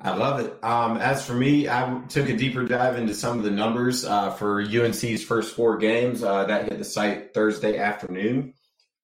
I 0.00 0.14
love 0.16 0.40
it. 0.40 0.52
Um, 0.62 0.96
as 0.96 1.24
for 1.24 1.34
me, 1.34 1.68
I 1.68 2.02
took 2.08 2.28
a 2.28 2.36
deeper 2.36 2.64
dive 2.64 2.98
into 2.98 3.14
some 3.14 3.38
of 3.38 3.44
the 3.44 3.50
numbers 3.50 4.04
uh, 4.04 4.30
for 4.30 4.60
UNC's 4.60 5.22
first 5.22 5.54
four 5.54 5.76
games 5.78 6.22
uh, 6.22 6.44
that 6.44 6.68
hit 6.68 6.78
the 6.78 6.84
site 6.84 7.32
Thursday 7.32 7.78
afternoon. 7.78 8.54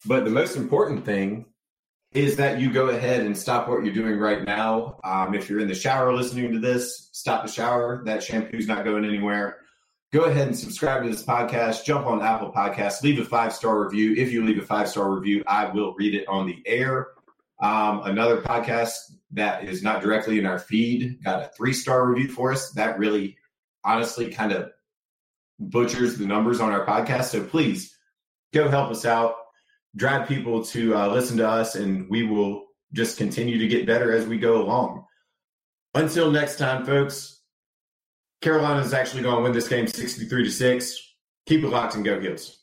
But 0.07 0.25
the 0.25 0.31
most 0.31 0.57
important 0.57 1.05
thing 1.05 1.47
is 2.13 2.37
that 2.37 2.61
you 2.61 2.73
go 2.73 2.89
ahead 2.89 3.25
and 3.25 3.37
stop 3.37 3.69
what 3.69 3.85
you're 3.85 3.95
doing 3.95 4.19
right 4.19 4.45
now. 4.45 4.99
Um, 5.05 5.35
if 5.35 5.49
you're 5.49 5.61
in 5.61 5.69
the 5.69 5.75
shower 5.75 6.13
listening 6.13 6.53
to 6.53 6.59
this, 6.59 7.09
stop 7.13 7.47
the 7.47 7.53
shower. 7.53 8.03
That 8.05 8.23
shampoo's 8.23 8.67
not 8.67 8.85
going 8.85 9.05
anywhere. 9.05 9.59
Go 10.13 10.25
ahead 10.25 10.49
and 10.49 10.59
subscribe 10.59 11.05
to 11.05 11.09
this 11.09 11.23
podcast. 11.23 11.85
Jump 11.85 12.07
on 12.07 12.21
Apple 12.21 12.51
Podcasts. 12.51 13.03
Leave 13.03 13.21
a 13.21 13.25
five 13.25 13.53
star 13.53 13.85
review. 13.85 14.15
If 14.17 14.33
you 14.33 14.45
leave 14.45 14.59
a 14.59 14.67
five 14.67 14.89
star 14.89 15.09
review, 15.09 15.45
I 15.47 15.67
will 15.67 15.95
read 15.95 16.15
it 16.15 16.27
on 16.27 16.47
the 16.47 16.61
air. 16.67 17.09
Um, 17.63 18.03
another 18.05 18.41
podcast 18.41 19.13
that 19.33 19.69
is 19.69 19.83
not 19.83 20.03
directly 20.03 20.39
in 20.39 20.47
our 20.47 20.59
feed 20.59 21.23
got 21.23 21.43
a 21.43 21.51
three 21.57 21.73
star 21.73 22.07
review 22.07 22.29
for 22.29 22.51
us. 22.51 22.73
That 22.73 22.99
really, 22.99 23.37
honestly, 23.85 24.31
kind 24.31 24.51
of 24.51 24.73
butchers 25.61 26.17
the 26.17 26.27
numbers 26.27 26.59
on 26.59 26.73
our 26.73 26.85
podcast. 26.85 27.25
So 27.27 27.45
please 27.45 27.95
go 28.53 28.69
help 28.69 28.91
us 28.91 29.05
out 29.05 29.37
drive 29.97 30.29
people 30.29 30.65
to 30.67 30.95
uh, 30.95 31.09
listen 31.09 31.37
to 31.39 31.49
us, 31.49 31.75
and 31.75 32.09
we 32.09 32.23
will 32.25 32.67
just 32.93 33.19
continue 33.19 33.59
to 33.59 33.69
get 33.69 33.87
better 33.87 34.13
as 34.13 34.27
we 34.27 34.39
go 34.39 34.63
along. 34.63 35.05
Until 35.95 36.31
next 36.31 36.59
time, 36.59 36.85
folks, 36.87 37.41
Carolina 38.41 38.81
is 38.81 38.95
actually 38.95 39.23
going 39.23 39.37
to 39.37 39.43
win 39.43 39.53
this 39.53 39.69
game 39.69 39.87
63 39.87 40.45
to 40.45 40.51
6. 40.51 41.15
Keep 41.47 41.65
it 41.65 41.69
locked 41.69 41.95
and 41.95 42.05
go 42.05 42.21
Gills. 42.21 42.60